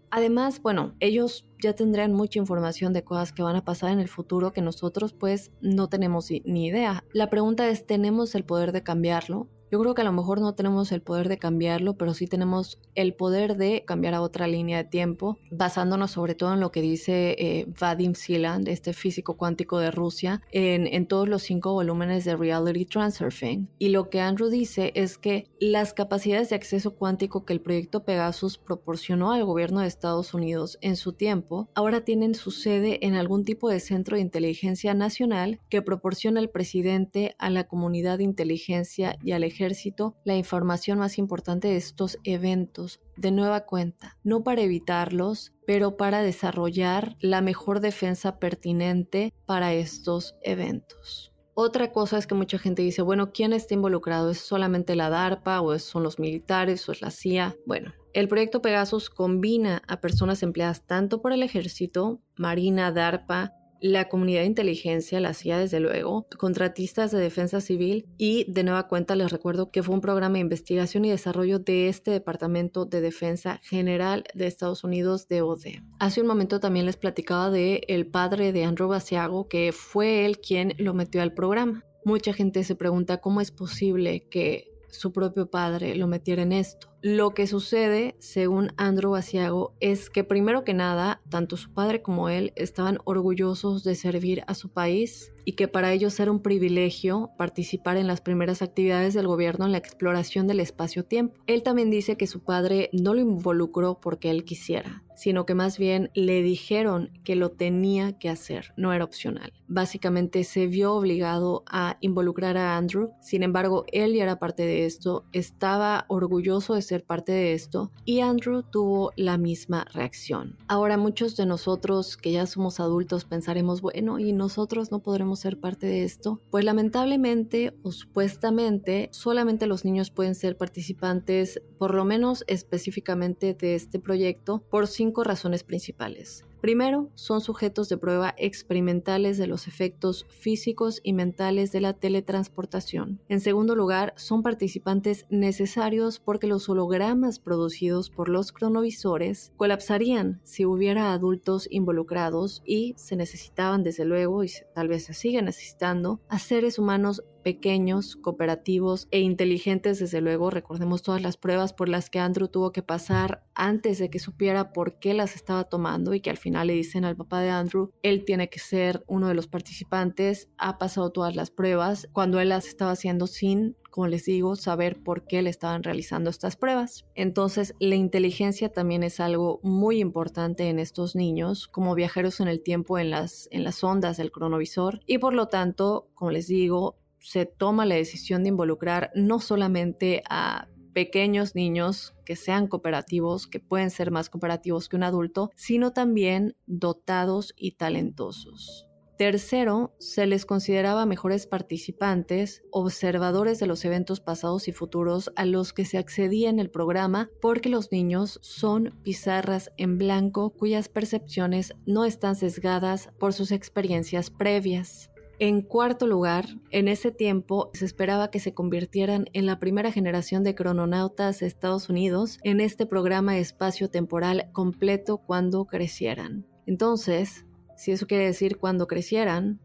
Además, 0.09 0.61
bueno, 0.61 0.95
ellos 0.99 1.46
ya 1.61 1.73
tendrán 1.73 2.13
mucha 2.13 2.39
información 2.39 2.93
de 2.93 3.03
cosas 3.03 3.33
que 3.33 3.43
van 3.43 3.55
a 3.55 3.65
pasar 3.65 3.91
en 3.91 3.99
el 3.99 4.07
futuro 4.07 4.53
que 4.53 4.61
nosotros 4.61 5.13
pues 5.13 5.51
no 5.61 5.89
tenemos 5.89 6.29
ni 6.45 6.67
idea. 6.67 7.03
La 7.13 7.29
pregunta 7.29 7.67
es, 7.69 7.85
¿tenemos 7.85 8.35
el 8.35 8.43
poder 8.43 8.71
de 8.71 8.83
cambiarlo? 8.83 9.47
Yo 9.69 9.79
creo 9.79 9.93
que 9.93 10.01
a 10.01 10.05
lo 10.05 10.13
mejor 10.13 10.39
no 10.39 10.55
tenemos 10.55 10.93
el 10.93 11.01
poder 11.01 11.27
de 11.27 11.37
cambiarlo, 11.37 11.95
pero 11.97 12.13
sí 12.13 12.25
tenemos 12.27 12.79
el 12.95 13.13
poder 13.13 13.57
de 13.57 13.83
cambiar 13.85 14.13
a 14.13 14.21
otra 14.21 14.47
línea 14.47 14.77
de 14.77 14.85
tiempo, 14.85 15.39
basándonos 15.51 16.11
sobre 16.11 16.35
todo 16.35 16.53
en 16.53 16.61
lo 16.61 16.71
que 16.71 16.81
dice 16.81 17.35
eh, 17.37 17.67
Vadim 17.79 18.13
Siland, 18.13 18.69
este 18.69 18.93
físico 18.93 19.35
cuántico 19.35 19.79
de 19.79 19.91
Rusia, 19.91 20.41
en, 20.51 20.87
en 20.87 21.05
todos 21.05 21.27
los 21.27 21.43
cinco 21.43 21.73
volúmenes 21.73 22.23
de 22.23 22.37
Reality 22.37 22.85
Transurfing. 22.85 23.67
Y 23.77 23.89
lo 23.89 24.09
que 24.09 24.21
Andrew 24.21 24.49
dice 24.49 24.93
es 24.95 25.17
que 25.17 25.49
las 25.59 25.93
capacidades 25.93 26.49
de 26.49 26.55
acceso 26.55 26.95
cuántico 26.95 27.43
que 27.43 27.51
el 27.51 27.59
proyecto 27.59 28.05
Pegasus 28.05 28.57
proporcionó 28.57 29.33
al 29.33 29.43
gobierno 29.43 29.81
de 29.81 29.87
Estados 29.87 30.33
Unidos 30.33 30.77
en 30.79 30.95
su 30.95 31.11
tiempo, 31.11 31.67
ahora 31.75 32.05
tienen 32.05 32.35
su 32.35 32.51
sede 32.51 33.05
en 33.05 33.15
algún 33.15 33.43
tipo 33.43 33.69
de 33.69 33.81
centro 33.81 34.15
de 34.15 34.21
inteligencia 34.21 34.93
nacional 34.93 35.59
que 35.67 35.81
proporciona 35.81 36.39
el 36.39 36.49
presidente 36.49 37.35
a 37.37 37.49
la 37.49 37.65
comunidad 37.65 38.19
de 38.19 38.23
inteligencia 38.23 39.17
y 39.21 39.33
al 39.33 39.43
ejército 39.43 39.56
ejército 39.57 40.15
la 40.23 40.35
información 40.35 40.99
más 40.99 41.17
importante 41.17 41.67
de 41.67 41.77
estos 41.77 42.19
eventos 42.23 42.99
de 43.15 43.31
nueva 43.31 43.61
cuenta, 43.61 44.17
no 44.23 44.43
para 44.43 44.61
evitarlos, 44.61 45.53
pero 45.65 45.97
para 45.97 46.21
desarrollar 46.21 47.17
la 47.19 47.41
mejor 47.41 47.79
defensa 47.79 48.39
pertinente 48.39 49.33
para 49.45 49.73
estos 49.73 50.35
eventos. 50.43 51.33
Otra 51.55 51.91
cosa 51.91 52.19
es 52.19 52.27
que 52.27 52.35
mucha 52.35 52.59
gente 52.59 52.83
dice, 52.83 53.01
bueno, 53.01 53.31
¿quién 53.31 53.51
está 53.51 53.73
involucrado? 53.73 54.29
¿Es 54.29 54.37
solamente 54.37 54.95
la 54.95 55.09
DARPA 55.09 55.61
o 55.61 55.77
son 55.79 56.03
los 56.03 56.19
militares 56.19 56.87
o 56.87 56.91
es 56.91 57.01
la 57.01 57.09
CIA? 57.09 57.55
Bueno, 57.65 57.93
el 58.13 58.27
proyecto 58.27 58.61
Pegasus 58.61 59.09
combina 59.09 59.81
a 59.87 59.99
personas 59.99 60.43
empleadas 60.43 60.85
tanto 60.85 61.19
por 61.19 61.33
el 61.33 61.41
ejército, 61.41 62.21
Marina, 62.35 62.91
DARPA, 62.91 63.55
la 63.81 64.09
comunidad 64.09 64.41
de 64.41 64.47
inteligencia, 64.47 65.19
la 65.19 65.33
CIA 65.33 65.59
desde 65.59 65.79
luego, 65.79 66.27
contratistas 66.37 67.11
de 67.11 67.19
defensa 67.19 67.61
civil 67.61 68.05
y 68.17 68.51
de 68.51 68.63
nueva 68.63 68.87
cuenta 68.87 69.15
les 69.15 69.31
recuerdo 69.31 69.71
que 69.71 69.83
fue 69.83 69.95
un 69.95 70.01
programa 70.01 70.35
de 70.35 70.41
investigación 70.41 71.05
y 71.05 71.09
desarrollo 71.09 71.59
de 71.59 71.89
este 71.89 72.11
Departamento 72.11 72.85
de 72.85 73.01
Defensa 73.01 73.59
General 73.63 74.23
de 74.33 74.47
Estados 74.47 74.83
Unidos, 74.83 75.27
DOD. 75.27 75.65
Hace 75.99 76.21
un 76.21 76.27
momento 76.27 76.59
también 76.59 76.85
les 76.85 76.97
platicaba 76.97 77.49
de 77.49 77.81
el 77.87 78.07
padre 78.07 78.51
de 78.51 78.63
Andrew 78.63 78.87
Basiago, 78.87 79.47
que 79.47 79.71
fue 79.71 80.25
él 80.25 80.39
quien 80.39 80.73
lo 80.77 80.93
metió 80.93 81.21
al 81.21 81.33
programa. 81.33 81.83
Mucha 82.05 82.33
gente 82.33 82.63
se 82.63 82.75
pregunta 82.75 83.17
cómo 83.17 83.41
es 83.41 83.51
posible 83.51 84.27
que 84.29 84.71
su 84.89 85.11
propio 85.11 85.49
padre 85.49 85.95
lo 85.95 86.07
metiera 86.07 86.41
en 86.41 86.53
esto. 86.53 86.87
Lo 87.01 87.35
que 87.35 87.45
sucede, 87.45 88.15
según 88.19 88.73
Andrew 88.75 89.11
Basiago, 89.11 89.75
es 89.79 90.09
que 90.09 90.23
primero 90.23 90.63
que 90.63 90.73
nada, 90.73 91.21
tanto 91.29 91.55
su 91.55 91.71
padre 91.71 92.01
como 92.01 92.29
él 92.29 92.53
estaban 92.55 92.97
orgullosos 93.03 93.83
de 93.83 93.93
servir 93.93 94.43
a 94.47 94.55
su 94.55 94.69
país 94.69 95.31
y 95.47 95.53
que 95.53 95.69
para 95.69 95.93
ellos 95.93 96.19
era 96.19 96.29
un 96.29 96.41
privilegio 96.41 97.31
participar 97.37 97.95
en 97.95 98.05
las 98.05 98.19
primeras 98.19 98.61
actividades 98.61 99.13
del 99.13 99.27
gobierno 99.27 99.65
en 99.65 99.71
la 99.71 99.77
exploración 99.77 100.45
del 100.45 100.59
espacio-tiempo. 100.59 101.39
Él 101.47 101.63
también 101.63 101.89
dice 101.89 102.17
que 102.17 102.27
su 102.27 102.41
padre 102.43 102.89
no 102.91 103.13
lo 103.13 103.21
involucró 103.21 104.01
porque 104.01 104.29
él 104.29 104.43
quisiera, 104.43 105.05
sino 105.15 105.45
que 105.45 105.55
más 105.55 105.77
bien 105.77 106.11
le 106.15 106.41
dijeron 106.41 107.11
que 107.23 107.37
lo 107.37 107.51
tenía 107.51 108.17
que 108.19 108.27
hacer, 108.27 108.73
no 108.75 108.91
era 108.91 109.05
opcional. 109.05 109.53
Básicamente 109.69 110.43
se 110.43 110.67
vio 110.67 110.93
obligado 110.93 111.63
a 111.65 111.97
involucrar 112.01 112.57
a 112.57 112.75
Andrew, 112.75 113.11
sin 113.21 113.41
embargo, 113.41 113.85
él 113.93 114.15
ya 114.15 114.23
era 114.23 114.39
parte 114.39 114.63
de 114.63 114.85
esto, 114.85 115.27
estaba 115.31 116.05
orgulloso 116.09 116.73
de 116.73 116.81
ser 116.87 117.03
parte 117.03 117.31
de 117.31 117.53
esto 117.53 117.91
y 118.05 118.21
Andrew 118.21 118.63
tuvo 118.63 119.11
la 119.15 119.37
misma 119.37 119.85
reacción. 119.93 120.57
Ahora 120.67 120.97
muchos 120.97 121.35
de 121.35 121.45
nosotros 121.45 122.17
que 122.17 122.31
ya 122.31 122.45
somos 122.45 122.79
adultos 122.79 123.25
pensaremos, 123.25 123.81
bueno, 123.81 124.19
¿y 124.19 124.33
nosotros 124.33 124.91
no 124.91 124.99
podremos 124.99 125.39
ser 125.39 125.59
parte 125.59 125.87
de 125.87 126.03
esto? 126.03 126.41
Pues 126.49 126.65
lamentablemente 126.65 127.77
o 127.83 127.91
supuestamente 127.91 129.09
solamente 129.11 129.67
los 129.67 129.85
niños 129.85 130.09
pueden 130.09 130.35
ser 130.35 130.57
participantes, 130.57 131.61
por 131.77 131.93
lo 131.93 132.05
menos 132.05 132.43
específicamente 132.47 133.53
de 133.53 133.75
este 133.75 133.99
proyecto, 133.99 134.63
por 134.69 134.87
cinco 134.87 135.23
razones 135.23 135.63
principales. 135.63 136.46
Primero, 136.61 137.09
son 137.15 137.41
sujetos 137.41 137.89
de 137.89 137.97
prueba 137.97 138.33
experimentales 138.37 139.37
de 139.37 139.47
los 139.47 139.67
efectos 139.67 140.25
físicos 140.29 140.99
y 141.03 141.13
mentales 141.13 141.71
de 141.71 141.81
la 141.81 141.93
teletransportación. 141.93 143.19
En 143.29 143.39
segundo 143.39 143.75
lugar, 143.75 144.13
son 144.17 144.43
participantes 144.43 145.25
necesarios 145.29 146.19
porque 146.19 146.47
los 146.47 146.67
hologramas 146.69 147.39
producidos 147.39 148.09
por 148.09 148.29
los 148.29 148.51
cronovisores 148.51 149.51
colapsarían 149.57 150.41
si 150.43 150.65
hubiera 150.65 151.13
adultos 151.13 151.67
involucrados 151.69 152.61
y 152.65 152.93
se 152.97 153.15
necesitaban 153.15 153.83
desde 153.83 154.05
luego, 154.05 154.43
y 154.43 154.51
tal 154.73 154.87
vez 154.87 155.05
se 155.05 155.13
sigue 155.13 155.41
necesitando, 155.41 156.19
a 156.29 156.39
seres 156.39 156.79
humanos 156.79 157.23
pequeños, 157.47 158.17
cooperativos 158.17 159.07
e 159.09 159.21
inteligentes, 159.21 159.99
desde 159.99 160.19
luego. 160.19 160.49
Recordemos 160.49 161.01
todas 161.01 161.21
las 161.21 161.37
pruebas 161.37 161.71
por 161.71 161.87
las 161.87 162.09
que 162.09 162.19
Andrew 162.19 162.49
tuvo 162.49 162.73
que 162.73 162.83
pasar 162.83 163.45
antes 163.55 163.99
de 163.99 164.09
que 164.09 164.19
supiera 164.19 164.73
por 164.73 164.99
qué 164.99 165.13
las 165.13 165.33
estaba 165.33 165.63
tomando 165.63 166.13
y 166.13 166.19
que 166.19 166.29
al 166.29 166.35
final 166.35 166.67
le 166.67 166.73
dicen 166.73 167.05
al 167.05 167.15
papá 167.15 167.39
de 167.39 167.49
Andrew, 167.49 167.93
él 168.03 168.25
tiene 168.25 168.49
que 168.49 168.59
ser 168.59 169.05
uno 169.07 169.29
de 169.29 169.33
los 169.33 169.47
participantes, 169.47 170.49
ha 170.57 170.77
pasado 170.77 171.09
todas 171.11 171.37
las 171.37 171.49
pruebas, 171.49 172.09
cuando 172.11 172.41
él 172.41 172.49
las 172.49 172.67
estaba 172.67 172.91
haciendo 172.91 173.27
sin 173.27 173.77
como 173.97 174.09
les 174.09 174.25
digo, 174.25 174.55
saber 174.55 175.01
por 175.01 175.25
qué 175.25 175.41
le 175.41 175.49
estaban 175.49 175.81
realizando 175.81 176.29
estas 176.29 176.55
pruebas. 176.55 177.07
Entonces, 177.15 177.73
la 177.79 177.95
inteligencia 177.95 178.71
también 178.71 179.01
es 179.01 179.19
algo 179.19 179.59
muy 179.63 180.01
importante 180.01 180.69
en 180.69 180.77
estos 180.77 181.15
niños, 181.15 181.67
como 181.67 181.95
viajeros 181.95 182.39
en 182.39 182.47
el 182.47 182.61
tiempo 182.61 182.99
en 182.99 183.09
las, 183.09 183.49
en 183.49 183.63
las 183.63 183.83
ondas 183.83 184.17
del 184.17 184.31
cronovisor, 184.31 184.99
y 185.07 185.17
por 185.17 185.33
lo 185.33 185.47
tanto, 185.47 186.09
como 186.13 186.29
les 186.29 186.45
digo, 186.45 186.95
se 187.19 187.45
toma 187.45 187.85
la 187.85 187.95
decisión 187.95 188.43
de 188.43 188.49
involucrar 188.49 189.11
no 189.15 189.39
solamente 189.39 190.23
a 190.29 190.67
pequeños 190.93 191.53
niños 191.53 192.15
que 192.25 192.35
sean 192.35 192.67
cooperativos, 192.67 193.45
que 193.45 193.59
pueden 193.59 193.91
ser 193.91 194.09
más 194.09 194.29
cooperativos 194.29 194.89
que 194.89 194.95
un 194.95 195.03
adulto, 195.03 195.51
sino 195.55 195.93
también 195.93 196.55
dotados 196.65 197.53
y 197.55 197.73
talentosos. 197.73 198.87
Tercero, 199.17 199.95
se 199.97 200.27
les 200.27 200.45
consideraba 200.45 201.07
mejores 201.07 201.47
participantes, 201.47 202.61
observadores 202.71 203.59
de 203.59 203.65
los 203.65 203.83
eventos 203.83 204.19
pasados 204.19 204.67
y 204.67 204.73
futuros 204.73 205.31
a 205.35 205.45
los 205.45 205.73
que 205.73 205.85
se 205.85 205.97
accedía 205.97 206.51
en 206.51 206.59
el 206.59 206.69
programa, 206.69 207.29
porque 207.41 207.69
los 207.69 207.91
niños 207.91 208.39
son 208.43 208.95
pizarras 209.03 209.71
en 209.77 209.97
blanco 209.97 210.51
cuyas 210.51 210.87
percepciones 210.87 211.73
no 211.87 212.05
están 212.05 212.35
sesgadas 212.35 213.09
por 213.19 213.33
sus 213.33 213.51
experiencias 213.51 214.29
previas. 214.29 215.09
En 215.39 215.61
cuarto 215.61 216.07
lugar, 216.07 216.45
en 216.71 216.87
ese 216.87 217.11
tiempo 217.11 217.69
se 217.73 217.85
esperaba 217.85 218.31
que 218.31 218.39
se 218.39 218.55
convirtieran 218.55 219.25
en 219.33 219.45
la 219.45 219.59
primera 219.59 219.91
generación 219.91 220.43
de 220.43 220.55
crononautas 220.55 221.39
de 221.39 221.45
Estados 221.45 221.89
Unidos 221.89 222.39
en 222.43 222.59
este 222.59 222.87
programa 222.87 223.37
espacio-temporal 223.37 224.49
completo 224.51 225.19
cuando 225.19 225.65
crecieran. 225.65 226.47
Entonces, 226.65 227.45
si 227.75 227.91
eso 227.91 228.07
quiere 228.07 228.25
decir 228.25 228.57
cuando 228.57 228.87
crecieran, 228.87 229.61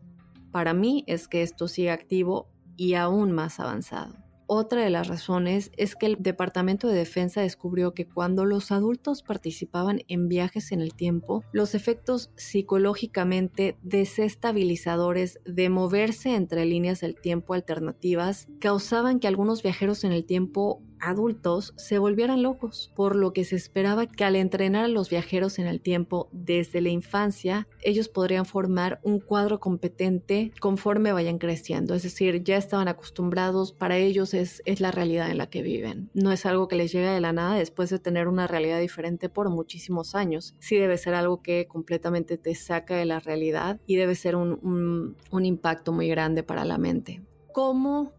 para 0.50 0.74
mí 0.74 1.04
es 1.06 1.26
que 1.26 1.40
esto 1.40 1.68
sigue 1.68 1.90
activo 1.90 2.50
y 2.76 2.92
aún 2.92 3.32
más 3.32 3.58
avanzado. 3.58 4.21
Otra 4.46 4.82
de 4.82 4.90
las 4.90 5.08
razones 5.08 5.70
es 5.76 5.96
que 5.96 6.06
el 6.06 6.16
Departamento 6.20 6.88
de 6.88 6.94
Defensa 6.94 7.40
descubrió 7.40 7.94
que 7.94 8.06
cuando 8.06 8.44
los 8.44 8.70
adultos 8.70 9.22
participaban 9.22 10.00
en 10.08 10.28
viajes 10.28 10.72
en 10.72 10.80
el 10.80 10.94
tiempo, 10.94 11.44
los 11.52 11.74
efectos 11.74 12.30
psicológicamente 12.36 13.76
desestabilizadores 13.82 15.40
de 15.44 15.68
moverse 15.70 16.34
entre 16.34 16.66
líneas 16.66 17.00
del 17.00 17.14
tiempo 17.14 17.54
alternativas 17.54 18.48
causaban 18.60 19.20
que 19.20 19.28
algunos 19.28 19.62
viajeros 19.62 20.04
en 20.04 20.12
el 20.12 20.24
tiempo 20.24 20.82
adultos 21.02 21.74
se 21.76 21.98
volvieran 21.98 22.42
locos, 22.42 22.92
por 22.94 23.16
lo 23.16 23.32
que 23.32 23.44
se 23.44 23.56
esperaba 23.56 24.06
que 24.06 24.24
al 24.24 24.36
entrenar 24.36 24.84
a 24.84 24.88
los 24.88 25.10
viajeros 25.10 25.58
en 25.58 25.66
el 25.66 25.80
tiempo 25.80 26.28
desde 26.32 26.80
la 26.80 26.88
infancia, 26.88 27.68
ellos 27.82 28.08
podrían 28.08 28.46
formar 28.46 29.00
un 29.02 29.20
cuadro 29.20 29.60
competente 29.60 30.52
conforme 30.60 31.12
vayan 31.12 31.38
creciendo, 31.38 31.94
es 31.94 32.04
decir, 32.04 32.42
ya 32.44 32.56
estaban 32.56 32.88
acostumbrados, 32.88 33.72
para 33.72 33.96
ellos 33.96 34.32
es, 34.32 34.62
es 34.64 34.80
la 34.80 34.92
realidad 34.92 35.30
en 35.30 35.38
la 35.38 35.50
que 35.50 35.62
viven, 35.62 36.10
no 36.14 36.32
es 36.32 36.46
algo 36.46 36.68
que 36.68 36.76
les 36.76 36.92
llega 36.92 37.12
de 37.12 37.20
la 37.20 37.32
nada 37.32 37.56
después 37.56 37.90
de 37.90 37.98
tener 37.98 38.28
una 38.28 38.46
realidad 38.46 38.80
diferente 38.80 39.28
por 39.28 39.50
muchísimos 39.50 40.14
años, 40.14 40.54
sí 40.60 40.76
debe 40.76 40.96
ser 40.98 41.14
algo 41.14 41.42
que 41.42 41.66
completamente 41.66 42.38
te 42.38 42.54
saca 42.54 42.96
de 42.96 43.06
la 43.06 43.18
realidad 43.18 43.80
y 43.86 43.96
debe 43.96 44.14
ser 44.14 44.36
un, 44.36 44.58
un, 44.62 45.16
un 45.30 45.44
impacto 45.44 45.92
muy 45.92 46.08
grande 46.08 46.42
para 46.44 46.64
la 46.64 46.78
mente. 46.78 47.22
¿Cómo 47.52 48.12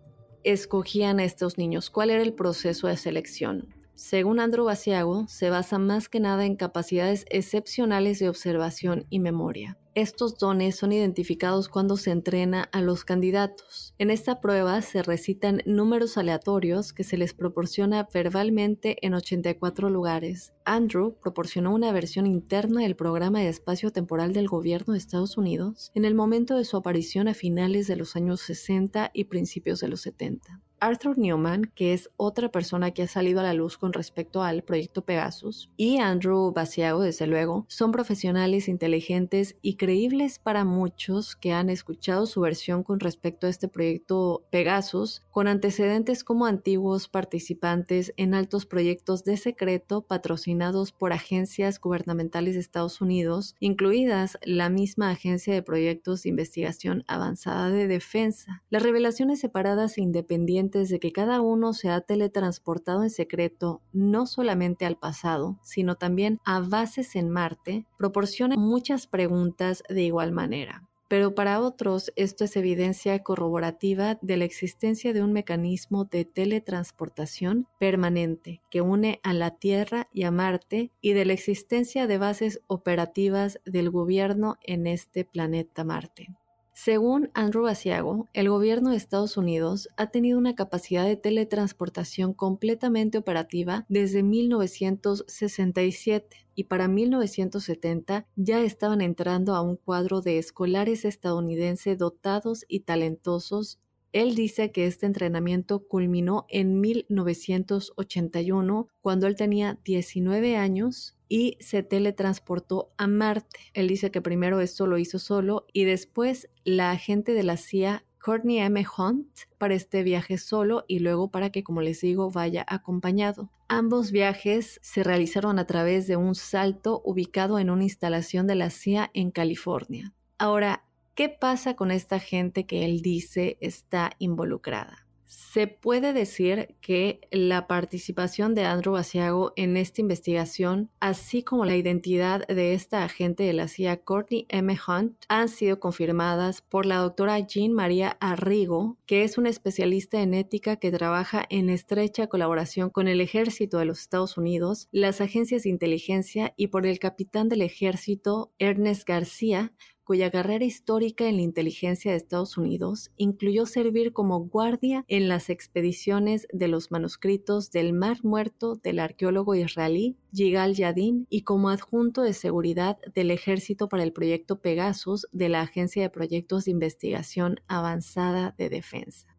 escogían 0.44 1.20
a 1.20 1.24
estos 1.24 1.58
niños? 1.58 1.90
¿Cuál 1.90 2.10
era 2.10 2.24
el 2.24 2.34
proceso 2.34 2.88
de 2.88 2.98
selección? 2.98 3.74
Según 3.96 4.40
Andrew 4.40 4.66
Basiago, 4.66 5.28
se 5.28 5.50
basa 5.50 5.78
más 5.78 6.10
que 6.10 6.20
nada 6.20 6.46
en 6.46 6.56
capacidades 6.56 7.26
excepcionales 7.30 8.20
de 8.20 8.30
observación 8.30 9.06
y 9.10 9.20
memoria. 9.20 9.78
Estos 9.96 10.40
dones 10.40 10.76
son 10.76 10.92
identificados 10.92 11.70
cuando 11.70 11.98
se 11.98 12.10
entrena 12.10 12.64
a 12.72 12.82
los 12.82 13.06
candidatos. 13.06 13.94
En 14.00 14.10
esta 14.10 14.42
prueba 14.42 14.82
se 14.82 15.04
recitan 15.04 15.62
números 15.68 16.18
aleatorios 16.18 16.94
que 16.94 17.04
se 17.04 17.16
les 17.16 17.36
proporciona 17.36 18.08
verbalmente 18.12 18.98
en 19.06 19.14
84 19.14 19.92
lugares. 19.92 20.52
Andrew 20.66 21.16
proporcionó 21.22 21.76
una 21.76 21.92
versión 21.92 22.26
interna 22.26 22.82
del 22.82 22.96
programa 22.96 23.42
de 23.42 23.50
espacio 23.50 23.92
temporal 23.92 24.34
del 24.34 24.48
gobierno 24.48 24.94
de 24.94 24.98
Estados 24.98 25.38
Unidos 25.38 25.92
en 25.94 26.06
el 26.06 26.16
momento 26.16 26.58
de 26.58 26.66
su 26.66 26.76
aparición 26.76 27.28
a 27.28 27.36
finales 27.36 27.86
de 27.86 27.96
los 27.96 28.16
años 28.16 28.42
60 28.42 29.12
y 29.14 29.26
principios 29.26 29.80
de 29.80 29.90
los 29.90 30.02
70. 30.02 30.60
Arthur 30.84 31.18
Newman, 31.18 31.72
que 31.76 31.94
es 31.94 32.10
otra 32.18 32.52
persona 32.52 32.92
que 32.92 33.04
ha 33.04 33.08
salido 33.08 33.40
a 33.40 33.44
la 33.44 33.54
luz 33.54 33.78
con 33.78 33.94
respecto 33.94 34.44
al 34.44 34.64
proyecto 34.64 35.06
Pegasus, 35.06 35.70
y 35.78 36.00
Andrew 36.00 36.52
Basiago, 36.52 37.00
desde 37.00 37.26
luego, 37.26 37.66
son 37.70 37.94
profesionales 37.94 38.68
inteligentes 38.68 39.56
y 39.62 39.76
creíbles 39.78 40.40
para 40.40 40.66
muchos 40.66 41.38
que 41.38 41.54
han 41.54 41.70
escuchado 41.70 42.26
su 42.26 42.42
versión 42.42 42.84
con 42.84 43.00
respecto 43.00 43.48
a 43.48 43.50
este 43.50 43.70
proyecto 43.70 44.44
Pegasus, 44.50 45.22
con 45.32 45.48
antecedentes 45.48 46.26
como 46.26 46.48
antiguos 46.48 47.08
participantes 47.08 48.14
en 48.18 48.34
altos 48.34 48.66
proyectos 48.66 49.24
de 49.24 49.38
secreto 49.38 50.02
patrocinados 50.02 50.92
por 50.92 51.14
agencias 51.14 51.80
gubernamentales 51.80 52.56
de 52.56 52.60
Estados 52.60 53.00
Unidos, 53.00 53.56
incluidas 53.62 54.38
la 54.44 54.68
misma 54.68 55.12
Agencia 55.12 55.54
de 55.54 55.64
Proyectos 55.64 56.24
de 56.24 56.30
Investigación 56.30 57.06
Avanzada 57.08 57.70
de 57.70 57.88
Defensa. 57.88 58.64
Las 58.70 58.84
revelaciones 58.84 59.40
separadas 59.40 59.98
e 59.98 60.02
independientes 60.02 60.73
de 60.74 61.00
que 61.00 61.12
cada 61.12 61.42
uno 61.42 61.74
se 61.74 61.90
ha 61.90 62.02
teletransportado 62.02 63.04
en 63.04 63.10
secreto 63.10 63.82
no 63.92 64.26
solamente 64.26 64.86
al 64.86 64.98
pasado, 64.98 65.60
sino 65.64 65.96
también 65.96 66.40
a 66.46 66.60
bases 66.60 67.16
en 67.16 67.30
Marte, 67.30 67.86
proporciona 67.98 68.56
muchas 68.56 69.08
preguntas 69.08 69.84
de 69.88 70.04
igual 70.04 70.32
manera. 70.32 70.88
Pero 71.14 71.36
para 71.36 71.60
otros 71.60 72.12
esto 72.16 72.44
es 72.44 72.56
evidencia 72.56 73.22
corroborativa 73.22 74.18
de 74.24 74.36
la 74.36 74.46
existencia 74.46 75.14
de 75.14 75.22
un 75.22 75.32
mecanismo 75.32 76.06
de 76.06 76.26
teletransportación 76.26 77.68
permanente 77.78 78.62
que 78.72 78.82
une 78.82 79.20
a 79.22 79.34
la 79.34 79.52
Tierra 79.52 80.08
y 80.12 80.24
a 80.24 80.32
Marte 80.32 80.90
y 81.02 81.14
de 81.14 81.26
la 81.26 81.34
existencia 81.34 82.08
de 82.08 82.18
bases 82.18 82.62
operativas 82.66 83.60
del 83.64 83.92
gobierno 83.92 84.58
en 84.64 84.88
este 84.88 85.24
planeta 85.24 85.84
Marte. 85.84 86.30
Según 86.76 87.30
Andrew 87.36 87.62
Basiago, 87.64 88.28
el 88.34 88.50
gobierno 88.50 88.90
de 88.90 88.98
Estados 88.98 89.38
Unidos 89.38 89.90
ha 89.96 90.08
tenido 90.08 90.40
una 90.40 90.56
capacidad 90.56 91.06
de 91.06 91.16
teletransportación 91.16 92.34
completamente 92.34 93.20
operativa 93.20 93.86
desde 93.90 94.24
1967 94.24 96.48
y 96.56 96.64
para 96.64 96.88
1970 96.88 98.26
ya 98.36 98.64
estaban 98.64 99.02
entrando 99.02 99.54
a 99.56 99.62
un 99.62 99.78
cuadro 99.78 100.22
de 100.22 100.40
escolares 100.40 101.06
estadounidenses 101.06 102.00
dotados 102.00 102.66
y 102.68 102.80
talentosos. 102.80 103.80
Él 104.12 104.34
dice 104.34 104.72
que 104.72 104.88
este 104.88 105.06
entrenamiento 105.06 105.88
culminó 105.88 106.48
en 106.50 106.82
1981, 106.82 108.88
cuando 109.00 109.28
él 109.28 109.36
tenía 109.36 109.80
19 109.86 110.58
años 110.58 111.16
y 111.34 111.58
se 111.60 111.82
teletransportó 111.82 112.94
a 112.96 113.08
Marte. 113.08 113.60
Él 113.74 113.88
dice 113.88 114.12
que 114.12 114.22
primero 114.22 114.62
esto 114.62 114.86
lo 114.86 115.00
hizo 115.00 115.18
solo 115.18 115.66
y 115.74 115.84
después 115.84 116.48
la 116.64 116.92
agente 116.92 117.34
de 117.34 117.42
la 117.42 117.58
CIA 117.58 118.06
Courtney 118.24 118.60
M. 118.60 118.86
Hunt 118.96 119.28
para 119.58 119.74
este 119.74 120.04
viaje 120.04 120.38
solo 120.38 120.86
y 120.88 121.00
luego 121.00 121.32
para 121.32 121.50
que, 121.50 121.64
como 121.64 121.82
les 121.82 122.02
digo, 122.02 122.30
vaya 122.30 122.64
acompañado. 122.70 123.50
Ambos 123.68 124.12
viajes 124.12 124.80
se 124.84 125.02
realizaron 125.02 125.58
a 125.58 125.66
través 125.66 126.06
de 126.06 126.18
un 126.18 126.36
salto 126.36 127.02
ubicado 127.04 127.58
en 127.58 127.72
una 127.72 127.82
instalación 127.82 128.46
de 128.46 128.54
la 128.54 128.70
CIA 128.70 129.10
en 129.16 129.32
California. 129.32 130.14
Ahora, 130.38 130.86
¿qué 131.16 131.30
pasa 131.30 131.76
con 131.76 131.90
esta 131.90 132.20
gente 132.20 132.68
que 132.68 132.86
él 132.86 133.02
dice 133.02 133.58
está 133.60 134.12
involucrada? 134.20 135.03
Se 135.36 135.66
puede 135.66 136.14
decir 136.14 136.76
que 136.80 137.22
la 137.32 137.66
participación 137.66 138.54
de 138.54 138.66
Andrew 138.66 138.94
Basiago 138.94 139.52
en 139.56 139.78
esta 139.78 140.00
investigación, 140.00 140.92
así 141.00 141.42
como 141.42 141.66
la 141.66 141.76
identidad 141.76 142.46
de 142.46 142.76
esta 142.76 143.04
agente 143.04 143.42
de 143.42 143.54
la 143.54 143.68
CIA, 143.68 144.04
Courtney 144.04 144.46
M. 144.50 144.78
Hunt, 144.88 145.26
han 145.30 145.50
sido 145.50 145.80
confirmadas 145.80 146.62
por 146.62 146.86
la 146.86 146.98
doctora 146.98 147.40
Jean 147.40 147.74
María 147.74 148.16
Arrigo, 148.20 148.98
que 149.08 149.24
es 149.24 149.40
una 149.40 149.50
especialista 149.50 150.22
en 150.22 150.36
ética 150.36 150.76
que 150.76 150.92
trabaja 150.92 151.44
en 151.50 151.72
estrecha 151.72 152.28
colaboración 152.28 152.92
con 152.92 153.08
el 153.08 153.20
ejército 153.20 153.80
de 153.80 153.86
los 153.86 154.02
Estados 154.02 154.38
Unidos, 154.38 154.88
las 154.92 155.20
agencias 155.20 155.64
de 155.64 155.70
inteligencia 155.70 156.54
y 156.58 156.68
por 156.68 156.86
el 156.86 157.00
capitán 157.00 157.50
del 157.50 157.64
ejército 157.64 158.52
Ernest 158.60 159.08
García, 159.08 159.74
cuya 160.04 160.32
carrera 160.32 160.66
histórica 160.66 161.28
en 161.28 161.38
la 161.38 161.42
inteligencia 161.44 162.12
de 162.12 162.18
Estados 162.18 162.58
Unidos 162.58 163.12
incluyó 163.18 163.66
servir 163.66 164.14
como 164.14 164.40
guardia 164.40 165.06
en 165.08 165.28
las 165.28 165.50
expediciones 165.50 166.48
de 166.52 166.68
los 166.68 166.92
manuscritos 166.92 167.72
del 167.72 167.94
Mar 167.94 168.18
Muerto 168.24 168.76
del 168.76 169.00
arqueólogo 169.00 169.56
israelí 169.56 170.18
Yigal 170.32 170.76
Yadin 170.76 171.28
y 171.30 171.42
como 171.42 171.70
adjunto 171.70 172.22
de 172.22 172.34
seguridad 172.34 172.98
del 173.14 173.32
ejército 173.32 173.88
para 173.90 174.04
el 174.04 174.14
proyecto 174.14 174.60
Pegasus 174.60 175.28
de 175.32 175.50
la 175.50 175.62
Agencia 175.62 176.02
de 176.02 176.10
Proyectos 176.10 176.66
de 176.66 176.72
Investigación 176.72 177.62
Avanzada 177.68 178.56
de 178.58 178.70
Defensa. 178.70 179.33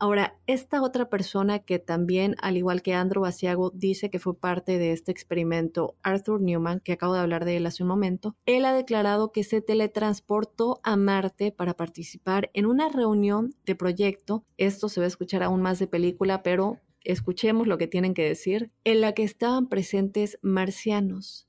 Ahora, 0.00 0.38
esta 0.46 0.80
otra 0.80 1.08
persona 1.08 1.58
que 1.58 1.80
también, 1.80 2.36
al 2.40 2.56
igual 2.56 2.82
que 2.82 2.94
Andrew 2.94 3.22
Basiago, 3.22 3.70
dice 3.74 4.10
que 4.10 4.20
fue 4.20 4.38
parte 4.38 4.78
de 4.78 4.92
este 4.92 5.10
experimento, 5.10 5.96
Arthur 6.04 6.40
Newman, 6.40 6.78
que 6.78 6.92
acabo 6.92 7.14
de 7.14 7.20
hablar 7.20 7.44
de 7.44 7.56
él 7.56 7.66
hace 7.66 7.82
un 7.82 7.88
momento, 7.88 8.36
él 8.46 8.64
ha 8.64 8.72
declarado 8.72 9.32
que 9.32 9.42
se 9.42 9.60
teletransportó 9.60 10.78
a 10.84 10.96
Marte 10.96 11.50
para 11.50 11.74
participar 11.74 12.48
en 12.54 12.66
una 12.66 12.88
reunión 12.88 13.56
de 13.66 13.74
proyecto. 13.74 14.44
Esto 14.56 14.88
se 14.88 15.00
va 15.00 15.04
a 15.04 15.08
escuchar 15.08 15.42
aún 15.42 15.62
más 15.62 15.80
de 15.80 15.88
película, 15.88 16.44
pero 16.44 16.78
escuchemos 17.02 17.66
lo 17.66 17.76
que 17.76 17.88
tienen 17.88 18.14
que 18.14 18.24
decir, 18.24 18.70
en 18.84 19.00
la 19.00 19.14
que 19.14 19.24
estaban 19.24 19.68
presentes 19.68 20.38
marcianos, 20.42 21.47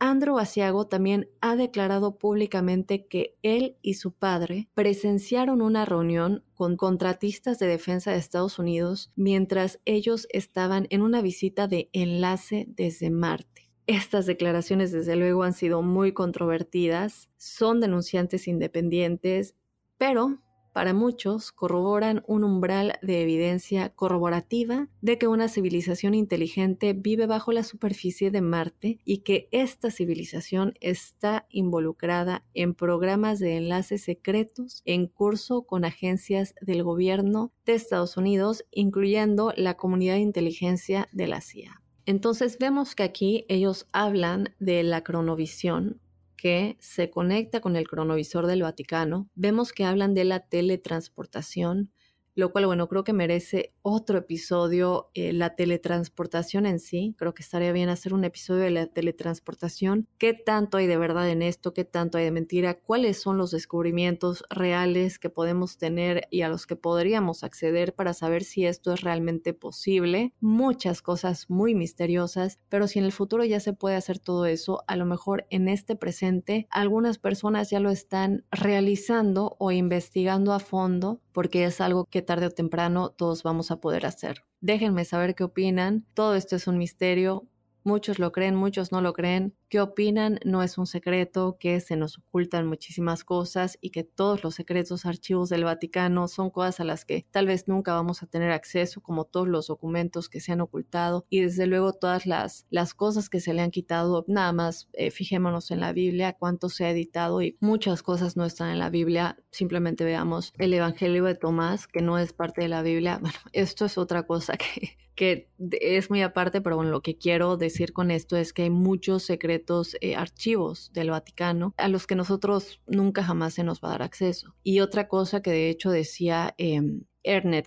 Andrew 0.00 0.34
Basiago 0.34 0.86
también 0.86 1.28
ha 1.40 1.56
declarado 1.56 2.18
públicamente 2.18 3.06
que 3.06 3.36
él 3.42 3.76
y 3.82 3.94
su 3.94 4.12
padre 4.12 4.68
presenciaron 4.74 5.60
una 5.60 5.84
reunión 5.84 6.44
con 6.54 6.76
contratistas 6.76 7.58
de 7.58 7.66
defensa 7.66 8.12
de 8.12 8.18
Estados 8.18 8.58
Unidos 8.60 9.10
mientras 9.16 9.80
ellos 9.84 10.28
estaban 10.30 10.86
en 10.90 11.02
una 11.02 11.20
visita 11.20 11.66
de 11.66 11.90
enlace 11.92 12.66
desde 12.68 13.10
Marte. 13.10 13.70
Estas 13.88 14.26
declaraciones 14.26 14.92
desde 14.92 15.16
luego 15.16 15.42
han 15.42 15.54
sido 15.54 15.82
muy 15.82 16.12
controvertidas, 16.12 17.28
son 17.36 17.80
denunciantes 17.80 18.46
independientes, 18.46 19.56
pero 19.96 20.38
para 20.78 20.94
muchos 20.94 21.50
corroboran 21.50 22.22
un 22.28 22.44
umbral 22.44 23.00
de 23.02 23.20
evidencia 23.20 23.88
corroborativa 23.88 24.86
de 25.00 25.18
que 25.18 25.26
una 25.26 25.48
civilización 25.48 26.14
inteligente 26.14 26.92
vive 26.92 27.26
bajo 27.26 27.50
la 27.50 27.64
superficie 27.64 28.30
de 28.30 28.42
Marte 28.42 29.00
y 29.04 29.24
que 29.24 29.48
esta 29.50 29.90
civilización 29.90 30.74
está 30.80 31.48
involucrada 31.50 32.44
en 32.54 32.74
programas 32.74 33.40
de 33.40 33.56
enlaces 33.56 34.04
secretos 34.04 34.82
en 34.84 35.08
curso 35.08 35.62
con 35.62 35.84
agencias 35.84 36.54
del 36.60 36.84
gobierno 36.84 37.50
de 37.66 37.74
Estados 37.74 38.16
Unidos, 38.16 38.64
incluyendo 38.70 39.52
la 39.56 39.76
comunidad 39.76 40.14
de 40.14 40.20
inteligencia 40.20 41.08
de 41.10 41.26
la 41.26 41.40
CIA. 41.40 41.82
Entonces 42.06 42.56
vemos 42.60 42.94
que 42.94 43.02
aquí 43.02 43.46
ellos 43.48 43.88
hablan 43.92 44.54
de 44.60 44.84
la 44.84 45.02
cronovisión 45.02 46.00
que 46.38 46.78
se 46.80 47.10
conecta 47.10 47.60
con 47.60 47.76
el 47.76 47.86
cronovisor 47.86 48.46
del 48.46 48.62
Vaticano, 48.62 49.28
vemos 49.34 49.72
que 49.72 49.84
hablan 49.84 50.14
de 50.14 50.24
la 50.24 50.40
teletransportación, 50.40 51.92
lo 52.38 52.52
cual, 52.52 52.66
bueno, 52.66 52.86
creo 52.86 53.02
que 53.02 53.12
merece 53.12 53.74
otro 53.82 54.16
episodio, 54.16 55.10
eh, 55.14 55.32
la 55.32 55.56
teletransportación 55.56 56.66
en 56.66 56.78
sí. 56.78 57.16
Creo 57.18 57.34
que 57.34 57.42
estaría 57.42 57.72
bien 57.72 57.88
hacer 57.88 58.14
un 58.14 58.22
episodio 58.22 58.62
de 58.62 58.70
la 58.70 58.86
teletransportación. 58.86 60.06
¿Qué 60.18 60.34
tanto 60.34 60.76
hay 60.76 60.86
de 60.86 60.96
verdad 60.98 61.28
en 61.28 61.42
esto? 61.42 61.74
¿Qué 61.74 61.84
tanto 61.84 62.16
hay 62.16 62.22
de 62.22 62.30
mentira? 62.30 62.78
¿Cuáles 62.78 63.20
son 63.20 63.38
los 63.38 63.50
descubrimientos 63.50 64.44
reales 64.50 65.18
que 65.18 65.30
podemos 65.30 65.78
tener 65.78 66.28
y 66.30 66.42
a 66.42 66.48
los 66.48 66.68
que 66.68 66.76
podríamos 66.76 67.42
acceder 67.42 67.92
para 67.92 68.14
saber 68.14 68.44
si 68.44 68.66
esto 68.66 68.92
es 68.92 69.00
realmente 69.00 69.52
posible? 69.52 70.32
Muchas 70.38 71.02
cosas 71.02 71.50
muy 71.50 71.74
misteriosas, 71.74 72.60
pero 72.68 72.86
si 72.86 73.00
en 73.00 73.04
el 73.04 73.10
futuro 73.10 73.44
ya 73.44 73.58
se 73.58 73.72
puede 73.72 73.96
hacer 73.96 74.20
todo 74.20 74.46
eso, 74.46 74.84
a 74.86 74.94
lo 74.94 75.06
mejor 75.06 75.44
en 75.50 75.66
este 75.66 75.96
presente 75.96 76.68
algunas 76.70 77.18
personas 77.18 77.68
ya 77.68 77.80
lo 77.80 77.90
están 77.90 78.44
realizando 78.52 79.56
o 79.58 79.72
investigando 79.72 80.52
a 80.52 80.60
fondo 80.60 81.20
porque 81.38 81.64
es 81.64 81.80
algo 81.80 82.04
que 82.04 82.20
tarde 82.28 82.44
o 82.44 82.50
temprano 82.50 83.08
todos 83.08 83.42
vamos 83.42 83.70
a 83.70 83.80
poder 83.80 84.04
hacer. 84.04 84.44
Déjenme 84.60 85.06
saber 85.06 85.34
qué 85.34 85.44
opinan. 85.44 86.04
Todo 86.12 86.34
esto 86.34 86.56
es 86.56 86.66
un 86.66 86.76
misterio. 86.76 87.48
Muchos 87.84 88.18
lo 88.18 88.32
creen, 88.32 88.54
muchos 88.54 88.92
no 88.92 89.00
lo 89.00 89.14
creen 89.14 89.56
qué 89.68 89.80
opinan 89.80 90.38
no 90.44 90.62
es 90.62 90.78
un 90.78 90.86
secreto, 90.86 91.56
que 91.58 91.80
se 91.80 91.96
nos 91.96 92.18
ocultan 92.18 92.66
muchísimas 92.66 93.24
cosas 93.24 93.78
y 93.80 93.90
que 93.90 94.04
todos 94.04 94.42
los 94.42 94.54
secretos 94.54 95.06
archivos 95.06 95.48
del 95.48 95.64
Vaticano 95.64 96.28
son 96.28 96.50
cosas 96.50 96.80
a 96.80 96.84
las 96.84 97.04
que 97.04 97.26
tal 97.30 97.46
vez 97.46 97.68
nunca 97.68 97.94
vamos 97.94 98.22
a 98.22 98.26
tener 98.26 98.50
acceso, 98.50 99.00
como 99.00 99.24
todos 99.24 99.48
los 99.48 99.66
documentos 99.66 100.28
que 100.28 100.40
se 100.40 100.52
han 100.52 100.60
ocultado 100.60 101.26
y 101.28 101.40
desde 101.40 101.66
luego 101.66 101.92
todas 101.92 102.26
las, 102.26 102.66
las 102.70 102.94
cosas 102.94 103.28
que 103.28 103.40
se 103.40 103.52
le 103.52 103.62
han 103.62 103.70
quitado. 103.70 104.24
Nada 104.28 104.52
más 104.52 104.88
eh, 104.94 105.10
fijémonos 105.10 105.70
en 105.70 105.80
la 105.80 105.92
Biblia, 105.92 106.32
cuánto 106.32 106.68
se 106.68 106.84
ha 106.84 106.90
editado 106.90 107.42
y 107.42 107.56
muchas 107.60 108.02
cosas 108.02 108.36
no 108.36 108.44
están 108.44 108.70
en 108.70 108.78
la 108.78 108.90
Biblia. 108.90 109.36
Simplemente 109.50 110.04
veamos 110.04 110.52
el 110.58 110.72
Evangelio 110.72 111.24
de 111.24 111.34
Tomás, 111.34 111.86
que 111.86 112.00
no 112.00 112.18
es 112.18 112.32
parte 112.32 112.62
de 112.62 112.68
la 112.68 112.82
Biblia. 112.82 113.20
Bueno, 113.28 113.40
esto 113.52 113.84
es 113.84 113.98
otra 113.98 114.22
cosa 114.22 114.56
que, 114.56 114.96
que 115.14 115.50
es 115.58 116.08
muy 116.08 116.22
aparte, 116.22 116.62
pero 116.62 116.76
bueno, 116.76 116.90
lo 116.90 117.02
que 117.02 117.18
quiero 117.18 117.58
decir 117.58 117.92
con 117.92 118.10
esto 118.10 118.38
es 118.38 118.54
que 118.54 118.62
hay 118.62 118.70
muchos 118.70 119.24
secretos 119.24 119.57
eh, 120.00 120.16
archivos 120.16 120.92
del 120.92 121.10
Vaticano 121.10 121.74
a 121.76 121.88
los 121.88 122.06
que 122.06 122.14
nosotros 122.14 122.80
nunca 122.86 123.22
jamás 123.22 123.54
se 123.54 123.64
nos 123.64 123.80
va 123.80 123.88
a 123.88 123.92
dar 123.92 124.02
acceso. 124.02 124.54
Y 124.62 124.80
otra 124.80 125.08
cosa 125.08 125.42
que 125.42 125.50
de 125.50 125.70
hecho 125.70 125.90
decía 125.90 126.54
eh, 126.58 126.80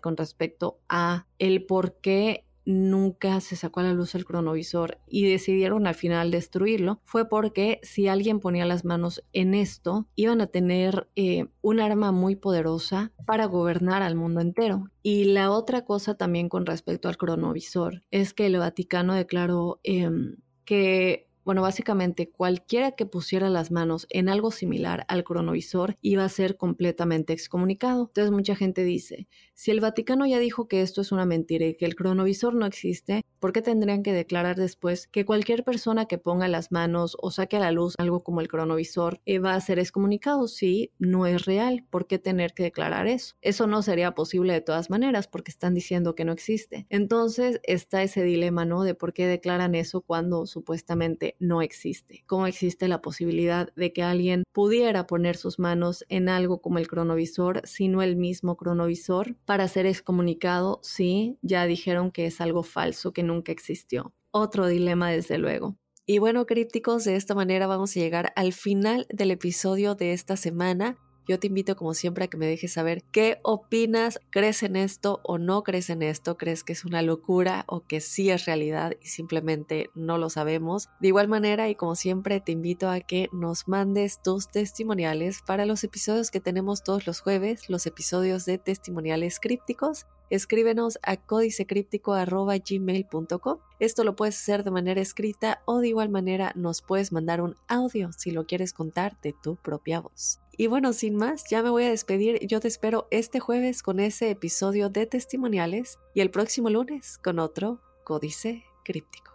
con 0.01 0.17
respecto 0.17 0.79
a 0.89 1.27
el 1.37 1.65
por 1.65 1.97
qué 2.01 2.45
nunca 2.65 3.39
se 3.41 3.55
sacó 3.55 3.79
a 3.79 3.83
la 3.83 3.93
luz 3.93 4.15
el 4.15 4.25
cronovisor 4.25 4.99
y 5.07 5.29
decidieron 5.29 5.87
al 5.87 5.95
final 5.95 6.31
destruirlo 6.31 7.01
fue 7.03 7.27
porque 7.27 7.79
si 7.83 8.07
alguien 8.07 8.39
ponía 8.39 8.65
las 8.65 8.85
manos 8.85 9.23
en 9.33 9.53
esto 9.53 10.07
iban 10.15 10.41
a 10.41 10.47
tener 10.47 11.09
eh, 11.15 11.47
un 11.61 11.79
arma 11.79 12.11
muy 12.11 12.35
poderosa 12.35 13.11
para 13.25 13.45
gobernar 13.45 14.03
al 14.03 14.15
mundo 14.15 14.41
entero. 14.41 14.89
Y 15.01 15.25
la 15.25 15.51
otra 15.51 15.85
cosa 15.85 16.15
también 16.15 16.49
con 16.49 16.65
respecto 16.65 17.07
al 17.09 17.17
cronovisor 17.17 18.03
es 18.11 18.33
que 18.33 18.45
el 18.45 18.57
Vaticano 18.57 19.15
declaró 19.15 19.79
em, 19.83 20.37
que 20.65 21.30
bueno, 21.51 21.63
básicamente 21.63 22.29
cualquiera 22.29 22.93
que 22.93 23.05
pusiera 23.05 23.49
las 23.49 23.71
manos 23.71 24.07
en 24.09 24.29
algo 24.29 24.51
similar 24.51 25.03
al 25.09 25.25
cronovisor 25.25 25.97
iba 25.99 26.23
a 26.23 26.29
ser 26.29 26.55
completamente 26.55 27.33
excomunicado. 27.33 28.03
Entonces 28.07 28.31
mucha 28.31 28.55
gente 28.55 28.85
dice, 28.85 29.27
si 29.53 29.69
el 29.69 29.81
Vaticano 29.81 30.25
ya 30.25 30.39
dijo 30.39 30.69
que 30.69 30.81
esto 30.81 31.01
es 31.01 31.11
una 31.11 31.25
mentira 31.25 31.65
y 31.65 31.75
que 31.75 31.83
el 31.83 31.95
cronovisor 31.95 32.55
no 32.55 32.65
existe, 32.65 33.25
¿por 33.39 33.51
qué 33.51 33.61
tendrían 33.61 34.01
que 34.01 34.13
declarar 34.13 34.55
después 34.55 35.07
que 35.07 35.25
cualquier 35.25 35.65
persona 35.65 36.05
que 36.05 36.17
ponga 36.17 36.47
las 36.47 36.71
manos 36.71 37.17
o 37.21 37.31
saque 37.31 37.57
a 37.57 37.59
la 37.59 37.73
luz 37.73 37.95
algo 37.97 38.23
como 38.23 38.39
el 38.39 38.47
cronovisor 38.47 39.19
eh, 39.25 39.39
va 39.39 39.53
a 39.53 39.59
ser 39.59 39.77
excomunicado? 39.77 40.47
Si 40.47 40.93
no 40.99 41.25
es 41.25 41.43
real, 41.43 41.85
¿por 41.89 42.07
qué 42.07 42.17
tener 42.17 42.53
que 42.53 42.63
declarar 42.63 43.07
eso? 43.07 43.35
Eso 43.41 43.67
no 43.67 43.81
sería 43.81 44.15
posible 44.15 44.53
de 44.53 44.61
todas 44.61 44.89
maneras 44.89 45.27
porque 45.27 45.51
están 45.51 45.73
diciendo 45.73 46.15
que 46.15 46.23
no 46.23 46.31
existe. 46.31 46.85
Entonces 46.89 47.59
está 47.63 48.03
ese 48.03 48.23
dilema, 48.23 48.63
¿no? 48.63 48.83
De 48.83 48.95
por 48.95 49.11
qué 49.11 49.27
declaran 49.27 49.75
eso 49.75 49.99
cuando 49.99 50.45
supuestamente 50.45 51.35
no 51.41 51.61
existe. 51.61 52.23
¿Cómo 52.27 52.47
existe 52.47 52.87
la 52.87 53.01
posibilidad 53.01 53.73
de 53.75 53.91
que 53.91 54.03
alguien 54.03 54.43
pudiera 54.53 55.07
poner 55.07 55.35
sus 55.35 55.59
manos 55.59 56.05
en 56.07 56.29
algo 56.29 56.61
como 56.61 56.77
el 56.77 56.87
cronovisor, 56.87 57.61
sino 57.65 58.01
el 58.01 58.15
mismo 58.15 58.55
cronovisor, 58.55 59.35
para 59.45 59.67
ser 59.67 59.85
excomunicado 59.85 60.79
si 60.83 61.37
ya 61.41 61.65
dijeron 61.65 62.11
que 62.11 62.27
es 62.27 62.39
algo 62.39 62.63
falso, 62.63 63.11
que 63.11 63.23
nunca 63.23 63.51
existió? 63.51 64.13
Otro 64.31 64.67
dilema, 64.67 65.11
desde 65.11 65.37
luego. 65.37 65.75
Y 66.05 66.19
bueno, 66.19 66.45
crípticos, 66.45 67.03
de 67.03 67.15
esta 67.15 67.35
manera 67.35 67.67
vamos 67.67 67.95
a 67.95 67.99
llegar 67.99 68.33
al 68.35 68.53
final 68.53 69.05
del 69.09 69.31
episodio 69.31 69.95
de 69.95 70.13
esta 70.13 70.35
semana. 70.35 70.97
Yo 71.27 71.39
te 71.39 71.47
invito 71.47 71.75
como 71.75 71.93
siempre 71.93 72.25
a 72.25 72.27
que 72.27 72.37
me 72.37 72.47
dejes 72.47 72.73
saber 72.73 73.03
qué 73.11 73.39
opinas, 73.43 74.19
crees 74.29 74.63
en 74.63 74.75
esto 74.75 75.21
o 75.23 75.37
no 75.37 75.63
crees 75.63 75.89
en 75.89 76.01
esto, 76.01 76.37
crees 76.37 76.63
que 76.63 76.73
es 76.73 76.85
una 76.85 77.01
locura 77.01 77.63
o 77.67 77.85
que 77.85 78.01
sí 78.01 78.29
es 78.29 78.45
realidad 78.45 78.93
y 79.01 79.07
simplemente 79.07 79.89
no 79.93 80.17
lo 80.17 80.29
sabemos. 80.29 80.89
De 80.99 81.09
igual 81.09 81.27
manera 81.27 81.69
y 81.69 81.75
como 81.75 81.95
siempre 81.95 82.41
te 82.41 82.51
invito 82.51 82.89
a 82.89 82.99
que 83.01 83.29
nos 83.31 83.67
mandes 83.67 84.21
tus 84.21 84.47
testimoniales 84.47 85.41
para 85.45 85.65
los 85.65 85.83
episodios 85.83 86.31
que 86.31 86.39
tenemos 86.39 86.83
todos 86.83 87.07
los 87.07 87.21
jueves, 87.21 87.69
los 87.69 87.85
episodios 87.85 88.45
de 88.45 88.57
testimoniales 88.57 89.39
crípticos 89.39 90.05
escríbenos 90.31 90.97
a 91.03 91.17
códicecríptico.gmail.com. 91.17 93.59
Esto 93.79 94.03
lo 94.03 94.15
puedes 94.15 94.39
hacer 94.39 94.63
de 94.63 94.71
manera 94.71 94.99
escrita 95.01 95.61
o 95.65 95.77
de 95.79 95.89
igual 95.89 96.09
manera 96.09 96.53
nos 96.55 96.81
puedes 96.81 97.11
mandar 97.11 97.41
un 97.41 97.55
audio 97.67 98.11
si 98.13 98.31
lo 98.31 98.47
quieres 98.47 98.73
contar 98.73 99.21
de 99.21 99.35
tu 99.43 99.57
propia 99.57 99.99
voz. 99.99 100.39
Y 100.61 100.67
bueno, 100.67 100.93
sin 100.93 101.15
más, 101.15 101.45
ya 101.49 101.63
me 101.63 101.71
voy 101.71 101.85
a 101.85 101.89
despedir. 101.89 102.45
Yo 102.45 102.59
te 102.59 102.67
espero 102.67 103.07
este 103.09 103.39
jueves 103.39 103.81
con 103.81 103.99
ese 103.99 104.29
episodio 104.29 104.91
de 104.91 105.07
testimoniales 105.07 105.97
y 106.13 106.21
el 106.21 106.29
próximo 106.29 106.69
lunes 106.69 107.17
con 107.17 107.39
otro 107.39 107.81
códice 108.03 108.63
críptico. 108.85 109.31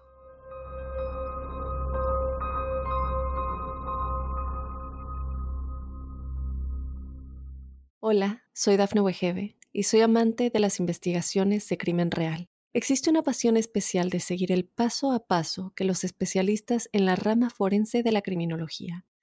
Hola, 7.98 8.44
soy 8.52 8.76
Dafne 8.76 9.00
Wegebe 9.00 9.56
y 9.72 9.82
soy 9.82 10.02
amante 10.02 10.50
de 10.50 10.60
las 10.60 10.78
investigaciones 10.78 11.68
de 11.68 11.76
crimen 11.76 12.12
real. 12.12 12.48
Existe 12.72 13.10
una 13.10 13.24
pasión 13.24 13.56
especial 13.56 14.10
de 14.10 14.20
seguir 14.20 14.52
el 14.52 14.64
paso 14.64 15.10
a 15.10 15.26
paso 15.26 15.72
que 15.74 15.82
los 15.82 16.04
especialistas 16.04 16.88
en 16.92 17.04
la 17.04 17.16
rama 17.16 17.50
forense 17.50 18.04
de 18.04 18.12
la 18.12 18.22
criminología 18.22 19.04